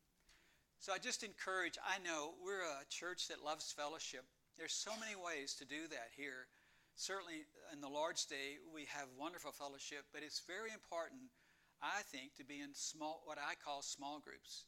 So 0.78 0.94
I 0.94 1.02
just 1.02 1.26
encourage, 1.26 1.74
I 1.82 1.98
know 2.06 2.38
we're 2.38 2.62
a 2.62 2.86
church 2.88 3.26
that 3.26 3.42
loves 3.42 3.74
fellowship. 3.74 4.22
There's 4.54 4.72
so 4.76 4.94
many 5.02 5.18
ways 5.18 5.58
to 5.58 5.66
do 5.66 5.90
that 5.90 6.14
here. 6.14 6.46
Certainly 6.94 7.44
in 7.74 7.80
the 7.82 7.90
Lord's 7.90 8.24
Day, 8.24 8.62
we 8.72 8.86
have 8.94 9.10
wonderful 9.18 9.50
fellowship, 9.52 10.06
but 10.14 10.22
it's 10.22 10.46
very 10.46 10.70
important, 10.70 11.28
I 11.82 12.06
think, 12.08 12.38
to 12.38 12.44
be 12.44 12.62
in 12.62 12.72
small, 12.72 13.20
what 13.26 13.36
I 13.36 13.58
call 13.58 13.82
small 13.82 14.22
groups. 14.22 14.64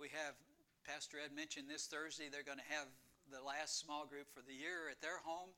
We 0.00 0.08
have, 0.10 0.34
Pastor 0.88 1.20
Ed 1.20 1.36
mentioned 1.36 1.68
this 1.68 1.84
Thursday, 1.84 2.32
they're 2.32 2.48
going 2.48 2.64
to 2.64 2.72
have 2.72 2.88
the 3.28 3.44
last 3.44 3.76
small 3.76 4.08
group 4.08 4.24
for 4.32 4.40
the 4.40 4.56
year 4.56 4.88
at 4.88 5.04
their 5.04 5.20
home. 5.20 5.52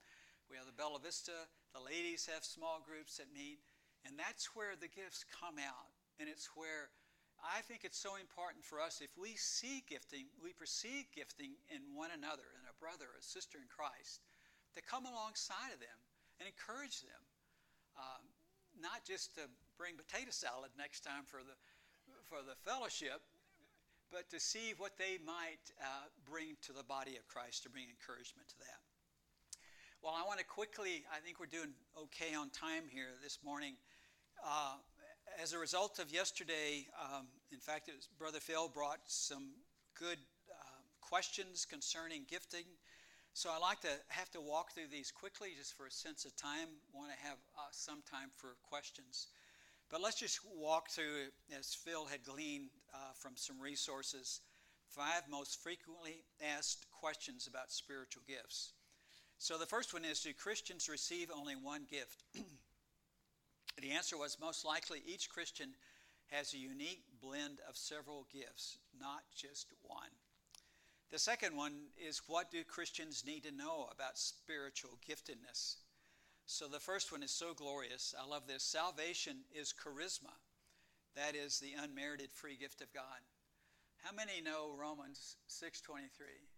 We 0.51 0.59
have 0.59 0.67
the 0.67 0.75
Bella 0.75 0.99
Vista, 0.99 1.47
the 1.71 1.79
ladies 1.79 2.27
have 2.27 2.43
small 2.43 2.83
groups 2.83 3.23
that 3.23 3.31
meet, 3.31 3.63
and 4.03 4.19
that's 4.19 4.59
where 4.59 4.75
the 4.75 4.91
gifts 4.91 5.23
come 5.31 5.55
out. 5.63 5.95
And 6.19 6.27
it's 6.27 6.51
where 6.59 6.91
I 7.39 7.63
think 7.63 7.87
it's 7.87 7.95
so 7.95 8.19
important 8.19 8.67
for 8.67 8.83
us 8.83 8.99
if 8.99 9.15
we 9.15 9.39
see 9.39 9.87
gifting, 9.87 10.27
we 10.43 10.51
perceive 10.51 11.07
gifting 11.15 11.55
in 11.71 11.95
one 11.95 12.11
another, 12.11 12.51
in 12.59 12.67
a 12.67 12.75
brother, 12.83 13.15
a 13.15 13.23
sister 13.23 13.63
in 13.63 13.71
Christ, 13.71 14.27
to 14.75 14.83
come 14.83 15.07
alongside 15.07 15.71
of 15.71 15.79
them 15.79 15.99
and 16.43 16.51
encourage 16.51 17.07
them. 17.07 17.23
Um, 17.95 18.27
not 18.83 19.07
just 19.07 19.39
to 19.39 19.47
bring 19.79 19.95
potato 19.95 20.35
salad 20.35 20.75
next 20.75 21.07
time 21.07 21.23
for 21.23 21.47
the, 21.47 21.55
for 22.27 22.43
the 22.43 22.59
fellowship, 22.67 23.23
but 24.11 24.29
to 24.31 24.41
see 24.41 24.75
what 24.77 24.99
they 24.99 25.19
might 25.25 25.63
uh, 25.81 26.11
bring 26.29 26.57
to 26.63 26.73
the 26.73 26.83
body 26.83 27.17
of 27.17 27.27
Christ 27.29 27.63
to 27.63 27.71
bring 27.71 27.85
encouragement 27.89 28.49
to 28.49 28.59
that. 28.59 28.81
Well, 30.03 30.15
I 30.17 30.27
want 30.27 30.39
to 30.39 30.45
quickly, 30.45 31.05
I 31.15 31.21
think 31.21 31.39
we're 31.39 31.47
doing 31.47 31.71
okay 31.97 32.35
on 32.35 32.51
time 32.51 32.85
here 32.91 33.15
this 33.23 33.39
morning. 33.45 33.75
Uh, 34.45 34.77
as 35.41 35.53
a 35.53 35.59
result 35.59 35.99
of 35.99 36.13
yesterday, 36.13 36.89
um, 36.99 37.27
in 37.53 37.59
fact, 37.59 37.89
was, 37.89 38.09
Brother 38.19 38.41
Phil 38.41 38.69
brought 38.69 39.01
some 39.07 39.51
good 39.99 40.19
uh, 40.51 40.81
questions 41.01 41.65
concerning 41.65 42.25
gifting. 42.29 42.65
So 43.33 43.51
I'd 43.51 43.61
like 43.61 43.81
to 43.83 43.95
have 44.09 44.31
to 44.33 44.41
walk 44.41 44.73
through 44.73 44.89
these 44.91 45.13
quickly 45.13 45.51
just 45.57 45.77
for 45.77 45.87
a 45.87 45.91
sense 45.91 46.25
of 46.25 46.35
time. 46.35 46.67
Want 46.93 47.13
to 47.13 47.19
have 47.23 47.39
uh, 47.57 47.69
some 47.71 48.03
time 48.11 48.31
for 48.37 48.57
questions. 48.69 49.29
But 49.91 50.01
let's 50.01 50.21
just 50.21 50.39
walk 50.57 50.89
through, 50.89 51.31
as 51.59 51.75
Phil 51.75 52.07
had 52.07 52.25
gleaned 52.25 52.71
uh, 52.95 53.13
from 53.15 53.33
some 53.35 53.61
resources, 53.61 54.41
five 54.89 55.23
most 55.29 55.61
frequently 55.61 56.23
asked 56.57 56.87
questions 56.93 57.49
about 57.49 57.73
spiritual 57.73 58.23
gifts. 58.27 58.73
So 59.39 59.59
the 59.59 59.67
first 59.67 59.93
one 59.93 60.05
is 60.05 60.21
Do 60.21 60.33
Christians 60.33 60.89
receive 60.89 61.31
only 61.35 61.55
one 61.55 61.87
gift? 61.91 62.23
The 63.81 63.93
answer 63.93 64.19
was 64.19 64.37
most 64.41 64.65
likely 64.65 65.01
each 65.07 65.31
Christian 65.31 65.71
has 66.31 66.53
a 66.53 66.59
unique 66.59 67.05
blend 67.23 67.61
of 67.67 67.77
several 67.77 68.27
gifts, 68.31 68.79
not 69.01 69.23
just 69.35 69.69
one. 69.83 70.11
The 71.11 71.19
second 71.19 71.57
one 71.57 71.73
is 71.97 72.23
what 72.27 72.51
do 72.51 72.63
Christians 72.63 73.25
need 73.25 73.45
to 73.45 73.53
know 73.53 73.89
about 73.91 74.19
spiritual 74.19 74.99
giftedness? 75.09 75.77
So 76.51 76.67
the 76.67 76.83
first 76.83 77.13
one 77.13 77.23
is 77.23 77.31
so 77.31 77.55
glorious. 77.55 78.13
I 78.19 78.27
love 78.27 78.49
this. 78.49 78.65
Salvation 78.65 79.47
is 79.55 79.73
charisma. 79.73 80.35
That 81.15 81.37
is 81.37 81.61
the 81.61 81.79
unmerited 81.79 82.33
free 82.33 82.57
gift 82.57 82.83
of 82.83 82.93
God. 82.93 83.23
How 84.03 84.11
many 84.11 84.41
know 84.43 84.75
Romans 84.75 85.37
6:23? 85.47 86.51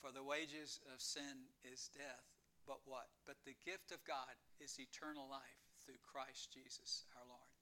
For 0.00 0.10
the 0.10 0.24
wages 0.24 0.80
of 0.94 1.02
sin 1.02 1.44
is 1.62 1.88
death, 1.92 2.24
but 2.64 2.80
what? 2.86 3.10
But 3.26 3.36
the 3.44 3.52
gift 3.66 3.92
of 3.92 4.02
God 4.04 4.34
is 4.58 4.80
eternal 4.80 5.28
life 5.28 5.68
through 5.84 5.98
Christ 5.98 6.50
Jesus 6.50 7.04
our 7.14 7.26
Lord. 7.26 7.52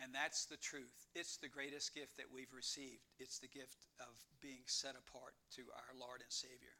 And 0.00 0.12
that's 0.12 0.46
the 0.46 0.56
truth. 0.56 1.06
It's 1.14 1.36
the 1.36 1.48
greatest 1.48 1.94
gift 1.94 2.16
that 2.16 2.32
we've 2.32 2.52
received. 2.52 3.06
It's 3.20 3.38
the 3.38 3.46
gift 3.46 3.86
of 4.00 4.18
being 4.40 4.66
set 4.66 4.96
apart 4.96 5.36
to 5.52 5.62
our 5.70 5.94
Lord 5.94 6.22
and 6.22 6.32
Savior. 6.32 6.74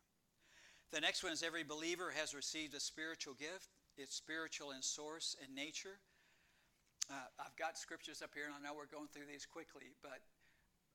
The 0.93 1.01
next 1.01 1.25
one 1.25 1.33
is 1.33 1.43
every 1.43 1.65
believer 1.65 2.13
has 2.21 2.35
received 2.37 2.75
a 2.75 2.81
spiritual 2.81 3.33
gift. 3.33 3.73
It's 3.97 4.15
spiritual 4.15 4.73
in 4.73 4.83
source 4.83 5.35
and 5.41 5.49
nature. 5.57 5.97
Uh, 7.09 7.33
I've 7.41 7.57
got 7.57 7.79
scriptures 7.81 8.21
up 8.21 8.37
here, 8.37 8.45
and 8.45 8.53
I 8.53 8.61
know 8.61 8.77
we're 8.77 8.93
going 8.93 9.09
through 9.09 9.25
these 9.25 9.49
quickly, 9.49 9.97
but 10.05 10.21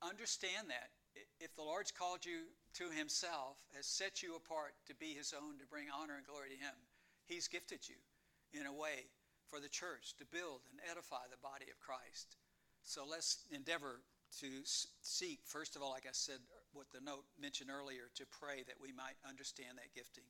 understand 0.06 0.70
that 0.70 0.94
if 1.42 1.56
the 1.56 1.66
Lord's 1.66 1.90
called 1.90 2.22
you 2.22 2.46
to 2.78 2.94
Himself, 2.94 3.58
has 3.76 3.88
set 3.90 4.22
you 4.22 4.38
apart 4.38 4.78
to 4.86 4.94
be 4.94 5.18
His 5.18 5.34
own, 5.34 5.58
to 5.58 5.66
bring 5.66 5.90
honor 5.90 6.14
and 6.22 6.30
glory 6.30 6.54
to 6.54 6.62
Him, 6.62 6.78
He's 7.26 7.50
gifted 7.50 7.82
you 7.90 7.98
in 8.54 8.68
a 8.68 8.74
way 8.74 9.10
for 9.50 9.60
the 9.60 9.70
church 9.70 10.14
to 10.22 10.26
build 10.30 10.62
and 10.70 10.80
edify 10.86 11.26
the 11.26 11.42
body 11.42 11.74
of 11.74 11.82
Christ. 11.82 12.38
So 12.84 13.02
let's 13.02 13.50
endeavor 13.50 14.06
to 14.42 14.48
seek, 15.02 15.40
first 15.44 15.76
of 15.76 15.82
all, 15.82 15.90
like 15.90 16.06
I 16.06 16.14
said, 16.14 16.38
what 16.78 16.92
the 16.94 17.04
note 17.04 17.26
mentioned 17.42 17.72
earlier, 17.74 18.14
to 18.16 18.26
pray 18.30 18.62
that 18.68 18.80
we 18.80 18.94
might 18.94 19.18
understand 19.28 19.78
that 19.78 19.96
gifting. 19.96 20.30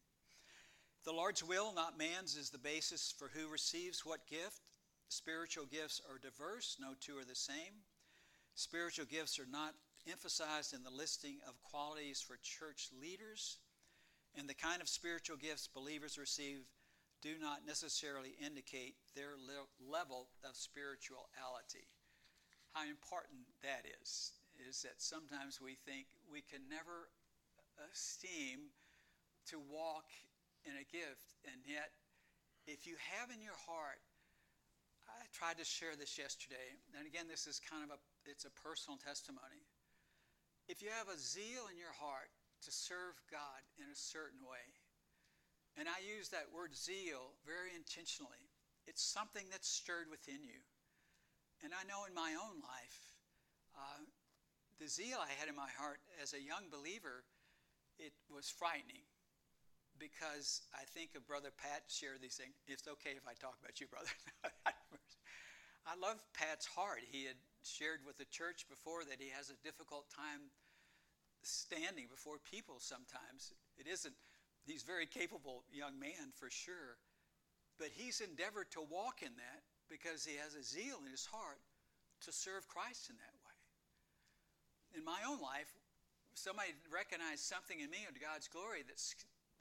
The 1.03 1.11
Lord's 1.11 1.43
will, 1.43 1.73
not 1.75 1.97
man's, 1.97 2.35
is 2.35 2.49
the 2.49 2.57
basis 2.57 3.13
for 3.15 3.27
who 3.27 3.51
receives 3.51 4.05
what 4.05 4.25
gift. 4.27 4.61
Spiritual 5.09 5.65
gifts 5.65 6.01
are 6.09 6.19
diverse, 6.19 6.77
no 6.79 6.93
two 6.99 7.17
are 7.17 7.27
the 7.27 7.35
same. 7.35 7.83
Spiritual 8.55 9.05
gifts 9.05 9.39
are 9.39 9.51
not 9.51 9.75
emphasized 10.09 10.73
in 10.73 10.83
the 10.83 10.89
listing 10.89 11.37
of 11.47 11.61
qualities 11.63 12.21
for 12.21 12.39
church 12.41 12.89
leaders, 13.01 13.59
and 14.37 14.47
the 14.47 14.53
kind 14.53 14.81
of 14.81 14.87
spiritual 14.87 15.37
gifts 15.37 15.67
believers 15.67 16.17
receive 16.17 16.59
do 17.21 17.35
not 17.41 17.65
necessarily 17.65 18.35
indicate 18.43 18.95
their 19.15 19.35
level 19.79 20.27
of 20.47 20.55
spirituality. 20.55 21.87
How 22.73 22.83
important 22.87 23.41
that 23.63 23.85
is, 24.01 24.31
is 24.61 24.81
that 24.81 24.97
sometimes 24.97 25.61
we 25.61 25.75
think 25.75 26.07
we 26.25 26.41
can 26.41 26.65
never 26.69 27.09
esteem 27.91 28.73
to 29.53 29.61
walk 29.69 30.09
in 30.65 30.73
a 30.75 30.85
gift, 30.89 31.37
and 31.45 31.61
yet 31.63 31.93
if 32.67 32.83
you 32.83 32.99
have 33.15 33.31
in 33.31 33.39
your 33.39 33.57
heart, 33.69 34.03
I 35.07 35.23
tried 35.31 35.57
to 35.57 35.65
share 35.65 35.95
this 35.95 36.19
yesterday, 36.19 36.75
and 36.97 37.07
again, 37.07 37.31
this 37.31 37.47
is 37.47 37.63
kind 37.63 37.81
of 37.87 37.95
a 37.95 37.99
it's 38.27 38.43
a 38.43 38.51
personal 38.59 38.99
testimony. 38.99 39.63
If 40.67 40.83
you 40.83 40.91
have 40.91 41.07
a 41.07 41.15
zeal 41.15 41.71
in 41.71 41.79
your 41.79 41.95
heart 41.95 42.27
to 42.67 42.71
serve 42.75 43.15
God 43.31 43.63
in 43.79 43.87
a 43.87 43.95
certain 43.95 44.43
way, 44.43 44.67
and 45.79 45.87
I 45.87 46.03
use 46.03 46.27
that 46.35 46.51
word 46.51 46.75
zeal 46.75 47.39
very 47.47 47.71
intentionally, 47.71 48.51
it's 48.83 48.99
something 48.99 49.47
that's 49.47 49.71
stirred 49.71 50.11
within 50.11 50.43
you. 50.43 50.59
And 51.63 51.71
I 51.71 51.87
know 51.87 52.03
in 52.03 52.11
my 52.11 52.35
own 52.35 52.59
life, 52.59 52.99
uh, 53.79 54.03
the 54.79 54.87
zeal 54.87 55.17
I 55.17 55.33
had 55.39 55.49
in 55.49 55.55
my 55.55 55.69
heart 55.77 55.99
as 56.21 56.33
a 56.33 56.41
young 56.41 56.69
believer, 56.69 57.25
it 57.97 58.13
was 58.29 58.49
frightening 58.49 59.05
because 59.97 60.61
I 60.73 60.85
think 60.85 61.17
of 61.17 61.25
Brother 61.25 61.49
Pat 61.49 61.89
shared 61.89 62.21
these 62.21 62.37
things. 62.37 62.53
It's 62.69 62.85
okay 62.85 63.17
if 63.17 63.25
I 63.25 63.33
talk 63.33 63.57
about 63.57 63.81
you, 63.81 63.87
brother. 63.89 64.13
I 65.89 65.95
love 65.97 66.21
Pat's 66.37 66.67
heart. 66.67 67.01
He 67.01 67.25
had 67.25 67.39
shared 67.63 68.05
with 68.05 68.17
the 68.17 68.29
church 68.29 68.69
before 68.69 69.07
that 69.09 69.17
he 69.17 69.33
has 69.33 69.49
a 69.49 69.57
difficult 69.65 70.05
time 70.13 70.53
standing 71.41 72.05
before 72.11 72.37
people 72.43 72.77
sometimes. 72.77 73.55
It 73.79 73.87
isn't, 73.87 74.13
he's 74.67 74.83
very 74.83 75.07
capable 75.07 75.63
young 75.71 75.97
man 75.97 76.35
for 76.35 76.49
sure, 76.51 76.99
but 77.79 77.89
he's 77.95 78.21
endeavored 78.21 78.69
to 78.77 78.81
walk 78.83 79.23
in 79.23 79.33
that 79.39 79.61
because 79.89 80.25
he 80.25 80.35
has 80.37 80.53
a 80.53 80.63
zeal 80.63 80.99
in 81.05 81.11
his 81.11 81.25
heart 81.25 81.63
to 82.27 82.31
serve 82.31 82.67
Christ 82.67 83.09
in 83.09 83.15
that. 83.17 83.36
In 84.97 85.05
my 85.05 85.21
own 85.29 85.37
life, 85.37 85.69
somebody 86.33 86.73
recognized 86.89 87.45
something 87.45 87.77
in 87.77 87.93
me 87.93 88.09
of 88.09 88.17
God's 88.17 88.49
glory 88.49 88.81
that 88.89 88.97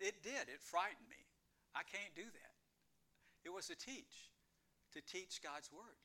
it 0.00 0.24
did, 0.24 0.48
it 0.48 0.64
frightened 0.64 1.12
me. 1.12 1.20
I 1.76 1.84
can't 1.84 2.16
do 2.16 2.24
that. 2.24 2.54
It 3.44 3.52
was 3.52 3.68
to 3.68 3.76
teach, 3.76 4.32
to 4.96 5.04
teach 5.04 5.44
God's 5.44 5.68
word. 5.68 6.00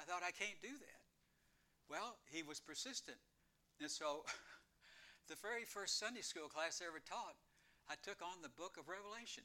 I 0.00 0.08
thought, 0.08 0.24
I 0.24 0.32
can't 0.32 0.56
do 0.64 0.72
that. 0.72 1.00
Well, 1.92 2.16
he 2.32 2.40
was 2.42 2.56
persistent. 2.56 3.20
And 3.84 3.90
so, 3.90 4.24
the 5.28 5.36
very 5.44 5.68
first 5.68 6.00
Sunday 6.00 6.24
school 6.24 6.48
class 6.48 6.80
I 6.80 6.88
ever 6.88 7.04
taught, 7.04 7.36
I 7.84 8.00
took 8.00 8.24
on 8.24 8.40
the 8.40 8.48
book 8.56 8.80
of 8.80 8.88
Revelation. 8.88 9.44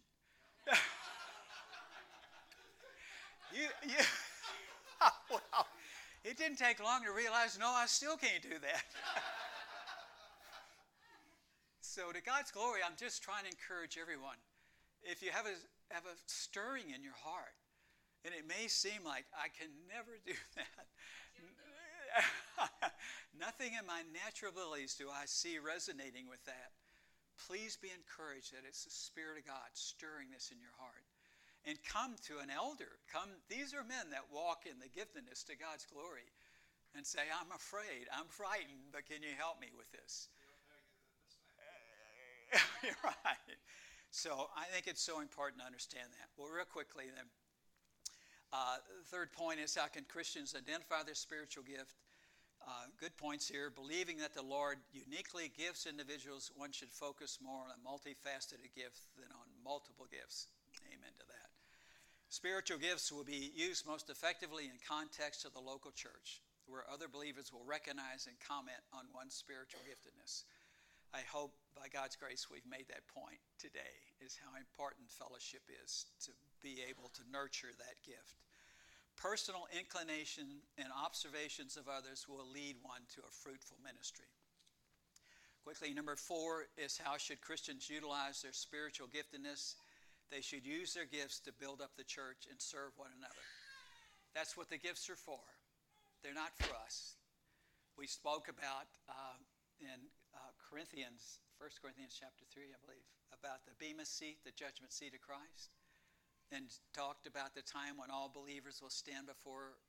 you, 3.51 3.67
you, 3.83 3.99
well, 5.29 5.67
it 6.25 6.37
didn't 6.37 6.57
take 6.57 6.81
long 6.81 7.05
to 7.05 7.13
realize, 7.13 7.57
no, 7.59 7.69
I 7.69 7.85
still 7.85 8.17
can't 8.17 8.41
do 8.41 8.57
that. 8.57 8.81
so, 11.81 12.11
to 12.11 12.21
God's 12.21 12.49
glory, 12.49 12.81
I'm 12.81 12.97
just 12.97 13.21
trying 13.21 13.45
to 13.45 13.53
encourage 13.53 13.99
everyone. 14.01 14.41
If 15.03 15.21
you 15.21 15.29
have 15.29 15.45
a, 15.45 15.53
have 15.93 16.09
a 16.09 16.17
stirring 16.25 16.89
in 16.89 17.05
your 17.05 17.13
heart, 17.13 17.53
and 18.25 18.33
it 18.33 18.49
may 18.49 18.67
seem 18.67 19.05
like 19.05 19.29
I 19.37 19.53
can 19.53 19.69
never 19.85 20.17
do 20.25 20.33
that. 20.57 20.89
Nothing 23.39 23.77
in 23.77 23.85
my 23.85 24.01
natural 24.09 24.49
abilities 24.49 24.97
do 24.97 25.13
I 25.13 25.29
see 25.29 25.61
resonating 25.61 26.25
with 26.25 26.41
that. 26.49 26.73
Please 27.47 27.77
be 27.77 27.93
encouraged 27.93 28.57
that 28.57 28.65
it's 28.65 28.85
the 28.85 28.89
Spirit 28.89 29.37
of 29.37 29.45
God 29.45 29.69
stirring 29.77 30.33
this 30.33 30.49
in 30.49 30.57
your 30.57 30.73
heart. 30.79 31.05
And 31.65 31.81
come 31.81 32.13
to 32.29 32.37
an 32.45 32.53
elder. 32.53 33.01
Come, 33.09 33.29
these 33.49 33.73
are 33.73 33.81
men 33.81 34.13
that 34.13 34.29
walk 34.29 34.69
in 34.69 34.77
the 34.77 34.85
giftedness 34.85 35.41
to 35.49 35.57
God's 35.57 35.85
glory 35.89 36.29
and 36.93 37.05
say, 37.05 37.25
I'm 37.33 37.51
afraid, 37.51 38.05
I'm 38.13 38.29
frightened, 38.29 38.93
but 38.93 39.09
can 39.09 39.25
you 39.25 39.33
help 39.37 39.59
me 39.59 39.67
with 39.75 39.91
this? 39.91 40.29
Right. 43.03 43.57
So 44.11 44.47
I 44.55 44.63
think 44.71 44.87
it's 44.87 45.01
so 45.01 45.19
important 45.19 45.59
to 45.59 45.65
understand 45.65 46.07
that. 46.15 46.29
Well, 46.37 46.47
real 46.47 46.63
quickly 46.63 47.11
then. 47.11 47.25
Uh, 48.53 48.79
third 49.11 49.33
point 49.33 49.59
is 49.59 49.75
how 49.75 49.87
can 49.87 50.05
Christians 50.07 50.55
identify 50.55 51.03
their 51.03 51.19
spiritual 51.19 51.67
gift? 51.67 51.99
Uh, 52.63 52.87
good 52.97 53.11
points 53.17 53.49
here. 53.49 53.69
Believing 53.69 54.17
that 54.23 54.33
the 54.33 54.41
Lord 54.41 54.77
uniquely 54.93 55.51
gives 55.57 55.85
individuals, 55.85 56.49
one 56.55 56.71
should 56.71 56.93
focus 56.95 57.39
more 57.43 57.59
on 57.59 57.75
a 57.75 57.79
multifaceted 57.83 58.71
gift 58.71 59.03
than 59.19 59.27
on 59.35 59.51
multiple 59.65 60.07
gifts. 60.09 60.47
Amen 60.87 61.11
to 61.19 61.25
that. 61.27 61.34
Spiritual 62.35 62.83
gifts 62.83 63.15
will 63.15 63.23
be 63.23 63.55
used 63.55 63.87
most 63.87 64.11
effectively 64.11 64.67
in 64.67 64.75
context 64.83 65.47
of 65.47 65.55
the 65.55 65.63
local 65.63 65.95
church, 65.95 66.43
where 66.67 66.83
other 66.91 67.07
believers 67.07 67.55
will 67.55 67.63
recognize 67.63 68.27
and 68.27 68.35
comment 68.43 68.83
on 68.91 69.07
one's 69.15 69.39
spiritual 69.39 69.79
giftedness. 69.87 70.43
I 71.15 71.23
hope 71.31 71.55
by 71.79 71.87
God's 71.87 72.19
grace 72.19 72.51
we've 72.51 72.67
made 72.67 72.91
that 72.91 73.07
point 73.07 73.39
today, 73.55 73.95
is 74.19 74.35
how 74.35 74.51
important 74.59 75.07
fellowship 75.15 75.63
is 75.79 76.11
to 76.27 76.35
be 76.59 76.83
able 76.83 77.07
to 77.15 77.23
nurture 77.31 77.71
that 77.71 78.03
gift. 78.03 78.43
Personal 79.15 79.71
inclination 79.71 80.59
and 80.75 80.91
observations 80.91 81.79
of 81.79 81.87
others 81.87 82.27
will 82.27 82.51
lead 82.51 82.75
one 82.83 83.07
to 83.15 83.23
a 83.23 83.31
fruitful 83.31 83.79
ministry. 83.79 84.27
Quickly, 85.63 85.95
number 85.95 86.19
four 86.19 86.67
is 86.75 86.99
how 86.99 87.15
should 87.15 87.39
Christians 87.39 87.87
utilize 87.87 88.43
their 88.43 88.51
spiritual 88.51 89.07
giftedness? 89.07 89.79
They 90.31 90.41
should 90.41 90.65
use 90.65 90.93
their 90.93 91.05
gifts 91.05 91.39
to 91.45 91.53
build 91.53 91.81
up 91.81 91.95
the 91.97 92.03
church 92.03 92.49
and 92.49 92.59
serve 92.59 92.91
one 92.97 93.13
another. 93.17 93.45
That's 94.33 94.57
what 94.57 94.69
the 94.69 94.77
gifts 94.77 95.09
are 95.09 95.19
for. 95.19 95.41
They're 96.23 96.35
not 96.35 96.57
for 96.57 96.73
us. 96.83 97.15
We 97.97 98.07
spoke 98.07 98.49
about 98.49 98.89
uh, 99.07 99.39
in 99.79 99.99
uh, 100.35 100.51
Corinthians, 100.59 101.39
1 101.61 101.69
Corinthians 101.79 102.17
chapter 102.17 102.43
3, 102.51 102.73
I 102.73 102.79
believe, 102.83 103.05
about 103.31 103.63
the 103.63 103.77
Bema 103.79 104.03
seat, 104.03 104.43
the 104.43 104.51
judgment 104.51 104.91
seat 104.91 105.13
of 105.15 105.21
Christ 105.21 105.71
and 106.53 106.69
talked 106.93 107.25
about 107.25 107.57
the 107.57 107.65
time 107.65 107.97
when 107.97 108.13
all 108.13 108.29
believers 108.29 108.81
will 108.81 108.93
stand 108.93 109.25
before 109.25 109.81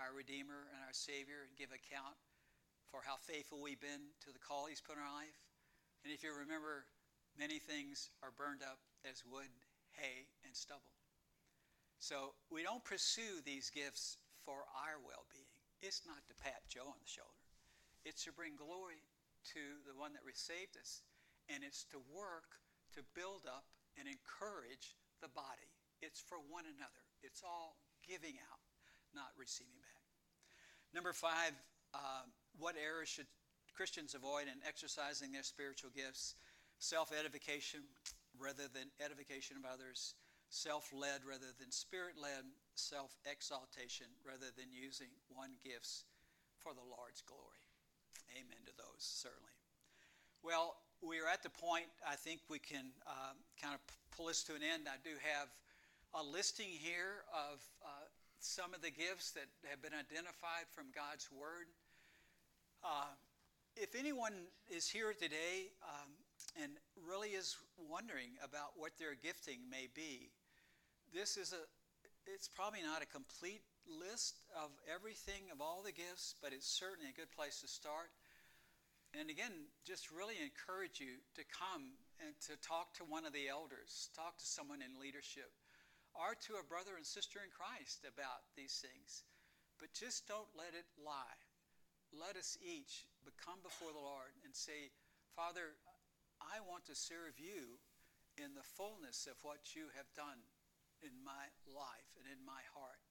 our 0.00 0.10
Redeemer 0.10 0.66
and 0.74 0.82
our 0.82 0.96
Savior 0.96 1.46
and 1.46 1.54
give 1.54 1.70
account 1.70 2.18
for 2.90 3.04
how 3.04 3.20
faithful 3.22 3.62
we've 3.62 3.80
been 3.80 4.10
to 4.26 4.34
the 4.34 4.42
call 4.42 4.66
He's 4.66 4.82
put 4.82 4.98
in 4.98 5.04
our 5.04 5.14
life. 5.14 5.38
And 6.02 6.10
if 6.10 6.26
you 6.26 6.34
remember, 6.34 6.90
many 7.38 7.62
things 7.62 8.10
are 8.24 8.34
burned 8.34 8.66
up 8.66 8.82
as 9.06 9.22
wood, 9.22 9.52
hay, 9.96 10.28
and 10.44 10.54
stubble. 10.54 10.92
So 11.98 12.34
we 12.50 12.62
don't 12.62 12.82
pursue 12.82 13.40
these 13.44 13.70
gifts 13.70 14.18
for 14.44 14.66
our 14.74 14.98
well 14.98 15.22
being. 15.30 15.54
It's 15.82 16.02
not 16.06 16.22
to 16.26 16.34
pat 16.38 16.66
Joe 16.68 16.86
on 16.86 16.98
the 16.98 17.10
shoulder, 17.10 17.46
it's 18.04 18.24
to 18.24 18.32
bring 18.32 18.58
glory 18.58 19.02
to 19.54 19.62
the 19.86 19.94
one 19.98 20.12
that 20.14 20.22
received 20.26 20.78
us, 20.78 21.02
and 21.50 21.62
it's 21.62 21.82
to 21.90 21.98
work 22.10 22.62
to 22.94 23.02
build 23.14 23.46
up 23.46 23.66
and 23.98 24.06
encourage 24.06 24.94
the 25.20 25.30
body. 25.30 25.70
It's 26.02 26.20
for 26.20 26.38
one 26.50 26.66
another. 26.66 27.02
It's 27.22 27.42
all 27.42 27.78
giving 28.06 28.38
out, 28.50 28.62
not 29.14 29.30
receiving 29.38 29.78
back. 29.78 30.02
Number 30.94 31.12
five, 31.12 31.54
uh, 31.94 32.26
what 32.58 32.74
errors 32.76 33.08
should 33.08 33.30
Christians 33.74 34.14
avoid 34.14 34.50
in 34.50 34.58
exercising 34.66 35.32
their 35.32 35.42
spiritual 35.42 35.90
gifts? 35.94 36.34
Self 36.78 37.12
edification 37.14 37.80
rather 38.42 38.66
than 38.66 38.90
edification 38.98 39.54
of 39.54 39.62
others, 39.62 40.18
self 40.50 40.90
led 40.90 41.22
rather 41.22 41.54
than 41.62 41.70
spirit 41.70 42.18
led, 42.18 42.42
self 42.74 43.14
exaltation 43.22 44.10
rather 44.26 44.50
than 44.58 44.74
using 44.74 45.08
one 45.30 45.54
gifts 45.62 46.04
for 46.58 46.74
the 46.74 46.82
Lord's 46.82 47.22
glory. 47.22 47.62
Amen 48.34 48.66
to 48.66 48.74
those, 48.74 49.00
certainly. 49.00 49.54
Well, 50.42 50.74
we 51.02 51.18
are 51.22 51.30
at 51.30 51.42
the 51.42 51.50
point, 51.50 51.86
I 52.02 52.16
think 52.16 52.40
we 52.50 52.58
can 52.58 52.90
uh, 53.06 53.34
kind 53.60 53.74
of 53.74 53.82
pull 54.16 54.26
this 54.26 54.42
to 54.44 54.54
an 54.54 54.62
end. 54.62 54.90
I 54.90 54.98
do 55.02 55.14
have 55.22 55.48
a 56.14 56.22
listing 56.22 56.68
here 56.68 57.22
of 57.30 57.62
uh, 57.82 58.06
some 58.38 58.74
of 58.74 58.82
the 58.82 58.90
gifts 58.90 59.30
that 59.32 59.46
have 59.70 59.82
been 59.82 59.94
identified 59.94 60.66
from 60.74 60.86
God's 60.94 61.30
Word. 61.30 61.70
Uh, 62.82 63.14
if 63.76 63.94
anyone 63.94 64.34
is 64.68 64.88
here 64.88 65.14
today 65.14 65.70
um, 65.82 66.10
and 66.60 66.72
really 66.96 67.34
is 67.36 67.56
wondering 67.76 68.36
about 68.44 68.76
what 68.76 68.92
their 68.98 69.14
gifting 69.14 69.64
may 69.70 69.88
be, 69.94 70.30
this 71.12 71.36
is 71.36 71.52
a 71.52 71.62
it's 72.22 72.46
probably 72.46 72.86
not 72.86 73.02
a 73.02 73.10
complete 73.10 73.66
list 73.82 74.46
of 74.54 74.70
everything 74.86 75.50
of 75.50 75.58
all 75.58 75.82
the 75.82 75.90
gifts, 75.90 76.38
but 76.38 76.54
it's 76.54 76.70
certainly 76.70 77.10
a 77.10 77.18
good 77.18 77.34
place 77.34 77.58
to 77.60 77.66
start. 77.66 78.14
And 79.10 79.26
again, 79.26 79.66
just 79.82 80.14
really 80.14 80.38
encourage 80.38 81.02
you 81.02 81.18
to 81.34 81.42
come 81.50 81.98
and 82.22 82.30
to 82.46 82.54
talk 82.62 82.94
to 83.02 83.04
one 83.04 83.26
of 83.26 83.34
the 83.34 83.50
elders, 83.50 84.06
talk 84.14 84.38
to 84.38 84.46
someone 84.46 84.86
in 84.86 85.02
leadership 85.02 85.50
or 86.14 86.38
to 86.46 86.62
a 86.62 86.68
brother 86.70 86.94
and 86.94 87.02
sister 87.02 87.42
in 87.42 87.50
Christ 87.50 88.06
about 88.06 88.46
these 88.54 88.78
things. 88.78 89.26
But 89.82 89.90
just 89.90 90.30
don't 90.30 90.48
let 90.54 90.78
it 90.78 90.86
lie. 90.94 91.42
Let 92.14 92.38
us 92.38 92.54
each 92.62 93.10
come 93.42 93.58
before 93.62 93.90
the 93.90 94.02
Lord 94.02 94.30
and 94.46 94.54
say, 94.54 94.94
Father, 95.34 95.74
I 96.50 96.60
want 96.66 96.86
to 96.86 96.96
serve 96.98 97.38
you 97.38 97.78
in 98.38 98.54
the 98.54 98.64
fullness 98.64 99.28
of 99.30 99.38
what 99.42 99.76
you 99.76 99.92
have 99.94 100.08
done 100.16 100.40
in 101.02 101.12
my 101.22 101.50
life 101.68 102.10
and 102.18 102.26
in 102.26 102.40
my 102.42 102.62
heart. 102.74 103.02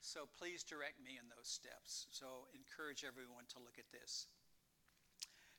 So 0.00 0.28
please 0.38 0.64
direct 0.64 1.00
me 1.00 1.20
in 1.20 1.28
those 1.28 1.48
steps. 1.48 2.08
So 2.10 2.48
encourage 2.56 3.04
everyone 3.04 3.44
to 3.52 3.60
look 3.60 3.76
at 3.76 3.92
this. 3.92 4.28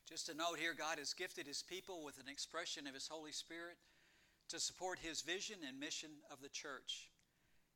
Just 0.08 0.28
a 0.28 0.34
note 0.34 0.58
here 0.58 0.74
God 0.74 0.98
has 0.98 1.14
gifted 1.14 1.46
his 1.46 1.62
people 1.62 2.04
with 2.04 2.18
an 2.18 2.28
expression 2.28 2.86
of 2.86 2.94
his 2.94 3.08
Holy 3.08 3.32
Spirit 3.32 3.78
to 4.50 4.58
support 4.58 4.98
his 4.98 5.22
vision 5.22 5.62
and 5.66 5.78
mission 5.78 6.10
of 6.30 6.42
the 6.42 6.50
church. 6.50 7.08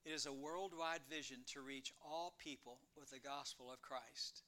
It 0.04 0.10
is 0.12 0.26
a 0.26 0.32
worldwide 0.32 1.02
vision 1.08 1.38
to 1.54 1.62
reach 1.62 1.92
all 2.04 2.34
people 2.38 2.78
with 2.98 3.10
the 3.10 3.18
gospel 3.18 3.70
of 3.72 3.82
Christ. 3.82 4.42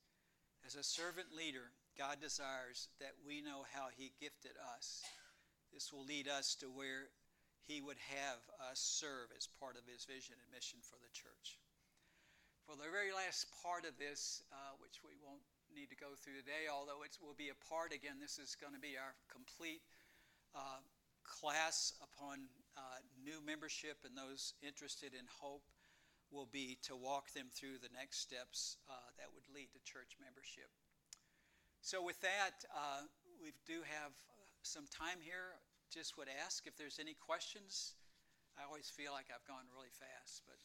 As 0.66 0.74
a 0.74 0.82
servant 0.82 1.28
leader, 1.36 1.70
God 1.99 2.22
desires 2.22 2.86
that 3.03 3.18
we 3.26 3.42
know 3.42 3.66
how 3.74 3.90
He 3.90 4.14
gifted 4.22 4.55
us. 4.78 5.03
This 5.74 5.90
will 5.90 6.07
lead 6.07 6.30
us 6.30 6.55
to 6.62 6.70
where 6.70 7.11
He 7.66 7.82
would 7.82 7.99
have 8.14 8.38
us 8.70 8.78
serve 8.78 9.34
as 9.34 9.51
part 9.59 9.74
of 9.74 9.82
His 9.82 10.07
vision 10.07 10.38
and 10.38 10.55
mission 10.55 10.78
for 10.78 10.94
the 11.03 11.11
church. 11.11 11.59
For 12.62 12.78
the 12.78 12.86
very 12.86 13.11
last 13.11 13.51
part 13.66 13.82
of 13.82 13.99
this, 13.99 14.46
uh, 14.55 14.78
which 14.78 15.03
we 15.03 15.18
won't 15.18 15.42
need 15.74 15.90
to 15.90 15.99
go 15.99 16.14
through 16.14 16.38
today, 16.38 16.70
although 16.70 17.03
it 17.03 17.18
will 17.18 17.34
be 17.34 17.51
a 17.51 17.59
part 17.66 17.90
again, 17.90 18.22
this 18.22 18.38
is 18.38 18.55
going 18.55 18.78
to 18.78 18.80
be 18.80 18.94
our 18.94 19.18
complete 19.26 19.82
uh, 20.55 20.78
class 21.26 21.99
upon 21.99 22.46
uh, 22.78 23.03
new 23.18 23.42
membership 23.42 24.07
and 24.07 24.14
those 24.14 24.55
interested 24.62 25.18
in 25.18 25.26
hope 25.26 25.66
will 26.30 26.46
be 26.46 26.78
to 26.86 26.94
walk 26.94 27.32
them 27.34 27.51
through 27.51 27.82
the 27.82 27.90
next 27.90 28.20
steps 28.22 28.78
uh, 28.86 29.11
that 29.18 29.32
would 29.34 29.49
lead 29.51 29.72
to 29.74 29.80
church 29.82 30.14
membership. 30.22 30.70
So, 31.81 32.03
with 32.03 32.20
that, 32.20 32.66
uh, 32.74 33.07
we 33.41 33.55
do 33.64 33.81
have 33.87 34.12
some 34.62 34.85
time 34.91 35.22
here. 35.22 35.57
Just 35.89 36.18
would 36.18 36.29
ask 36.29 36.66
if 36.66 36.76
there's 36.76 36.99
any 37.01 37.14
questions. 37.14 37.95
I 38.59 38.66
always 38.66 38.91
feel 38.91 39.14
like 39.14 39.31
I've 39.31 39.47
gone 39.47 39.64
really 39.72 39.89
fast, 39.95 40.43
but 40.45 40.59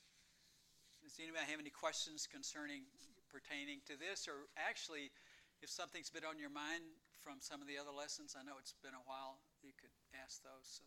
does 1.06 1.16
anybody 1.22 1.46
have 1.48 1.62
any 1.62 1.72
questions 1.72 2.26
concerning 2.26 2.90
pertaining 3.30 3.82
to 3.90 3.98
this, 3.98 4.28
or 4.28 4.50
actually, 4.58 5.14
if 5.62 5.70
something's 5.70 6.10
been 6.10 6.26
on 6.26 6.38
your 6.38 6.52
mind 6.52 6.86
from 7.22 7.42
some 7.42 7.62
of 7.62 7.68
the 7.70 7.78
other 7.78 7.94
lessons? 7.94 8.36
I 8.38 8.42
know 8.42 8.58
it's 8.58 8.76
been 8.82 8.98
a 8.98 9.06
while. 9.06 9.42
You 9.62 9.72
could 9.78 9.94
ask 10.18 10.42
those. 10.42 10.82
So, 10.82 10.86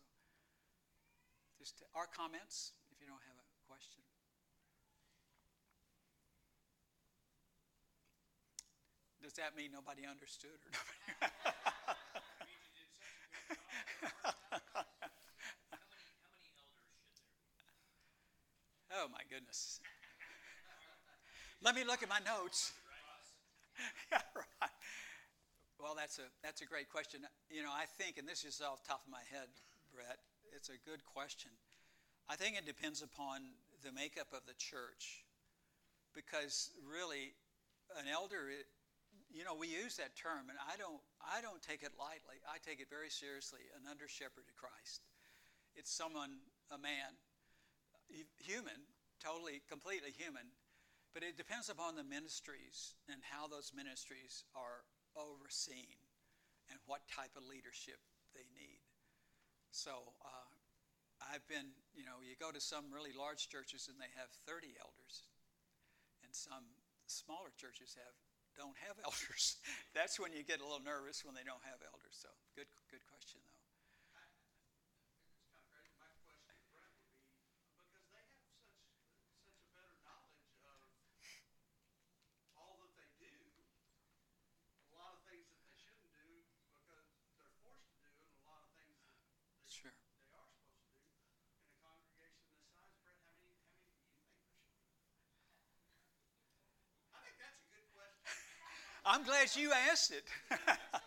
just 1.59 1.81
our 1.95 2.07
comments 2.07 2.75
if 2.91 2.99
you 3.01 3.07
don't 3.07 3.23
have 3.27 3.39
a 3.39 3.47
question. 3.67 4.06
Does 9.27 9.35
that 9.43 9.59
mean 9.59 9.75
nobody 9.75 10.07
understood 10.07 10.55
or 10.55 10.71
nobody? 10.71 11.19
oh 18.95 19.11
my 19.11 19.19
goodness. 19.29 19.81
Let 21.61 21.75
me 21.75 21.83
look 21.83 22.03
at 22.03 22.07
my 22.07 22.21
notes. 22.23 22.71
yeah, 24.13 24.21
right. 24.33 24.71
Well, 25.77 25.93
that's 25.93 26.19
a 26.19 26.31
that's 26.41 26.61
a 26.61 26.65
great 26.65 26.89
question. 26.89 27.19
You 27.51 27.63
know, 27.63 27.73
I 27.75 27.83
think, 28.01 28.17
and 28.17 28.25
this 28.25 28.45
is 28.45 28.61
off 28.61 28.81
the 28.83 28.87
top 28.87 29.01
of 29.05 29.11
my 29.11 29.23
head, 29.29 29.49
Brett. 29.93 30.19
It's 30.55 30.69
a 30.69 30.77
good 30.89 31.03
question. 31.03 31.51
I 32.29 32.37
think 32.37 32.57
it 32.57 32.65
depends 32.65 33.01
upon 33.01 33.41
the 33.83 33.91
makeup 33.91 34.31
of 34.31 34.45
the 34.47 34.53
church, 34.53 35.25
because 36.15 36.71
really, 36.89 37.33
an 37.99 38.07
elder 38.07 38.47
you 39.33 39.43
know, 39.43 39.55
we 39.55 39.67
use 39.67 39.97
that 39.97 40.15
term, 40.15 40.47
and 40.47 40.57
I 40.57 40.79
don't, 40.79 41.03
I 41.19 41.43
don't 41.43 41.61
take 41.61 41.83
it 41.83 41.93
lightly. 41.99 42.39
I 42.47 42.57
take 42.63 42.79
it 42.79 42.87
very 42.89 43.11
seriously. 43.11 43.67
An 43.75 43.83
under 43.89 44.07
shepherd 44.07 44.47
of 44.47 44.55
Christ. 44.55 45.03
It's 45.75 45.91
someone, 45.91 46.41
a 46.71 46.79
man, 46.79 47.19
human, 48.39 48.87
totally, 49.19 49.61
completely 49.67 50.15
human, 50.15 50.47
but 51.13 51.21
it 51.21 51.37
depends 51.37 51.69
upon 51.69 51.95
the 51.95 52.05
ministries 52.07 52.95
and 53.11 53.21
how 53.21 53.47
those 53.47 53.71
ministries 53.75 54.45
are 54.55 54.87
overseen 55.17 55.97
and 56.69 56.79
what 56.85 57.05
type 57.09 57.33
of 57.35 57.45
leadership 57.45 57.99
they 58.33 58.47
need. 58.53 58.81
So 59.71 60.13
uh, 60.23 60.49
I've 61.21 61.45
been, 61.47 61.73
you 61.93 62.05
know, 62.05 62.23
you 62.23 62.37
go 62.39 62.51
to 62.51 62.61
some 62.61 62.89
really 62.93 63.13
large 63.13 63.49
churches 63.49 63.89
and 63.91 63.97
they 63.99 64.11
have 64.17 64.29
30 64.45 64.77
elders, 64.79 65.27
and 66.23 66.31
some 66.33 66.65
smaller 67.05 67.53
churches 67.55 67.95
have 67.97 68.15
don't 68.57 68.75
have 68.89 68.97
elders. 69.05 69.61
That's 69.93 70.19
when 70.19 70.33
you 70.33 70.43
get 70.43 70.59
a 70.59 70.65
little 70.65 70.83
nervous 70.83 71.23
when 71.23 71.37
they 71.37 71.45
don't 71.45 71.63
have 71.63 71.79
elders. 71.85 72.17
So 72.17 72.29
good, 72.57 72.67
good 72.89 73.05
question 73.07 73.39
though. 73.45 73.56
I'm 99.07 99.23
glad 99.23 99.55
you 99.55 99.71
asked 99.89 100.11
it. 100.11 100.25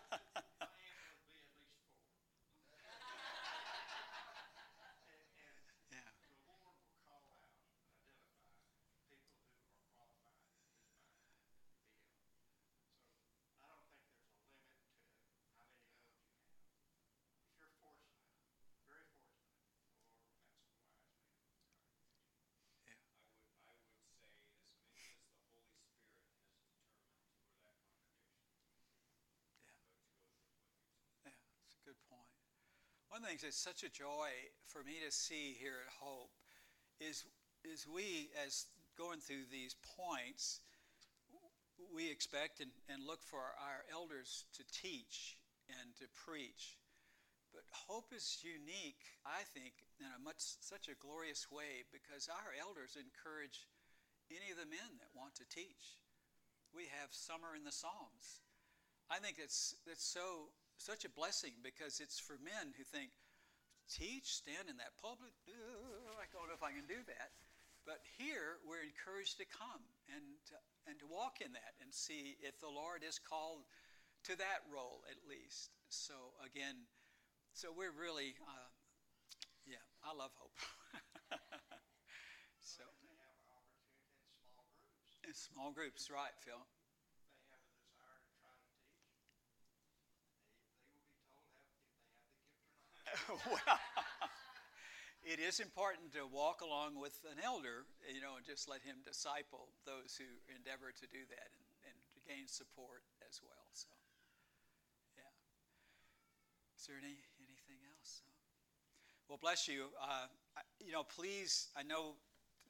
One 33.21 33.29
of 33.29 33.37
the 33.37 33.37
things 33.37 33.53
that's 33.53 33.61
such 33.61 33.85
a 33.85 33.93
joy 33.93 34.33
for 34.64 34.81
me 34.81 34.97
to 35.05 35.12
see 35.12 35.53
here 35.61 35.85
at 35.85 35.93
Hope 36.01 36.33
is, 37.05 37.29
is 37.68 37.85
we, 37.85 38.33
as 38.33 38.64
going 38.97 39.21
through 39.21 39.45
these 39.53 39.77
points, 39.93 40.64
we 41.93 42.09
expect 42.09 42.64
and, 42.64 42.73
and 42.89 43.05
look 43.05 43.21
for 43.21 43.53
our 43.61 43.85
elders 43.93 44.49
to 44.57 44.64
teach 44.73 45.37
and 45.68 45.93
to 46.01 46.09
preach. 46.16 46.81
But 47.53 47.68
hope 47.68 48.09
is 48.16 48.41
unique, 48.41 49.05
I 49.29 49.45
think, 49.53 49.77
in 50.01 50.09
a 50.09 50.25
much 50.25 50.41
such 50.64 50.89
a 50.89 50.97
glorious 50.97 51.45
way 51.53 51.85
because 51.93 52.25
our 52.33 52.57
elders 52.57 52.97
encourage 52.97 53.68
any 54.33 54.49
of 54.49 54.57
the 54.57 54.73
men 54.73 54.97
that 54.97 55.12
want 55.12 55.37
to 55.37 55.53
teach. 55.53 56.01
We 56.73 56.89
have 56.97 57.12
summer 57.12 57.53
in 57.53 57.68
the 57.68 57.77
Psalms. 57.77 58.41
I 59.12 59.21
think 59.21 59.37
it's 59.37 59.77
that's 59.85 60.09
so 60.09 60.57
such 60.81 61.05
a 61.05 61.12
blessing 61.12 61.53
because 61.61 62.01
it's 62.01 62.16
for 62.16 62.41
men 62.41 62.72
who 62.72 62.85
think, 62.89 63.12
teach, 63.93 64.33
stand 64.33 64.72
in 64.72 64.81
that 64.81 64.97
pulpit. 64.97 65.28
I 66.16 66.24
don't 66.33 66.49
know 66.49 66.57
if 66.57 66.64
I 66.64 66.72
can 66.72 66.89
do 66.89 66.97
that. 67.05 67.31
But 67.85 68.01
here 68.16 68.61
we're 68.64 68.85
encouraged 68.85 69.41
to 69.41 69.47
come 69.49 69.85
and 70.12 70.24
to, 70.53 70.57
and 70.89 70.97
to 71.01 71.07
walk 71.09 71.45
in 71.45 71.53
that 71.53 71.76
and 71.85 71.93
see 71.93 72.37
if 72.41 72.57
the 72.61 72.72
Lord 72.72 73.05
is 73.05 73.20
called 73.20 73.64
to 74.28 74.37
that 74.37 74.64
role 74.72 75.05
at 75.09 75.20
least. 75.28 75.72
So 75.89 76.16
again, 76.45 76.89
so 77.53 77.72
we're 77.76 77.93
really, 77.93 78.37
uh, 78.41 78.68
yeah, 79.68 79.85
I 80.05 80.16
love 80.16 80.33
hope. 80.37 80.57
so. 82.61 82.85
In 85.28 85.35
small 85.37 85.70
groups, 85.70 86.09
right, 86.11 86.35
Phil? 86.43 86.59
well, 93.47 93.78
it 95.22 95.39
is 95.39 95.61
important 95.61 96.11
to 96.18 96.26
walk 96.26 96.66
along 96.66 96.99
with 96.99 97.14
an 97.31 97.39
elder, 97.39 97.87
you 98.11 98.18
know, 98.18 98.35
and 98.35 98.45
just 98.45 98.66
let 98.66 98.83
him 98.83 98.99
disciple 99.07 99.70
those 99.87 100.18
who 100.18 100.26
endeavor 100.51 100.91
to 100.91 101.07
do 101.07 101.22
that 101.31 101.49
and, 101.55 101.95
and 101.95 101.97
to 102.11 102.18
gain 102.26 102.51
support 102.51 103.07
as 103.22 103.39
well. 103.39 103.70
So, 103.70 103.87
yeah. 105.14 105.31
Is 106.74 106.91
there 106.91 106.99
any 106.99 107.22
anything 107.39 107.78
else? 107.87 108.26
Well, 109.31 109.39
bless 109.39 109.68
you. 109.70 109.95
Uh, 109.95 110.26
you 110.83 110.91
know, 110.91 111.07
please. 111.07 111.68
I 111.78 111.87
know 111.87 112.18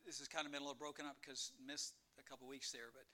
this 0.04 0.18
has 0.18 0.28
kind 0.28 0.44
of 0.44 0.52
been 0.52 0.61
a 0.61 0.64
little 0.64 0.76
broken 0.76 1.06
up 1.06 1.16
because 1.24 1.52
missed 1.56 1.94
a 2.20 2.24
couple 2.28 2.44
weeks 2.44 2.68
there, 2.68 2.92
but 2.92 3.08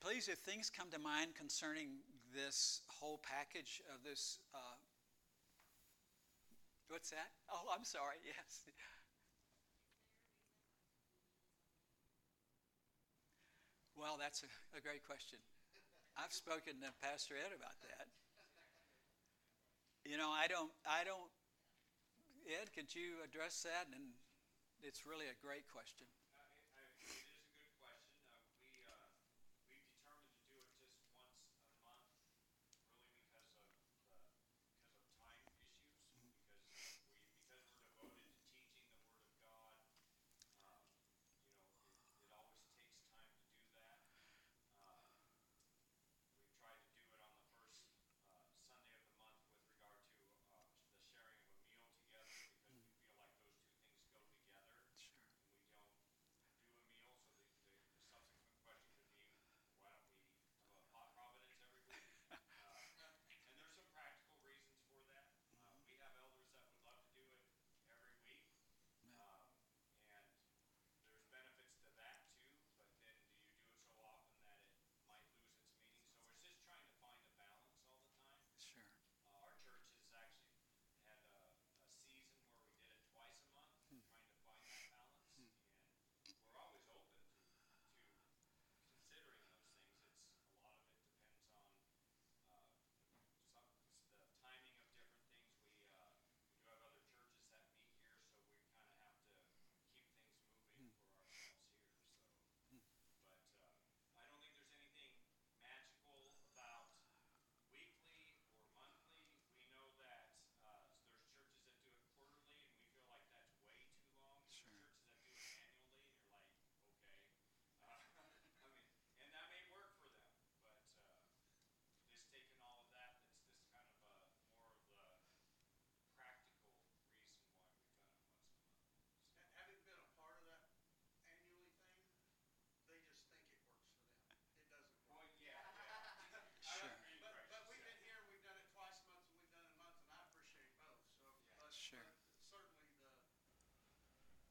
please, 0.00 0.32
if 0.32 0.40
things 0.40 0.72
come 0.72 0.88
to 0.96 0.98
mind 0.98 1.36
concerning 1.36 2.00
this 2.32 2.80
whole 2.88 3.20
package 3.20 3.82
of 3.92 4.00
this 4.00 4.38
uh, 4.54 4.69
What's 6.90 7.14
that? 7.14 7.30
Oh, 7.46 7.70
I'm 7.70 7.86
sorry. 7.86 8.18
Yes. 8.26 8.66
Well, 13.94 14.16
that's 14.18 14.42
a, 14.42 14.50
a 14.74 14.80
great 14.80 15.04
question. 15.04 15.38
I've 16.16 16.32
spoken 16.32 16.80
to 16.82 16.90
Pastor 17.04 17.36
Ed 17.36 17.52
about 17.52 17.76
that. 17.84 18.08
You 20.08 20.16
know, 20.16 20.32
I 20.32 20.48
don't, 20.48 20.72
I 20.88 21.04
don't, 21.04 21.28
Ed, 22.48 22.72
could 22.72 22.90
you 22.96 23.20
address 23.22 23.60
that? 23.62 23.92
And 23.92 24.16
it's 24.80 25.04
really 25.04 25.28
a 25.28 25.36
great 25.44 25.68
question. 25.68 26.08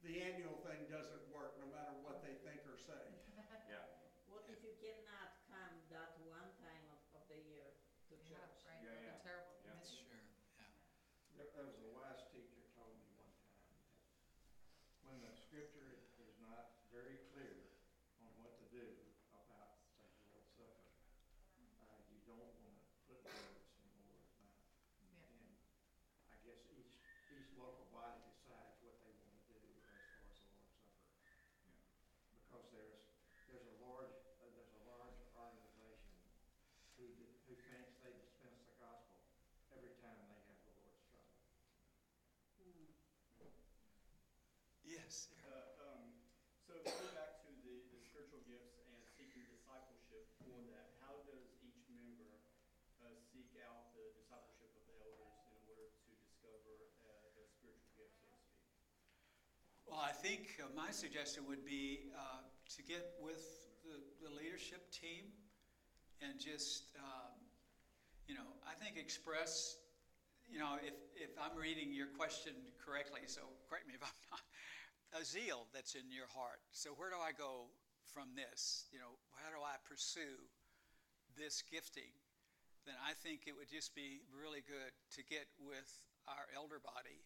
The 0.10 0.18
annual 0.26 0.57
thing 0.66 0.89
doesn't 0.89 1.22
work, 1.30 1.53
no 1.62 1.70
matter 1.70 1.93
what 1.93 2.18
they 2.18 2.34
think 2.41 2.66
or 2.66 2.74
say. 2.74 3.14
Yeah, 3.70 3.86
What 4.26 4.41
if 4.49 4.57
you 4.66 4.74
cannot 4.82 5.30
come 5.45 5.86
that 5.93 6.10
one 6.18 6.49
time 6.57 6.89
of, 6.89 6.97
of 7.14 7.22
the 7.30 7.38
year 7.38 7.70
to 8.10 8.18
Yeah, 8.26 8.41
church? 8.41 8.66
right, 8.66 8.82
Yeah, 8.82 8.89
that'd 8.89 9.05
be 9.05 9.14
yeah. 9.14 9.22
terrible. 9.22 9.53
Yeah. 9.62 9.78
Miss- 9.78 9.93
Sure, 10.10 10.18
yeah. 10.57 10.66
There, 11.38 11.45
there 11.53 11.62
was 11.70 11.78
a 11.78 11.86
wise 11.86 12.26
teacher 12.34 12.66
told 12.74 12.97
me 12.97 13.05
one 13.14 13.30
time, 13.45 13.78
when 15.05 15.22
the 15.22 15.30
scripture 15.30 16.01
is 16.18 16.34
not 16.41 16.66
very 16.89 17.22
clear 17.30 17.70
on 18.18 18.34
what 18.34 18.57
to 18.57 18.66
do 18.66 18.97
about 19.30 19.70
the 19.93 20.10
Lord's 20.26 20.49
Supper, 20.57 20.89
uh, 21.78 22.01
you 22.10 22.18
don't 22.26 22.49
wanna 22.57 22.82
put 23.05 23.22
words 23.38 23.62
in 23.78 23.86
the 23.93 24.01
Lord's 24.10 24.34
mouth. 24.41 24.66
Yeah. 24.97 25.14
And 25.22 25.53
I 26.34 26.36
guess 26.41 26.57
each, 26.74 26.97
each 27.30 27.53
local 27.53 27.86
body 27.86 28.18
decides 28.26 28.74
what 28.82 28.97
they 28.99 29.10
wanna 29.14 29.38
do 29.45 29.62
as 29.86 30.34
far 30.49 30.57
as 30.57 30.74
the 30.82 30.89
Lord's 30.89 31.14
Supper. 31.22 32.59
Because 32.70 32.86
there's, 32.86 33.01
there's 33.47 33.65
a 33.65 33.74
large, 33.82 34.13
uh, 34.38 34.45
there's 34.53 34.70
a 34.70 34.78
large 34.86 35.17
organization 35.34 36.22
who, 36.97 37.09
d- 37.09 37.34
who 37.47 37.55
thinks 37.65 37.97
they 38.01 38.13
dispense 38.13 38.61
the 38.65 38.74
gospel 38.78 39.26
every 39.72 39.89
time 39.89 40.22
they 40.28 40.38
have 40.45 40.57
the 40.61 40.70
Lord's 40.70 41.01
Supper. 41.09 41.34
Yes, 44.84 45.28
Uh, 45.43 45.63
um, 45.78 46.13
So 46.59 46.82
going 46.86 47.09
back 47.09 47.34
to 47.41 47.49
the, 47.63 47.82
the 47.89 47.97
spiritual 47.97 48.38
gifts 48.45 48.78
and 48.86 49.01
seeking 49.15 49.45
discipleship 49.47 50.22
for 50.45 50.61
that, 50.70 50.86
how 50.99 51.17
does 51.26 51.49
each 51.57 51.82
member 51.89 52.38
uh, 53.01 53.15
seek 53.17 53.55
out 53.57 53.89
the 53.91 54.09
discipleship 54.13 54.70
of 54.76 54.84
the 54.86 54.93
elders 54.99 55.34
in 55.49 55.57
order 55.65 55.88
to 56.05 56.09
discover 56.13 56.86
uh, 57.01 57.26
a 57.26 57.28
spiritual 57.28 57.89
gift, 57.95 58.13
so 58.22 58.30
to 58.30 58.38
speak? 58.38 58.38
Well, 59.89 60.05
I 60.05 60.13
think 60.13 60.61
uh, 60.61 60.69
my 60.77 60.93
suggestion 60.93 61.49
would 61.49 61.65
be 61.65 62.13
uh, 62.13 62.45
to 62.77 62.81
get 62.85 63.17
with 63.17 63.41
the, 63.81 63.97
the 64.21 64.29
leadership 64.29 64.85
team 64.93 65.25
and 66.21 66.37
just, 66.37 66.93
um, 67.01 67.33
you 68.29 68.37
know, 68.37 68.45
I 68.69 68.77
think 68.77 69.01
express, 69.01 69.81
you 70.45 70.61
know, 70.61 70.77
if, 70.85 70.93
if 71.17 71.33
I'm 71.41 71.57
reading 71.57 71.89
your 71.89 72.05
question 72.05 72.53
correctly, 72.77 73.25
so 73.25 73.49
correct 73.65 73.89
me 73.89 73.97
if 73.97 74.05
I'm 74.05 74.19
not, 74.29 74.45
a 75.17 75.25
zeal 75.25 75.65
that's 75.73 75.97
in 75.97 76.05
your 76.13 76.29
heart. 76.37 76.61
So 76.69 76.93
where 76.93 77.09
do 77.09 77.17
I 77.17 77.33
go 77.33 77.73
from 78.13 78.37
this? 78.37 78.85
You 78.93 79.01
know, 79.01 79.17
how 79.41 79.49
do 79.49 79.57
I 79.65 79.81
pursue 79.89 80.37
this 81.33 81.65
gifting? 81.65 82.13
Then 82.85 82.93
I 83.01 83.17
think 83.17 83.49
it 83.49 83.57
would 83.57 83.73
just 83.73 83.97
be 83.97 84.21
really 84.29 84.61
good 84.61 84.93
to 85.17 85.25
get 85.25 85.49
with 85.57 85.89
our 86.29 86.45
elder 86.53 86.77
body 86.77 87.25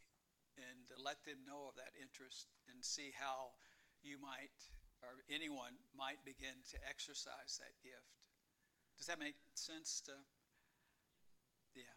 and 0.57 0.85
let 1.01 1.23
them 1.25 1.41
know 1.45 1.69
of 1.69 1.75
that 1.75 1.93
interest 1.97 2.49
and 2.69 2.83
see 2.83 3.13
how 3.13 3.55
you 4.03 4.19
might 4.19 4.53
or 5.03 5.19
anyone 5.27 5.75
might 5.91 6.23
begin 6.23 6.63
to 6.71 6.77
exercise 6.87 7.59
that 7.59 7.75
gift. 7.83 8.23
Does 8.95 9.07
that 9.11 9.19
make 9.19 9.35
sense 9.55 9.99
to 10.07 10.15
yeah. 11.75 11.89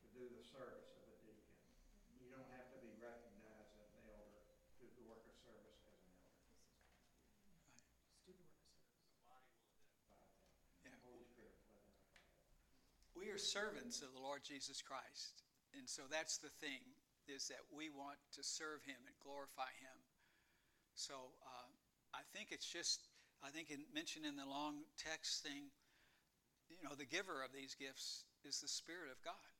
To 0.00 0.08
do 0.16 0.24
the 0.32 0.40
of 0.40 1.04
a 1.04 1.20
deacon. 1.20 1.52
You 2.16 2.32
don't 2.32 2.48
have 2.56 2.72
to 2.72 2.80
be 2.80 2.96
recognized 2.96 3.76
as 3.76 3.92
an 3.92 4.08
elder 4.08 4.40
to 4.48 4.72
do 4.80 4.88
the 4.96 5.04
work 5.04 5.28
of 5.28 5.36
service 5.36 5.84
as 5.84 6.00
an 6.00 6.16
elder. 6.16 6.40
Student 8.24 8.48
work 8.56 8.72
service. 8.80 9.12
The 9.12 9.20
body 9.28 9.52
will 9.52 9.68
identify 9.68 10.16
that. 10.16 10.40
Yeah. 10.80 10.96
The 10.96 11.04
Holy 11.04 11.28
Spirit 11.28 11.60
will 11.68 11.84
identify 11.84 12.24
that. 13.36 13.44
We 13.44 13.60
are 13.60 13.68
servants 13.68 14.00
of 14.00 14.16
the 14.16 14.24
Lord 14.24 14.40
Jesus 14.40 14.80
Christ. 14.80 15.44
And 15.76 15.84
so 15.84 16.08
that's 16.08 16.40
the 16.40 16.48
thing 16.56 16.80
is 17.28 17.52
that 17.52 17.60
we 17.68 17.92
want 17.92 18.16
to 18.32 18.40
serve 18.40 18.80
him 18.88 18.96
and 19.04 19.16
glorify 19.20 19.68
him. 19.76 19.98
So 20.96 21.36
uh, 21.44 21.68
I 22.16 22.24
think 22.32 22.48
it's 22.48 22.64
just, 22.64 23.12
I 23.44 23.52
think 23.52 23.68
in, 23.68 23.84
mentioned 23.92 24.24
in 24.24 24.40
the 24.40 24.48
long 24.48 24.88
text 24.96 25.44
thing, 25.44 25.68
you 26.72 26.80
know, 26.80 26.96
the 26.96 27.04
giver 27.04 27.44
of 27.44 27.52
these 27.52 27.76
gifts 27.76 28.24
is 28.40 28.64
the 28.64 28.72
Spirit 28.72 29.12
of 29.12 29.20
God. 29.20 29.52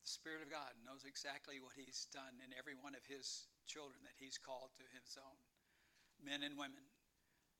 The 0.00 0.08
Spirit 0.08 0.40
of 0.40 0.48
God 0.48 0.72
knows 0.80 1.04
exactly 1.04 1.60
what 1.60 1.76
he's 1.76 2.08
done 2.08 2.40
in 2.40 2.56
every 2.56 2.72
one 2.72 2.96
of 2.96 3.04
his 3.04 3.52
children 3.68 4.00
that 4.08 4.16
he's 4.16 4.40
called 4.40 4.72
to 4.80 4.86
his 4.96 5.20
own, 5.20 5.38
men 6.24 6.40
and 6.40 6.56
women. 6.56 6.88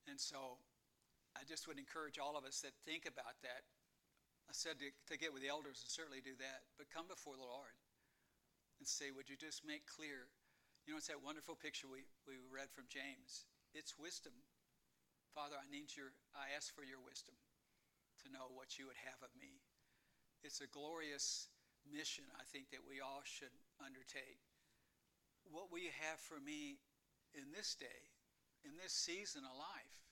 And 0.09 0.17
so 0.17 0.57
I 1.37 1.45
just 1.45 1.69
would 1.69 1.77
encourage 1.77 2.17
all 2.17 2.41
of 2.41 2.49
us 2.49 2.65
that 2.65 2.73
think 2.89 3.05
about 3.05 3.37
that 3.45 3.69
I 4.49 4.57
said 4.57 4.81
to, 4.81 4.89
to 5.13 5.21
get 5.21 5.37
with 5.37 5.45
the 5.45 5.53
elders 5.53 5.85
and 5.85 5.93
certainly 5.93 6.25
do 6.25 6.33
that, 6.41 6.65
but 6.81 6.89
come 6.89 7.05
before 7.05 7.37
the 7.37 7.45
Lord 7.45 7.77
and 8.81 8.89
say, 8.89 9.13
Would 9.13 9.29
you 9.29 9.37
just 9.37 9.61
make 9.61 9.85
clear? 9.85 10.33
You 10.89 10.97
know, 10.97 10.99
it's 10.99 11.13
that 11.13 11.21
wonderful 11.21 11.53
picture 11.53 11.85
we, 11.85 12.09
we 12.25 12.41
read 12.49 12.73
from 12.73 12.89
James. 12.89 13.45
It's 13.77 14.01
wisdom. 14.01 14.33
Father, 15.37 15.61
I 15.61 15.69
need 15.69 15.93
your, 15.93 16.17
I 16.33 16.57
ask 16.57 16.73
for 16.73 16.81
your 16.81 17.05
wisdom 17.05 17.37
to 18.25 18.33
know 18.33 18.49
what 18.57 18.81
you 18.81 18.89
would 18.89 18.97
have 19.05 19.21
of 19.21 19.29
me. 19.37 19.61
It's 20.41 20.65
a 20.65 20.71
glorious 20.73 21.53
mission, 21.85 22.25
I 22.41 22.49
think, 22.49 22.73
that 22.73 22.89
we 22.89 23.05
all 23.05 23.21
should 23.29 23.53
undertake. 23.77 24.41
What 25.45 25.69
will 25.69 25.85
you 25.85 25.93
have 26.09 26.17
for 26.25 26.41
me 26.41 26.81
in 27.37 27.53
this 27.53 27.77
day, 27.77 28.09
in 28.65 28.81
this 28.81 28.97
season 28.97 29.45
of 29.45 29.53
life? 29.61 30.08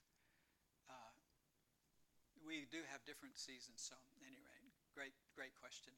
We 2.47 2.71
do 2.71 2.79
have 2.95 3.03
different 3.03 3.35
seasons, 3.35 3.83
so 3.83 3.99
anyway, 4.23 4.55
great, 4.95 5.11
great 5.35 5.51
question. 5.59 5.91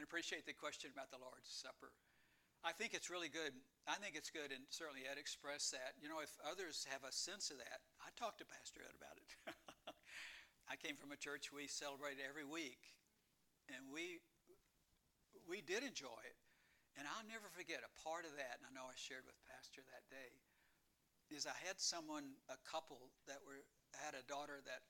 appreciate 0.00 0.48
the 0.48 0.56
question 0.56 0.88
about 0.88 1.12
the 1.12 1.20
Lord's 1.20 1.52
Supper. 1.52 1.92
I 2.64 2.72
think 2.72 2.96
it's 2.96 3.12
really 3.12 3.28
good. 3.28 3.52
I 3.84 4.00
think 4.00 4.16
it's 4.16 4.32
good, 4.32 4.48
and 4.48 4.64
certainly 4.72 5.04
Ed 5.04 5.20
expressed 5.20 5.76
that. 5.76 6.00
You 6.00 6.08
know, 6.08 6.24
if 6.24 6.32
others 6.40 6.88
have 6.88 7.04
a 7.04 7.12
sense 7.12 7.52
of 7.52 7.60
that, 7.60 7.84
I 8.00 8.08
talked 8.16 8.40
to 8.40 8.48
Pastor 8.48 8.80
Ed 8.80 8.96
about 8.96 9.20
it. 9.20 9.28
I 10.72 10.80
came 10.80 10.96
from 10.96 11.12
a 11.12 11.20
church 11.20 11.52
we 11.52 11.68
celebrated 11.68 12.24
every 12.24 12.48
week, 12.48 12.80
and 13.68 13.92
we 13.92 14.24
we 15.44 15.60
did 15.60 15.84
enjoy 15.84 16.20
it. 16.24 16.38
And 16.96 17.04
I'll 17.04 17.28
never 17.28 17.52
forget 17.52 17.84
a 17.84 17.92
part 18.00 18.24
of 18.24 18.32
that, 18.40 18.56
and 18.60 18.64
I 18.64 18.72
know 18.72 18.88
I 18.88 18.96
shared 18.96 19.28
with 19.28 19.36
Pastor 19.48 19.84
that 19.92 20.04
day, 20.08 20.32
is 21.28 21.44
I 21.44 21.56
had 21.60 21.76
someone, 21.76 22.40
a 22.48 22.60
couple 22.64 23.12
that 23.28 23.40
were 23.44 23.62
had 24.00 24.16
a 24.16 24.24
daughter 24.26 24.64
that 24.64 24.80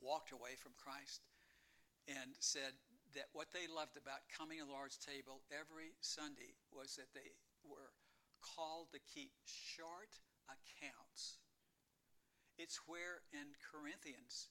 walked 0.00 0.32
away 0.32 0.54
from 0.58 0.72
Christ 0.76 1.24
and 2.06 2.34
said 2.38 2.76
that 3.14 3.32
what 3.32 3.50
they 3.50 3.66
loved 3.66 3.96
about 3.96 4.26
coming 4.30 4.60
to 4.60 4.66
the 4.66 4.76
Lord's 4.76 5.00
table 5.00 5.42
every 5.50 5.96
Sunday 6.00 6.54
was 6.70 6.94
that 7.00 7.10
they 7.16 7.34
were 7.64 7.94
called 8.44 8.92
to 8.92 9.00
keep 9.10 9.32
short 9.44 10.12
accounts. 10.46 11.40
It's 12.56 12.80
where 12.86 13.24
in 13.32 13.52
Corinthians, 13.58 14.48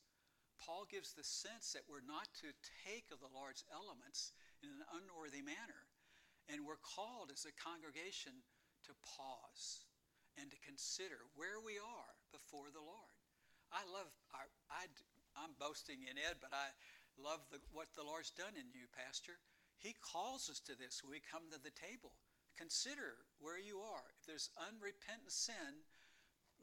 Paul 0.62 0.86
gives 0.90 1.14
the 1.14 1.26
sense 1.26 1.74
that 1.74 1.88
we're 1.90 2.06
not 2.06 2.30
to 2.42 2.50
take 2.86 3.10
of 3.12 3.20
the 3.20 3.32
Lord's 3.32 3.66
elements 3.74 4.34
in 4.62 4.70
an 4.70 4.84
unworthy 4.94 5.42
manner. 5.42 5.90
And 6.50 6.62
we're 6.62 6.82
called 6.82 7.34
as 7.34 7.50
a 7.50 7.54
congregation 7.58 8.46
to 8.86 8.94
pause 9.02 9.86
and 10.38 10.52
to 10.54 10.60
consider 10.62 11.26
where 11.34 11.58
we 11.58 11.82
are 11.82 12.14
before 12.30 12.70
the 12.70 12.84
Lord. 12.84 13.18
I 13.74 13.82
love 13.90 14.08
our, 14.38 14.46
I, 14.70 14.86
I'm 15.36 15.54
boasting 15.60 16.08
in 16.08 16.16
Ed, 16.16 16.40
but 16.40 16.56
I 16.56 16.72
love 17.20 17.44
the, 17.52 17.60
what 17.72 17.92
the 17.96 18.04
Lord's 18.04 18.32
done 18.32 18.56
in 18.56 18.72
you, 18.72 18.88
Pastor. 18.92 19.36
He 19.78 19.96
calls 20.00 20.48
us 20.48 20.64
to 20.66 20.74
this 20.76 21.04
when 21.04 21.12
we 21.12 21.22
come 21.22 21.52
to 21.52 21.60
the 21.60 21.76
table. 21.76 22.16
Consider 22.56 23.20
where 23.44 23.60
you 23.60 23.84
are. 23.84 24.08
If 24.16 24.24
there's 24.26 24.50
unrepentant 24.56 25.32
sin, 25.32 25.84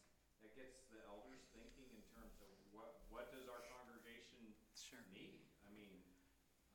that 0.40 0.54
gets 0.54 0.82
the 0.90 1.00
elders 1.06 1.40
thinking 1.52 1.88
in 1.90 2.02
terms 2.12 2.36
of 2.40 2.50
what, 2.70 3.04
what 3.08 3.30
does 3.30 3.46
our 3.48 3.62
congregation 3.70 4.52
Sure. 4.74 5.00
need? 5.10 5.40
I 5.64 5.70
mean, 5.70 6.02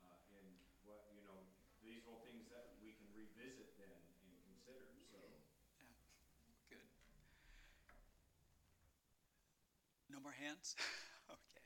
uh, 0.01 0.17
and 0.39 0.47
what, 0.81 1.05
you 1.13 1.21
know, 1.21 1.45
these 1.81 2.07
are 2.07 2.15
things 2.23 2.47
that 2.49 2.75
we 2.81 2.91
can 2.91 3.07
revisit 3.13 3.75
then 3.77 3.99
and 4.23 4.31
consider, 4.43 4.97
so. 5.11 5.19
Yeah. 5.79 5.91
Good. 6.69 6.83
No 10.09 10.19
more 10.19 10.33
hands? 10.33 10.75
okay. 11.29 11.63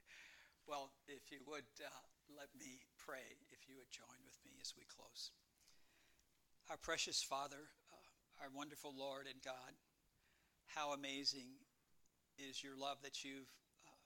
Well, 0.67 0.91
if 1.07 1.31
you 1.31 1.41
would 1.47 1.69
uh, 1.79 1.89
let 2.29 2.49
me 2.55 2.81
pray, 3.03 3.35
if 3.51 3.67
you 3.67 3.75
would 3.75 3.91
join 3.91 4.19
with 4.23 4.39
me 4.47 4.55
as 4.63 4.71
we 4.79 4.87
close. 4.87 5.31
Our 6.71 6.79
precious 6.79 7.21
Father, 7.21 7.59
uh, 7.91 8.43
our 8.43 8.49
wonderful 8.55 8.95
Lord 8.95 9.27
and 9.27 9.43
God, 9.43 9.75
how 10.71 10.93
amazing 10.95 11.59
is 12.39 12.63
your 12.63 12.79
love 12.79 13.03
that 13.03 13.23
you've 13.23 13.51
uh, 13.83 13.99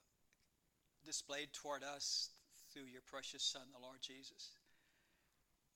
displayed 1.06 1.54
toward 1.54 1.86
us 1.86 2.30
through 2.74 2.90
your 2.90 3.06
precious 3.06 3.44
Son, 3.46 3.62
the 3.72 3.80
Lord 3.80 4.02
Jesus. 4.02 4.58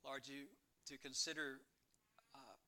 Lord, 0.05 0.27
you 0.27 0.51
to 0.91 0.99
consider 0.99 1.63
uh, 2.35 2.59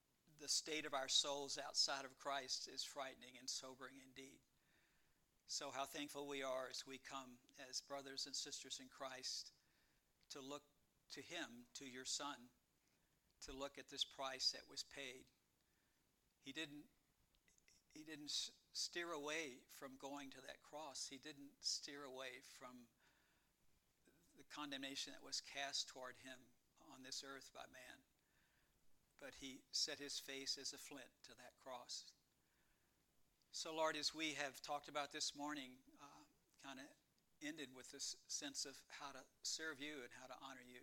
the 0.40 0.48
state 0.48 0.86
of 0.86 0.94
our 0.94 1.08
souls 1.08 1.58
outside 1.58 2.04
of 2.04 2.16
Christ 2.16 2.70
is 2.72 2.84
frightening 2.86 3.34
and 3.40 3.50
sobering 3.50 3.98
indeed. 3.98 4.38
So, 5.48 5.74
how 5.74 5.84
thankful 5.84 6.28
we 6.28 6.42
are 6.42 6.70
as 6.70 6.86
we 6.86 7.00
come 7.02 7.42
as 7.68 7.82
brothers 7.82 8.24
and 8.26 8.34
sisters 8.34 8.78
in 8.80 8.86
Christ 8.88 9.50
to 10.34 10.42
look 10.42 10.66
to 11.14 11.22
Him, 11.22 11.70
to 11.78 11.86
your 11.86 12.04
Son, 12.04 12.50
to 13.46 13.54
look 13.54 13.78
at 13.78 13.90
this 13.90 14.04
price 14.04 14.50
that 14.50 14.66
was 14.70 14.84
paid. 14.94 15.24
He 16.42 16.52
didn't, 16.52 16.90
he 17.94 18.02
didn't 18.02 18.34
steer 18.74 19.14
away 19.14 19.62
from 19.78 19.96
going 20.02 20.30
to 20.34 20.42
that 20.42 20.62
cross, 20.66 21.06
He 21.08 21.18
didn't 21.18 21.54
steer 21.62 22.04
away 22.04 22.42
from 22.58 22.90
the 24.36 24.44
condemnation 24.50 25.14
that 25.14 25.24
was 25.24 25.40
cast 25.54 25.88
toward 25.88 26.18
Him 26.26 26.38
on 26.90 27.06
this 27.06 27.22
earth 27.22 27.50
by 27.54 27.64
man. 27.70 27.98
But 29.22 29.38
He 29.38 29.62
set 29.70 30.02
His 30.02 30.18
face 30.18 30.58
as 30.60 30.74
a 30.74 30.82
flint 30.82 31.14
to 31.30 31.32
that 31.38 31.54
cross. 31.62 32.04
So, 33.54 33.70
Lord, 33.70 33.94
as 33.96 34.12
we 34.12 34.34
have 34.34 34.60
talked 34.66 34.88
about 34.88 35.12
this 35.12 35.32
morning, 35.38 35.78
uh, 36.02 36.26
kind 36.66 36.80
of 36.82 36.90
ended 37.44 37.70
with 37.76 37.92
this 37.92 38.16
sense 38.26 38.64
of 38.64 38.74
how 38.88 39.12
to 39.12 39.22
serve 39.44 39.78
you 39.78 40.00
and 40.02 40.12
how 40.18 40.26
to 40.26 40.36
honor 40.42 40.64
you, 40.64 40.82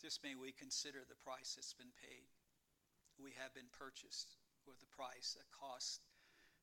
just 0.00 0.24
may 0.24 0.34
we 0.34 0.56
consider 0.56 1.04
the 1.04 1.20
price 1.20 1.54
that's 1.54 1.76
been 1.76 1.92
paid. 2.00 2.26
We 3.20 3.36
have 3.36 3.52
been 3.52 3.68
purchased 3.70 4.40
with 4.64 4.80
a 4.80 4.90
price, 4.90 5.36
a 5.36 5.44
cost 5.52 6.08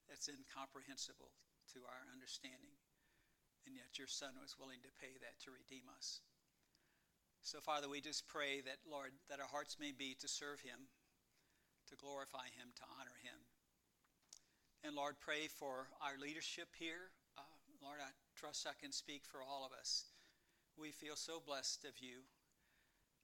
that's 0.09 0.27
incomprehensible 0.27 1.29
to 1.77 1.85
our 1.85 2.03
understanding. 2.09 2.73
And 3.69 3.77
yet 3.77 4.01
your 4.01 4.09
Son 4.09 4.33
was 4.41 4.57
willing 4.57 4.81
to 4.81 4.99
pay 4.99 5.13
that 5.21 5.37
to 5.45 5.53
redeem 5.53 5.85
us. 5.93 6.25
So, 7.45 7.61
Father, 7.61 7.87
we 7.87 8.01
just 8.01 8.25
pray 8.25 8.65
that, 8.65 8.81
Lord, 8.89 9.13
that 9.29 9.39
our 9.39 9.51
hearts 9.51 9.77
may 9.77 9.93
be 9.93 10.17
to 10.19 10.27
serve 10.27 10.59
Him, 10.65 10.89
to 11.91 11.95
glorify 11.95 12.49
Him, 12.57 12.73
to 12.81 12.85
honor 12.97 13.15
Him 13.21 13.39
and 14.87 14.95
Lord, 14.95 15.19
pray 15.19 15.51
for 15.51 15.91
our 15.99 16.15
leadership 16.15 16.71
here. 16.79 17.11
Uh, 17.35 17.41
Lord, 17.83 17.99
I 17.99 18.07
trust 18.37 18.69
I 18.69 18.77
can 18.77 18.93
speak 18.93 19.25
for 19.25 19.41
all 19.41 19.65
of 19.65 19.73
us. 19.73 20.13
We 20.77 20.93
feel 20.93 21.17
so 21.17 21.41
blessed 21.41 21.89
of 21.89 21.97
you. 21.97 22.29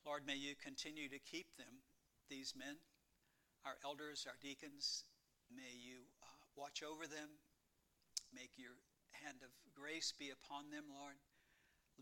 Lord, 0.01 0.25
may 0.25 0.35
you 0.35 0.57
continue 0.57 1.05
to 1.05 1.21
keep 1.21 1.53
them, 1.53 1.85
these 2.33 2.57
men, 2.57 2.81
our 3.61 3.77
elders, 3.85 4.25
our 4.25 4.41
deacons. 4.41 5.05
May 5.53 5.69
you 5.77 6.09
uh, 6.25 6.33
watch 6.57 6.81
over 6.81 7.05
them. 7.05 7.37
Make 8.33 8.57
your 8.57 8.81
hand 9.21 9.45
of 9.45 9.53
grace 9.77 10.09
be 10.17 10.33
upon 10.33 10.73
them, 10.73 10.89
Lord. 10.89 11.21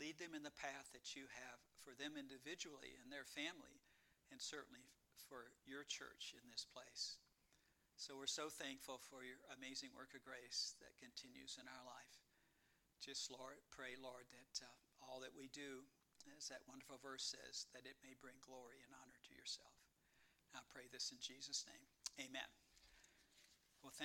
Lead 0.00 0.16
them 0.16 0.32
in 0.32 0.40
the 0.40 0.56
path 0.56 0.88
that 0.96 1.12
you 1.12 1.28
have 1.28 1.60
for 1.84 1.92
them 1.92 2.16
individually 2.16 2.96
and 3.04 3.12
their 3.12 3.28
family, 3.28 3.84
and 4.32 4.40
certainly 4.40 4.88
for 5.28 5.52
your 5.68 5.84
church 5.84 6.32
in 6.32 6.48
this 6.48 6.64
place. 6.64 7.20
So 8.00 8.16
we're 8.16 8.32
so 8.32 8.48
thankful 8.48 8.96
for 9.12 9.20
your 9.20 9.36
amazing 9.52 9.92
work 9.92 10.16
of 10.16 10.24
grace 10.24 10.72
that 10.80 10.96
continues 10.96 11.60
in 11.60 11.68
our 11.68 11.84
life. 11.84 12.31
Just, 13.02 13.34
Lord, 13.34 13.58
pray, 13.74 13.98
Lord, 13.98 14.30
that 14.30 14.62
uh, 14.62 14.70
all 15.02 15.18
that 15.26 15.34
we 15.34 15.50
do, 15.50 15.90
as 16.38 16.46
that 16.54 16.62
wonderful 16.70 17.02
verse 17.02 17.34
says, 17.34 17.66
that 17.74 17.82
it 17.82 17.98
may 17.98 18.14
bring 18.14 18.38
glory 18.46 18.78
and 18.86 18.94
honor 18.94 19.18
to 19.26 19.34
yourself. 19.34 19.74
I 20.54 20.62
pray 20.70 20.86
this 20.86 21.10
in 21.10 21.18
Jesus' 21.18 21.66
name. 21.66 21.90
Amen. 22.22 22.61